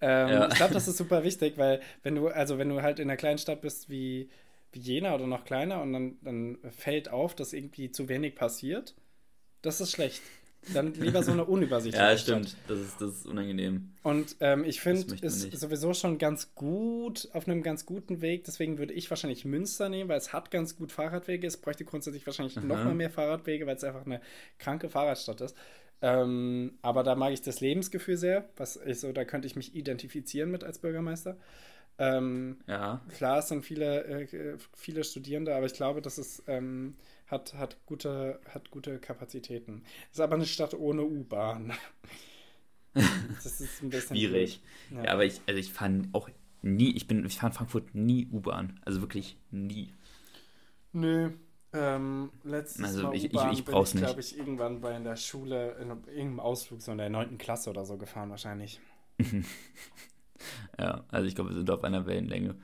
Ähm, 0.00 0.28
ja. 0.28 0.48
Ich 0.48 0.54
glaube, 0.54 0.74
das 0.74 0.86
ist 0.86 0.96
super 0.96 1.24
wichtig, 1.24 1.58
weil 1.58 1.80
wenn 2.02 2.14
du, 2.14 2.28
also 2.28 2.58
wenn 2.58 2.68
du 2.68 2.82
halt 2.82 3.00
in 3.00 3.08
einer 3.08 3.16
kleinen 3.16 3.38
Stadt 3.38 3.60
bist 3.60 3.90
wie, 3.90 4.30
wie 4.72 4.78
Jena 4.78 5.14
oder 5.14 5.26
noch 5.26 5.44
kleiner 5.44 5.82
und 5.82 5.92
dann, 5.92 6.18
dann 6.22 6.58
fällt 6.70 7.10
auf, 7.10 7.34
dass 7.34 7.52
irgendwie 7.52 7.90
zu 7.90 8.08
wenig 8.08 8.36
passiert, 8.36 8.94
das 9.62 9.80
ist 9.80 9.90
schlecht. 9.90 10.22
Dann 10.74 10.92
lieber 10.94 11.22
so 11.22 11.32
eine 11.32 11.44
unübersichtliche 11.44 12.04
Ja, 12.10 12.16
stimmt. 12.16 12.56
Das 12.66 12.78
ist, 12.78 13.00
das 13.00 13.10
ist 13.10 13.26
unangenehm. 13.26 13.92
Und 14.02 14.36
ähm, 14.40 14.64
ich 14.64 14.80
finde, 14.80 15.16
es 15.22 15.44
ist 15.44 15.60
sowieso 15.60 15.94
schon 15.94 16.18
ganz 16.18 16.54
gut, 16.54 17.28
auf 17.32 17.48
einem 17.48 17.62
ganz 17.62 17.86
guten 17.86 18.20
Weg. 18.20 18.44
Deswegen 18.44 18.78
würde 18.78 18.92
ich 18.92 19.08
wahrscheinlich 19.08 19.44
Münster 19.44 19.88
nehmen, 19.88 20.08
weil 20.10 20.18
es 20.18 20.32
hat 20.32 20.50
ganz 20.50 20.76
gut 20.76 20.92
Fahrradwege. 20.92 21.46
Es 21.46 21.56
bräuchte 21.56 21.84
grundsätzlich 21.84 22.26
wahrscheinlich 22.26 22.58
Aha. 22.58 22.66
noch 22.66 22.84
mal 22.84 22.94
mehr 22.94 23.10
Fahrradwege, 23.10 23.66
weil 23.66 23.76
es 23.76 23.84
einfach 23.84 24.04
eine 24.04 24.20
kranke 24.58 24.88
Fahrradstadt 24.88 25.40
ist. 25.40 25.56
Ähm, 26.00 26.78
aber 26.82 27.02
da 27.02 27.14
mag 27.14 27.32
ich 27.32 27.42
das 27.42 27.60
Lebensgefühl 27.60 28.16
sehr. 28.16 28.48
Was 28.56 28.78
ich 28.84 29.00
so, 29.00 29.12
da 29.12 29.24
könnte 29.24 29.46
ich 29.46 29.56
mich 29.56 29.74
identifizieren 29.74 30.50
mit 30.50 30.64
als 30.64 30.78
Bürgermeister. 30.78 31.36
Ähm, 31.98 32.58
ja. 32.68 33.00
Klar, 33.16 33.40
es 33.40 33.48
sind 33.48 33.64
viele, 33.64 34.04
äh, 34.04 34.56
viele 34.74 35.02
Studierende, 35.02 35.54
aber 35.54 35.66
ich 35.66 35.74
glaube, 35.74 36.00
dass 36.00 36.18
es 36.18 36.42
ähm, 36.46 36.96
hat, 37.28 37.54
hat, 37.54 37.76
gute, 37.86 38.40
hat 38.48 38.70
gute 38.70 38.98
Kapazitäten. 38.98 39.84
Ist 40.10 40.20
aber 40.20 40.34
eine 40.34 40.46
Stadt 40.46 40.74
ohne 40.74 41.02
U-Bahn. 41.02 41.72
das 42.94 43.60
ist 43.60 43.82
ein 43.82 43.90
bisschen 43.90 44.16
schwierig. 44.16 44.60
Ja. 44.90 45.04
ja. 45.04 45.12
aber 45.12 45.24
ich, 45.24 45.40
also 45.46 45.58
ich 45.58 45.72
fahre 45.72 46.02
auch 46.12 46.28
nie, 46.62 46.96
ich 46.96 47.06
bin, 47.06 47.24
ich 47.24 47.36
fahre 47.36 47.52
in 47.52 47.56
Frankfurt 47.56 47.94
nie 47.94 48.26
U-Bahn. 48.32 48.80
Also 48.84 49.00
wirklich 49.00 49.36
nie. 49.50 49.92
Nö. 50.92 51.30
Ähm, 51.74 52.30
letztes 52.44 52.82
also 52.82 53.02
Mal 53.04 53.14
ich, 53.14 53.26
ich, 53.26 53.44
ich 53.52 53.64
brauch's 53.64 53.92
ich, 53.92 54.00
glaube 54.00 54.20
ich, 54.20 54.38
irgendwann 54.38 54.80
bei 54.80 54.96
in 54.96 55.04
der 55.04 55.16
Schule 55.16 55.72
in 55.72 55.88
irgendeinem 55.88 56.40
Ausflug 56.40 56.80
so 56.80 56.92
in 56.92 56.98
der 56.98 57.10
9. 57.10 57.36
Klasse 57.36 57.68
oder 57.68 57.84
so 57.84 57.98
gefahren 57.98 58.30
wahrscheinlich. 58.30 58.80
ja, 60.78 61.04
also 61.08 61.26
ich 61.26 61.34
glaube, 61.34 61.50
wir 61.50 61.56
sind 61.56 61.70
auf 61.70 61.84
einer 61.84 62.06
Wellenlänge. 62.06 62.56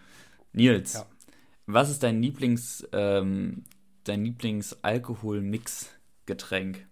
Nils, 0.55 0.95
ja. 0.95 1.07
was 1.67 1.91
ist 1.91 2.03
dein 2.03 2.23
Lieblings 2.23 2.89
ähm, 2.93 3.65
dein 4.05 4.25
Lieblings-Alkohol-Mix-Getränk? 4.25 6.87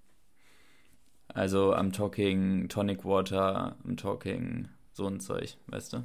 Also 1.28 1.74
am 1.74 1.92
Talking 1.92 2.68
Tonic 2.68 3.04
Water, 3.04 3.76
am 3.84 3.96
Talking 3.96 4.68
so 4.92 5.06
ein 5.06 5.20
Zeug, 5.20 5.56
weißt 5.66 5.92
du? 5.94 6.04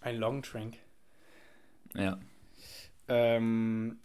Ein 0.00 0.16
Long 0.16 0.42
Drink. 0.42 0.78
Ja. 1.94 2.18
Ähm, 3.08 3.98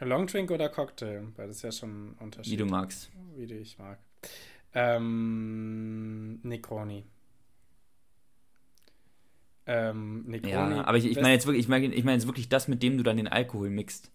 Long 0.00 0.26
Drink 0.26 0.50
oder 0.50 0.68
Cocktail? 0.68 1.28
Weil 1.36 1.48
das 1.48 1.56
ist 1.56 1.62
ja 1.62 1.72
schon 1.72 2.10
ein 2.10 2.14
Unterschied. 2.18 2.52
Wie 2.52 2.56
du 2.56 2.66
magst. 2.66 3.10
Wie 3.34 3.46
du 3.46 3.56
ich 3.56 3.78
mag. 3.78 3.98
Ähm, 4.74 6.38
Necroni. 6.42 7.04
Ähm, 9.66 10.24
Necroni. 10.26 10.52
Ja, 10.52 10.84
aber 10.84 10.98
ich, 10.98 11.06
ich 11.06 11.16
meine 11.16 11.32
jetzt 11.32 11.46
wirklich, 11.46 11.64
ich 11.64 11.68
meine 11.68 11.86
ich 11.86 12.04
mein 12.04 12.14
jetzt 12.14 12.26
wirklich 12.26 12.48
das, 12.48 12.68
mit 12.68 12.82
dem 12.82 12.96
du 12.96 13.02
dann 13.02 13.16
den 13.16 13.26
Alkohol 13.26 13.70
mixt. 13.70 14.12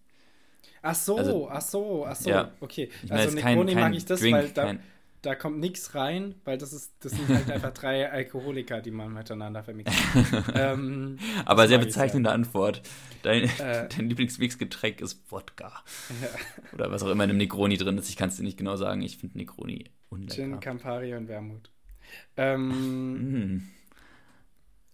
Ach 0.82 0.94
so, 0.94 1.16
also, 1.16 1.48
ach 1.48 1.60
so, 1.60 2.06
ach 2.06 2.16
so, 2.16 2.30
ja. 2.30 2.52
okay. 2.60 2.90
Ich 3.04 3.12
also 3.12 3.34
Negroni 3.34 3.74
mag 3.74 3.94
ich 3.94 4.04
das, 4.04 4.20
Drink, 4.20 4.36
weil 4.36 4.50
da, 4.50 4.74
da 5.22 5.36
kommt 5.36 5.60
nichts 5.60 5.94
rein, 5.94 6.34
weil 6.44 6.58
das 6.58 6.72
ist, 6.72 6.92
das 6.98 7.12
sind 7.12 7.28
halt 7.28 7.48
einfach 7.48 7.72
drei 7.72 8.10
Alkoholiker, 8.10 8.80
die 8.80 8.90
man 8.90 9.12
miteinander 9.12 9.62
vermixt. 9.62 9.94
ähm, 10.54 11.18
Aber 11.44 11.68
sehr 11.68 11.78
bezeichnende 11.78 12.32
Antwort. 12.32 12.82
Dein, 13.22 13.44
äh, 13.44 13.88
dein 13.96 14.08
Lieblingsmixgetränk 14.08 15.00
ist 15.00 15.30
Wodka. 15.30 15.84
Ja. 16.20 16.28
Oder 16.74 16.90
was 16.90 17.04
auch 17.04 17.10
immer 17.10 17.22
in 17.24 17.30
einem 17.30 17.38
Negroni 17.38 17.76
drin 17.76 17.96
ist. 17.96 18.08
Ich 18.08 18.16
kann 18.16 18.30
es 18.30 18.36
dir 18.36 18.42
nicht 18.42 18.58
genau 18.58 18.74
sagen. 18.74 19.02
Ich 19.02 19.18
finde 19.18 19.38
Negroni 19.38 19.84
unlecker. 20.08 20.34
Gin, 20.34 20.58
Campari 20.58 21.14
und 21.14 21.28
Wermut. 21.28 21.70
Ähm, 22.36 23.54
mm. 23.54 23.70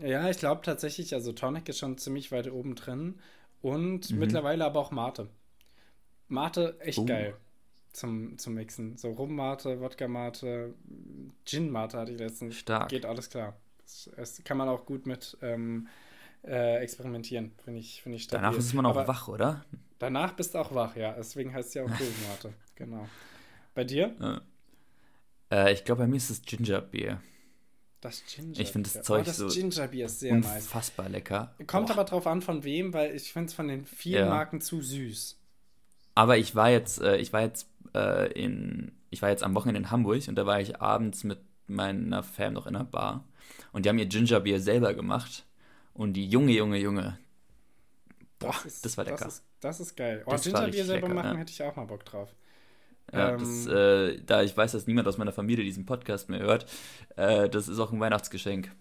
Ja, 0.01 0.29
ich 0.29 0.39
glaube 0.39 0.61
tatsächlich, 0.63 1.15
also 1.15 1.33
Tonic 1.33 1.69
ist 1.71 1.79
schon 1.79 1.97
ziemlich 1.97 2.31
weit 2.31 2.51
oben 2.53 2.75
drin. 2.75 3.19
Und 3.63 4.11
mhm. 4.11 4.19
mittlerweile 4.19 4.65
aber 4.67 4.79
auch 4.79 4.91
Mate. 4.91 5.29
Mate, 6.29 6.79
echt 6.81 6.99
uh. 6.99 7.07
geil 7.07 7.37
zum, 7.93 8.39
zum 8.39 8.55
Mixen. 8.55 8.97
So 8.97 9.11
Rum-Mate, 9.11 9.81
Wodka-Mate, 9.81 10.75
Gin-Mate 11.45 11.99
hatte 11.99 12.13
ich 12.13 12.19
letztens. 12.19 12.57
Stark. 12.57 12.89
Geht 12.89 13.05
alles 13.05 13.29
klar. 13.29 13.57
Das, 13.83 14.11
das 14.17 14.45
kann 14.45 14.57
man 14.57 14.69
auch 14.69 14.87
gut 14.87 15.07
mit 15.07 15.37
ähm, 15.43 15.89
äh, 16.45 16.77
experimentieren, 16.77 17.53
finde 17.65 17.81
ich, 17.81 18.03
find 18.03 18.15
ich 18.15 18.25
stabil. 18.25 18.43
Danach 18.43 18.59
ist 18.59 18.73
man 18.75 18.87
auch 18.87 18.91
Aber 18.97 19.09
wach, 19.09 19.29
oder? 19.29 19.65
Danach 19.99 20.33
bist 20.33 20.55
du 20.55 20.59
auch 20.59 20.75
wach, 20.75 20.97
ja. 20.97 21.13
Deswegen 21.13 21.53
heißt 21.53 21.69
es 21.69 21.75
ja 21.75 21.85
auch 21.85 21.91
Rum-Mate. 22.01 22.55
genau. 22.75 23.09
Bei 23.75 23.85
dir? 23.85 24.43
Äh, 25.51 25.73
ich 25.73 25.85
glaube, 25.85 26.03
bei 26.03 26.09
mir 26.09 26.17
ist 26.17 26.31
es 26.31 26.43
Ginger-Bier. 26.43 27.21
Das 28.01 28.23
Ginger. 28.27 28.61
Ich 28.61 28.71
finde 28.71 28.89
das 28.93 29.03
Zeug 29.03 29.23
oh, 29.23 29.25
das 29.25 29.39
so 29.39 29.49
Gingerbier 29.49 30.07
ist 30.07 30.21
sehr 30.21 30.33
unfassbar 30.35 31.07
nice. 31.07 31.13
lecker. 31.15 31.55
Kommt 31.67 31.89
Boah. 31.89 31.95
aber 31.95 32.05
drauf 32.05 32.29
an, 32.29 32.43
von 32.43 32.63
wem, 32.63 32.93
weil 32.93 33.17
ich 33.17 33.33
finde 33.33 33.49
es 33.49 33.55
von 33.55 33.67
den 33.67 33.87
vielen 33.87 34.27
ja. 34.27 34.29
Marken 34.29 34.61
zu 34.61 34.81
süß. 34.81 35.37
Aber 36.19 36.37
ich 36.37 36.57
war 36.57 36.69
jetzt, 36.69 37.01
äh, 37.01 37.19
ich 37.19 37.33
war 37.33 37.43
jetzt 37.43 37.69
äh, 37.95 38.33
in, 38.33 38.91
ich 39.09 39.23
war 39.23 39.29
jetzt 39.29 39.45
am 39.45 39.55
Wochenende 39.55 39.79
in 39.79 39.93
Hamburg 39.93 40.27
und 40.27 40.35
da 40.35 40.47
war 40.47 40.61
ich 40.61 40.81
abends 40.83 41.23
mit 41.23 41.39
meiner 41.69 42.25
Fam 42.25 42.55
noch 42.55 42.67
in 42.67 42.75
einer 42.75 42.85
Bar 42.85 43.25
und 43.71 43.85
die 43.85 43.89
haben 43.89 44.01
ihr 44.01 44.07
Gingerbier 44.07 44.59
selber 44.59 44.95
gemacht 44.95 45.47
und 45.95 46.15
die 46.15 46.29
junge, 46.29 46.51
junge, 46.51 46.77
junge, 46.79 47.21
boah, 48.41 48.51
das, 48.51 48.65
ist, 48.65 48.85
das 48.85 48.99
war 48.99 49.05
lecker. 49.05 49.27
Das 49.27 49.35
ist, 49.35 49.45
das 49.61 49.79
ist 49.79 49.97
geil. 49.97 50.25
Oh, 50.27 50.35
Gingerbier 50.35 50.85
selber 50.85 51.07
lecker, 51.07 51.15
machen 51.15 51.35
ja. 51.35 51.39
hätte 51.39 51.53
ich 51.53 51.63
auch 51.63 51.77
mal 51.77 51.85
Bock 51.85 52.05
drauf. 52.05 52.35
Ja, 53.13 53.35
ähm, 53.35 53.39
das, 53.39 53.67
äh, 53.69 54.21
da 54.27 54.43
ich 54.43 54.57
weiß, 54.57 54.73
dass 54.73 54.89
niemand 54.89 55.07
aus 55.07 55.19
meiner 55.19 55.33
Familie 55.33 55.63
diesen 55.63 55.87
Podcast 55.87 56.31
mehr 56.31 56.41
hört, 56.41 56.67
äh, 57.15 57.49
das 57.49 57.69
ist 57.69 57.79
auch 57.79 57.93
ein 57.93 58.01
Weihnachtsgeschenk. 58.01 58.73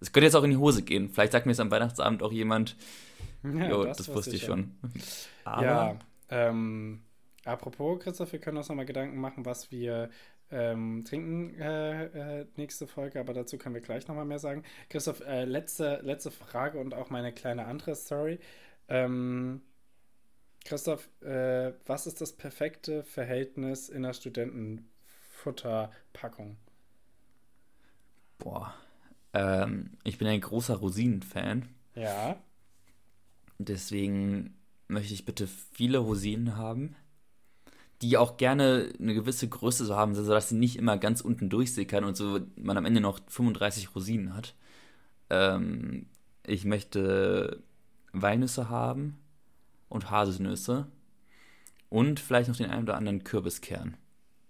Es 0.00 0.10
könnte 0.10 0.24
jetzt 0.24 0.34
auch 0.34 0.42
in 0.42 0.50
die 0.50 0.56
Hose 0.56 0.82
gehen. 0.82 1.08
Vielleicht 1.08 1.30
sagt 1.30 1.46
mir 1.46 1.52
es 1.52 1.60
am 1.60 1.70
Weihnachtsabend 1.70 2.20
auch 2.20 2.32
jemand, 2.32 2.74
ja, 3.44 3.68
jo, 3.68 3.84
das, 3.84 3.98
das 3.98 4.08
wusste 4.08 4.34
ich 4.34 4.42
schon. 4.42 4.72
Aber 5.44 5.64
ja, 5.64 5.98
ähm, 6.32 7.02
apropos, 7.44 8.00
Christoph, 8.00 8.32
wir 8.32 8.40
können 8.40 8.56
uns 8.56 8.70
nochmal 8.70 8.86
Gedanken 8.86 9.20
machen, 9.20 9.44
was 9.44 9.70
wir 9.70 10.08
ähm, 10.50 11.04
trinken 11.04 11.60
äh, 11.60 12.40
äh, 12.40 12.46
nächste 12.56 12.86
Folge, 12.86 13.20
aber 13.20 13.34
dazu 13.34 13.58
können 13.58 13.74
wir 13.74 13.82
gleich 13.82 14.08
nochmal 14.08 14.24
mehr 14.24 14.38
sagen. 14.38 14.62
Christoph, 14.88 15.20
äh, 15.20 15.44
letzte, 15.44 16.00
letzte 16.02 16.30
Frage 16.30 16.78
und 16.78 16.94
auch 16.94 17.10
meine 17.10 17.32
kleine 17.32 17.66
andere 17.66 17.94
Story. 17.94 18.40
Ähm, 18.88 19.60
Christoph, 20.64 21.10
äh, 21.22 21.72
was 21.86 22.06
ist 22.06 22.22
das 22.22 22.32
perfekte 22.32 23.04
Verhältnis 23.04 23.90
in 23.90 24.04
der 24.04 24.14
Studentenfutterpackung? 24.14 26.56
Boah. 28.38 28.74
Ähm, 29.34 29.98
ich 30.04 30.18
bin 30.18 30.28
ein 30.28 30.40
großer 30.40 30.76
Rosinen-Fan. 30.76 31.68
Ja. 31.94 32.36
Deswegen 33.58 34.56
möchte 34.92 35.14
ich 35.14 35.24
bitte 35.24 35.46
viele 35.46 35.98
Rosinen 35.98 36.56
haben, 36.56 36.94
die 38.02 38.16
auch 38.16 38.36
gerne 38.36 38.92
eine 38.98 39.14
gewisse 39.14 39.48
Größe 39.48 39.84
so 39.84 39.96
haben, 39.96 40.14
sodass 40.14 40.48
sie 40.48 40.56
nicht 40.56 40.76
immer 40.76 40.98
ganz 40.98 41.20
unten 41.20 41.48
durchsickern 41.48 42.04
und 42.04 42.16
so 42.16 42.40
man 42.56 42.76
am 42.76 42.84
Ende 42.84 43.00
noch 43.00 43.20
35 43.28 43.94
Rosinen 43.94 44.34
hat. 44.34 44.54
Ähm, 45.30 46.06
ich 46.44 46.64
möchte 46.64 47.62
Walnüsse 48.12 48.68
haben 48.68 49.18
und 49.88 50.10
Haselnüsse 50.10 50.88
und 51.88 52.18
vielleicht 52.20 52.48
noch 52.48 52.56
den 52.56 52.70
einen 52.70 52.84
oder 52.84 52.96
anderen 52.96 53.22
Kürbiskern. 53.22 53.96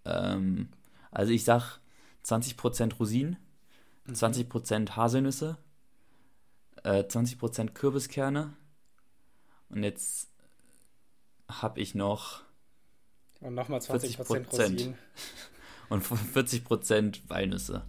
Ähm, 0.05 0.69
also 1.11 1.33
ich 1.33 1.45
sag 1.45 1.79
20% 2.25 2.95
Rosinen, 2.95 3.37
mhm. 4.07 4.15
20% 4.15 4.97
Haselnüsse, 4.97 5.59
äh, 6.85 7.05
20% 7.05 7.75
Kürbiskerne 7.75 8.55
und 9.69 9.83
jetzt 9.83 10.32
habe 11.61 11.81
ich 11.81 11.95
noch 11.95 12.43
und 13.43 13.55
nochmal 13.55 13.81
20% 13.81 14.25
40 14.25 14.53
Rosinen. 14.53 14.95
Und 15.89 16.03
40% 16.03 17.21
Walnüsse. 17.29 17.85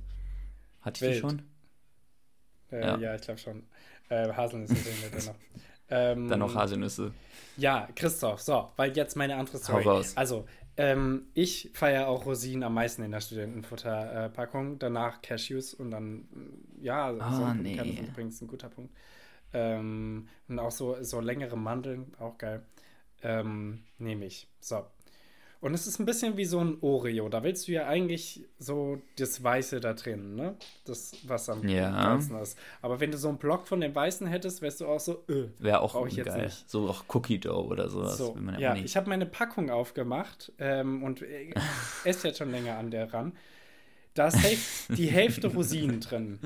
Hatte 0.82 1.06
ich 1.06 1.14
die 1.14 1.20
schon? 1.22 1.42
Äh, 2.70 2.82
ja. 2.82 2.98
ja. 2.98 3.16
ich 3.16 3.22
glaube 3.22 3.40
schon. 3.40 3.64
Äh, 4.10 4.34
Haselnüsse 4.34 4.76
sehen 4.76 4.98
wir 5.02 5.10
dann 5.10 5.26
noch. 5.26 5.36
Ähm, 5.90 6.28
dann 6.30 6.40
noch 6.40 6.54
Haselnüsse. 6.54 7.14
Ja, 7.56 7.88
Christoph, 7.96 8.42
so, 8.42 8.70
weil 8.76 8.92
jetzt 8.98 9.16
meine 9.16 9.38
andere 9.38 9.58
Story. 9.58 9.86
Hau 9.86 9.92
raus. 9.92 10.18
Also, 10.18 10.46
ähm, 10.76 11.28
ich 11.34 11.72
feiere 11.74 12.08
auch 12.08 12.26
Rosinen 12.26 12.64
am 12.64 12.74
meisten 12.74 13.04
in 13.04 13.12
der 13.12 13.22
Studentenfutterpackung, 13.22 14.80
danach 14.80 15.22
Cashews 15.22 15.74
und 15.74 15.92
dann, 15.92 16.28
ja, 16.82 17.10
oh, 17.10 17.36
so 17.36 17.54
nee. 17.54 17.76
ist 17.76 18.10
übrigens 18.10 18.42
ein 18.42 18.48
guter 18.48 18.68
Punkt. 18.68 18.94
Ähm, 19.54 20.28
und 20.50 20.60
auch 20.60 20.72
so, 20.72 21.02
so 21.04 21.22
längere 21.22 21.56
Mandeln, 21.56 22.14
auch 22.20 22.38
geil. 22.38 22.66
Ähm, 23.24 23.84
Nehme 23.98 24.26
ich. 24.26 24.48
So. 24.60 24.86
Und 25.64 25.74
es 25.74 25.88
ist 25.88 25.98
ein 25.98 26.06
bisschen 26.06 26.36
wie 26.36 26.44
so 26.44 26.60
ein 26.60 26.78
Oreo. 26.82 27.30
Da 27.30 27.42
willst 27.42 27.70
du 27.70 27.72
ja 27.72 27.88
eigentlich 27.88 28.44
so 28.60 29.02
das 29.16 29.42
Weiße 29.42 29.80
da 29.80 29.94
drin, 29.94 30.36
ne? 30.36 30.58
Das, 30.84 31.14
was 31.26 31.48
am 31.48 31.66
ja. 31.66 32.18
ist. 32.18 32.58
Aber 32.82 33.00
wenn 33.00 33.12
du 33.12 33.18
so 33.18 33.30
einen 33.30 33.38
Block 33.38 33.66
von 33.66 33.80
dem 33.80 33.96
Weißen 33.96 34.28
hättest, 34.28 34.62
wärst 34.62 34.82
du 34.82 34.88
auch 34.88 35.00
so, 35.00 35.24
öh, 35.30 35.48
Wäre 35.60 35.80
auch 35.80 36.06
ich 36.06 36.22
geil. 36.22 36.44
Nicht. 36.44 36.70
So 36.70 36.90
auch 36.90 37.06
Cookie 37.08 37.40
Dough 37.40 37.72
oder 37.72 37.88
sowas. 37.88 38.18
So, 38.18 38.38
ja, 38.60 38.60
ja 38.60 38.76
ich 38.76 38.98
habe 38.98 39.08
meine 39.08 39.26
Packung 39.26 39.70
aufgemacht 39.70 40.52
ähm, 40.60 41.02
und 41.02 41.22
äh, 41.22 41.54
esse 42.04 42.28
jetzt 42.28 42.40
schon 42.40 42.52
länger 42.52 42.78
an 42.78 42.92
der 42.92 43.14
ran. 43.14 43.32
Da 44.14 44.28
ist 44.28 44.38
die 44.90 45.08
Hälfte 45.08 45.48
Rosinen 45.48 46.00
drin. 46.00 46.40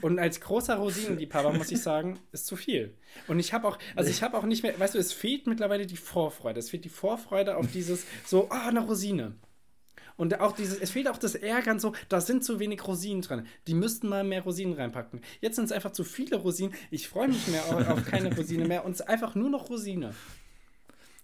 Und 0.00 0.18
als 0.18 0.40
großer 0.40 0.76
Rosinenliebhaber 0.76 1.52
muss 1.52 1.70
ich 1.70 1.80
sagen, 1.80 2.18
ist 2.32 2.46
zu 2.46 2.56
viel. 2.56 2.96
Und 3.26 3.38
ich 3.38 3.52
habe 3.52 3.68
auch, 3.68 3.78
also 3.96 4.10
ich 4.10 4.22
habe 4.22 4.36
auch 4.36 4.44
nicht 4.44 4.62
mehr, 4.62 4.78
weißt 4.78 4.94
du, 4.94 4.98
es 4.98 5.12
fehlt 5.12 5.46
mittlerweile 5.46 5.86
die 5.86 5.96
Vorfreude. 5.96 6.58
Es 6.58 6.70
fehlt 6.70 6.84
die 6.84 6.90
Vorfreude 6.90 7.56
auf 7.56 7.70
dieses 7.70 8.06
so, 8.26 8.48
ah, 8.50 8.64
oh, 8.64 8.68
eine 8.68 8.80
Rosine. 8.80 9.34
Und 10.16 10.40
auch 10.40 10.52
dieses, 10.52 10.78
es 10.78 10.90
fehlt 10.90 11.08
auch 11.08 11.18
das 11.18 11.34
Ärgern 11.34 11.80
so, 11.80 11.92
da 12.08 12.20
sind 12.20 12.44
zu 12.44 12.60
wenig 12.60 12.86
Rosinen 12.86 13.22
drin. 13.22 13.46
Die 13.66 13.74
müssten 13.74 14.08
mal 14.08 14.24
mehr 14.24 14.42
Rosinen 14.42 14.74
reinpacken. 14.74 15.20
Jetzt 15.40 15.56
sind 15.56 15.64
es 15.64 15.72
einfach 15.72 15.92
zu 15.92 16.04
viele 16.04 16.36
Rosinen. 16.36 16.74
Ich 16.90 17.08
freue 17.08 17.28
mich 17.28 17.48
mehr 17.48 17.64
auf, 17.66 17.88
auf 17.88 18.04
keine 18.04 18.34
Rosine 18.34 18.66
mehr 18.66 18.84
und 18.84 18.92
es 18.92 19.00
ist 19.00 19.08
einfach 19.08 19.34
nur 19.34 19.50
noch 19.50 19.68
Rosine. 19.70 20.14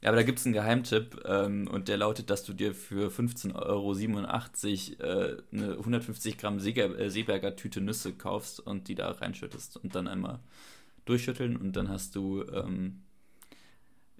Ja, 0.02 0.08
aber 0.08 0.16
da 0.16 0.22
gibt 0.22 0.38
es 0.38 0.46
einen 0.46 0.54
Geheimtipp 0.54 1.22
ähm, 1.26 1.68
und 1.68 1.88
der 1.88 1.98
lautet, 1.98 2.30
dass 2.30 2.42
du 2.44 2.54
dir 2.54 2.74
für 2.74 3.10
15,87 3.10 3.54
Euro 3.54 3.92
äh, 5.06 5.42
eine 5.52 5.72
150 5.72 6.38
Gramm 6.38 6.58
Seeger, 6.58 6.98
äh, 6.98 7.10
Seeberger 7.10 7.54
Tüte 7.54 7.82
Nüsse 7.82 8.14
kaufst 8.14 8.60
und 8.60 8.88
die 8.88 8.94
da 8.94 9.10
reinschüttest 9.10 9.76
und 9.76 9.94
dann 9.94 10.08
einmal 10.08 10.40
durchschütteln 11.04 11.56
und 11.56 11.76
dann 11.76 11.88
hast 11.90 12.16
du 12.16 12.44
ähm, 12.44 13.02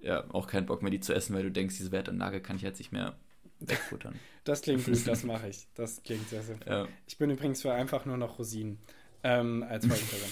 ja 0.02 0.24
auch 0.30 0.46
keinen 0.48 0.66
Bock 0.66 0.82
mehr, 0.82 0.90
die 0.90 1.00
zu 1.00 1.14
essen, 1.14 1.34
weil 1.34 1.44
du 1.44 1.50
denkst, 1.50 1.76
diese 1.78 1.92
Wertanlage 1.92 2.40
kann 2.42 2.56
ich 2.56 2.62
jetzt 2.62 2.78
nicht 2.78 2.92
mehr 2.92 3.16
wegfuttern. 3.60 4.14
Das 4.44 4.62
klingt 4.62 4.84
gut, 4.86 5.06
das 5.06 5.22
mache 5.24 5.48
ich. 5.48 5.68
Das 5.74 6.02
klingt 6.02 6.28
sehr 6.30 6.42
sinnvoll. 6.42 6.72
Ja. 6.72 6.88
Ich 7.06 7.18
bin 7.18 7.28
übrigens 7.28 7.60
für 7.60 7.72
einfach 7.72 8.06
nur 8.06 8.16
noch 8.16 8.38
Rosinen 8.38 8.78
ähm, 9.22 9.62
als 9.62 9.86
Folgenperson. 9.86 10.30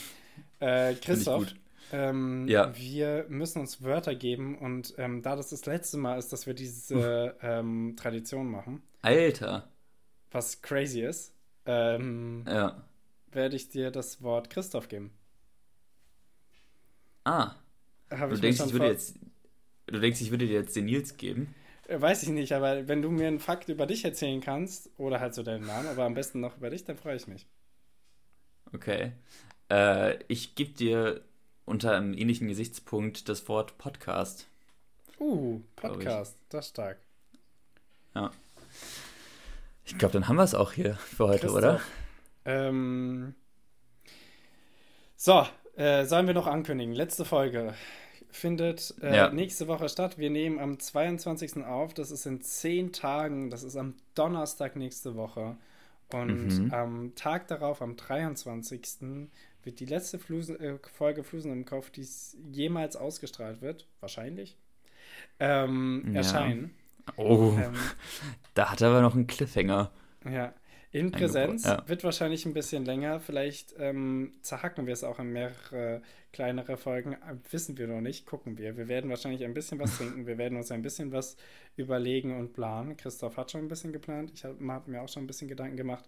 äh, 0.60 0.94
Christoph, 0.94 1.46
ähm, 1.92 2.46
ja. 2.48 2.72
Wir 2.76 3.26
müssen 3.28 3.60
uns 3.60 3.82
Wörter 3.82 4.14
geben 4.14 4.58
und 4.58 4.94
ähm, 4.98 5.22
da 5.22 5.36
das 5.36 5.50
das 5.50 5.66
letzte 5.66 5.96
Mal 5.96 6.18
ist, 6.18 6.32
dass 6.32 6.46
wir 6.46 6.54
diese 6.54 7.36
ähm, 7.42 7.94
Tradition 7.96 8.50
machen. 8.50 8.82
Alter. 9.02 9.68
Was 10.30 10.60
crazy 10.60 11.02
ist. 11.02 11.32
Ähm, 11.66 12.44
ja. 12.46 12.82
Werde 13.30 13.56
ich 13.56 13.68
dir 13.68 13.90
das 13.90 14.22
Wort 14.22 14.50
Christoph 14.50 14.88
geben. 14.88 15.12
Ah. 17.24 17.54
du, 18.08 18.36
denkst, 18.36 18.60
ich 18.64 18.72
würde 18.72 18.86
jetzt, 18.86 19.18
du 19.86 20.00
denkst, 20.00 20.20
ich 20.20 20.30
würde 20.30 20.46
dir 20.46 20.54
jetzt 20.54 20.76
den 20.76 20.86
Nils 20.86 21.16
geben? 21.16 21.54
Äh, 21.86 22.00
weiß 22.00 22.22
ich 22.22 22.30
nicht, 22.30 22.52
aber 22.52 22.88
wenn 22.88 23.02
du 23.02 23.10
mir 23.10 23.28
einen 23.28 23.38
Fakt 23.38 23.68
über 23.68 23.86
dich 23.86 24.04
erzählen 24.04 24.40
kannst, 24.40 24.90
oder 24.96 25.20
halt 25.20 25.34
so 25.34 25.42
deinen 25.42 25.66
Namen, 25.66 25.88
aber 25.88 26.04
am 26.04 26.14
besten 26.14 26.40
noch 26.40 26.56
über 26.56 26.70
dich, 26.70 26.84
dann 26.84 26.96
freue 26.96 27.16
ich 27.16 27.26
mich. 27.26 27.46
Okay. 28.72 29.12
Äh, 29.70 30.18
ich 30.28 30.54
gebe 30.54 30.72
dir 30.72 31.22
unter 31.68 31.96
einem 31.96 32.14
ähnlichen 32.14 32.48
Gesichtspunkt 32.48 33.28
das 33.28 33.48
Wort 33.48 33.78
Podcast. 33.78 34.48
Uh, 35.20 35.60
Podcast, 35.76 36.36
das 36.48 36.66
ist 36.66 36.70
stark. 36.70 36.98
Ja. 38.14 38.30
Ich 39.84 39.96
glaube, 39.96 40.12
dann 40.12 40.28
haben 40.28 40.36
wir 40.36 40.42
es 40.42 40.54
auch 40.54 40.72
hier 40.72 40.94
für 40.94 41.28
heute, 41.28 41.46
Christoph. 41.46 41.56
oder? 41.56 41.80
Ähm, 42.44 43.34
so, 45.16 45.46
äh, 45.76 46.04
sollen 46.04 46.26
wir 46.26 46.34
noch 46.34 46.46
ankündigen? 46.46 46.94
Letzte 46.94 47.24
Folge 47.24 47.74
findet 48.30 48.94
äh, 49.00 49.16
ja. 49.16 49.30
nächste 49.30 49.66
Woche 49.68 49.88
statt. 49.88 50.18
Wir 50.18 50.30
nehmen 50.30 50.58
am 50.58 50.78
22. 50.78 51.64
auf. 51.64 51.94
Das 51.94 52.10
ist 52.10 52.26
in 52.26 52.42
zehn 52.42 52.92
Tagen. 52.92 53.50
Das 53.50 53.62
ist 53.62 53.76
am 53.76 53.94
Donnerstag 54.14 54.76
nächste 54.76 55.16
Woche. 55.16 55.56
Und 56.12 56.64
mhm. 56.64 56.72
am 56.72 57.14
Tag 57.14 57.48
darauf, 57.48 57.82
am 57.82 57.96
23 57.96 59.26
wird 59.68 59.80
die 59.80 59.84
letzte 59.84 60.18
Flusen, 60.18 60.58
äh, 60.60 60.78
Folge 60.94 61.22
Flusen 61.22 61.52
im 61.52 61.66
Kopf, 61.66 61.90
die 61.90 62.06
jemals 62.50 62.96
ausgestrahlt 62.96 63.60
wird, 63.60 63.86
wahrscheinlich, 64.00 64.56
ähm, 65.38 66.04
ja. 66.08 66.14
erscheinen. 66.14 66.74
Oh, 67.16 67.52
ähm, 67.58 67.74
da 68.54 68.70
hat 68.70 68.80
er 68.80 68.88
aber 68.88 69.02
noch 69.02 69.14
einen 69.14 69.26
Cliffhanger. 69.26 69.90
Ja, 70.24 70.54
in 70.90 71.10
Präsenz 71.10 71.64
ja. 71.64 71.86
wird 71.86 72.02
wahrscheinlich 72.02 72.46
ein 72.46 72.54
bisschen 72.54 72.86
länger. 72.86 73.20
Vielleicht 73.20 73.74
ähm, 73.78 74.32
zerhacken 74.40 74.86
wir 74.86 74.94
es 74.94 75.04
auch 75.04 75.18
in 75.18 75.32
mehrere 75.34 76.00
kleinere 76.32 76.78
Folgen. 76.78 77.12
Äh, 77.12 77.36
wissen 77.50 77.76
wir 77.76 77.88
noch 77.88 78.00
nicht, 78.00 78.24
gucken 78.24 78.56
wir. 78.56 78.78
Wir 78.78 78.88
werden 78.88 79.10
wahrscheinlich 79.10 79.44
ein 79.44 79.52
bisschen 79.52 79.78
was 79.78 79.98
trinken. 79.98 80.26
Wir 80.26 80.38
werden 80.38 80.56
uns 80.56 80.70
ein 80.70 80.80
bisschen 80.80 81.12
was 81.12 81.36
überlegen 81.76 82.38
und 82.38 82.54
planen. 82.54 82.96
Christoph 82.96 83.36
hat 83.36 83.50
schon 83.50 83.62
ein 83.62 83.68
bisschen 83.68 83.92
geplant. 83.92 84.32
Ich 84.34 84.44
habe 84.46 84.56
hab 84.68 84.88
mir 84.88 85.02
auch 85.02 85.08
schon 85.10 85.24
ein 85.24 85.26
bisschen 85.26 85.48
Gedanken 85.48 85.76
gemacht. 85.76 86.06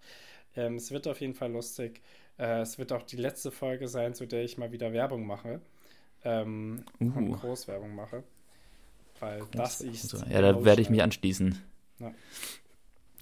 Ähm, 0.57 0.77
es 0.77 0.91
wird 0.91 1.07
auf 1.07 1.21
jeden 1.21 1.35
Fall 1.35 1.53
lustig. 1.53 2.01
Äh, 2.41 2.63
es 2.63 2.79
wird 2.79 2.93
auch 2.93 3.03
die 3.03 3.17
letzte 3.17 3.51
Folge 3.51 3.87
sein, 3.87 4.15
zu 4.15 4.27
der 4.27 4.43
ich 4.43 4.57
mal 4.57 4.73
wieder 4.73 4.93
Werbung 4.93 5.27
mache. 5.27 5.61
Ähm, 6.25 6.85
uh. 7.01 7.05
Und 7.05 7.33
Großwerbung 7.33 7.95
mache. 7.95 8.25
Weil 9.21 9.41
Groß 9.41 9.51
das 9.53 9.81
ist. 9.83 10.13
Ja, 10.31 10.41
da 10.41 10.65
werde 10.65 10.81
ich 10.81 10.89
mich 10.89 11.03
anschließen. 11.03 11.59
Ja. 11.99 12.15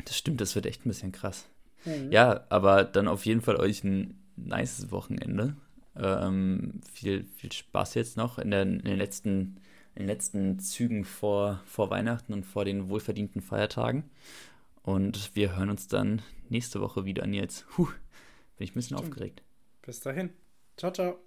Das 0.05 0.17
stimmt, 0.17 0.41
das 0.41 0.55
wird 0.55 0.67
echt 0.67 0.87
ein 0.87 0.89
bisschen 0.89 1.11
krass. 1.11 1.49
Mhm. 1.85 2.13
Ja, 2.13 2.45
aber 2.49 2.85
dann 2.85 3.09
auf 3.09 3.27
jeden 3.27 3.41
Fall 3.41 3.57
euch 3.57 3.83
ein 3.83 4.23
nices 4.37 4.93
Wochenende. 4.93 5.57
Ähm, 5.97 6.81
viel, 6.93 7.25
viel 7.37 7.51
Spaß 7.51 7.95
jetzt 7.95 8.17
noch 8.17 8.39
in, 8.39 8.53
der, 8.53 8.63
in, 8.63 8.79
den 8.85 8.97
letzten, 8.97 9.57
in 9.97 10.03
den 10.03 10.07
letzten 10.07 10.61
Zügen 10.61 11.05
vor, 11.05 11.61
vor 11.67 11.91
Weihnachten 11.91 12.33
und 12.33 12.47
vor 12.47 12.65
den 12.65 12.89
wohlverdienten 12.89 13.43
Feiertagen. 13.43 14.05
Und 14.83 15.35
wir 15.35 15.57
hören 15.57 15.71
uns 15.71 15.89
dann 15.89 16.23
nächste 16.49 16.81
Woche 16.81 17.05
wieder, 17.05 17.27
Nils. 17.27 17.67
Puh. 17.75 17.89
Bin 18.59 18.65
ich 18.65 18.73
ein 18.73 18.75
bisschen 18.75 18.99
Stimmt. 18.99 19.13
aufgeregt. 19.13 19.43
Bis 19.83 20.01
dahin. 20.01 20.31
Ciao, 20.77 20.93
ciao. 20.93 21.19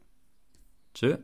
Tschö. 0.94 1.18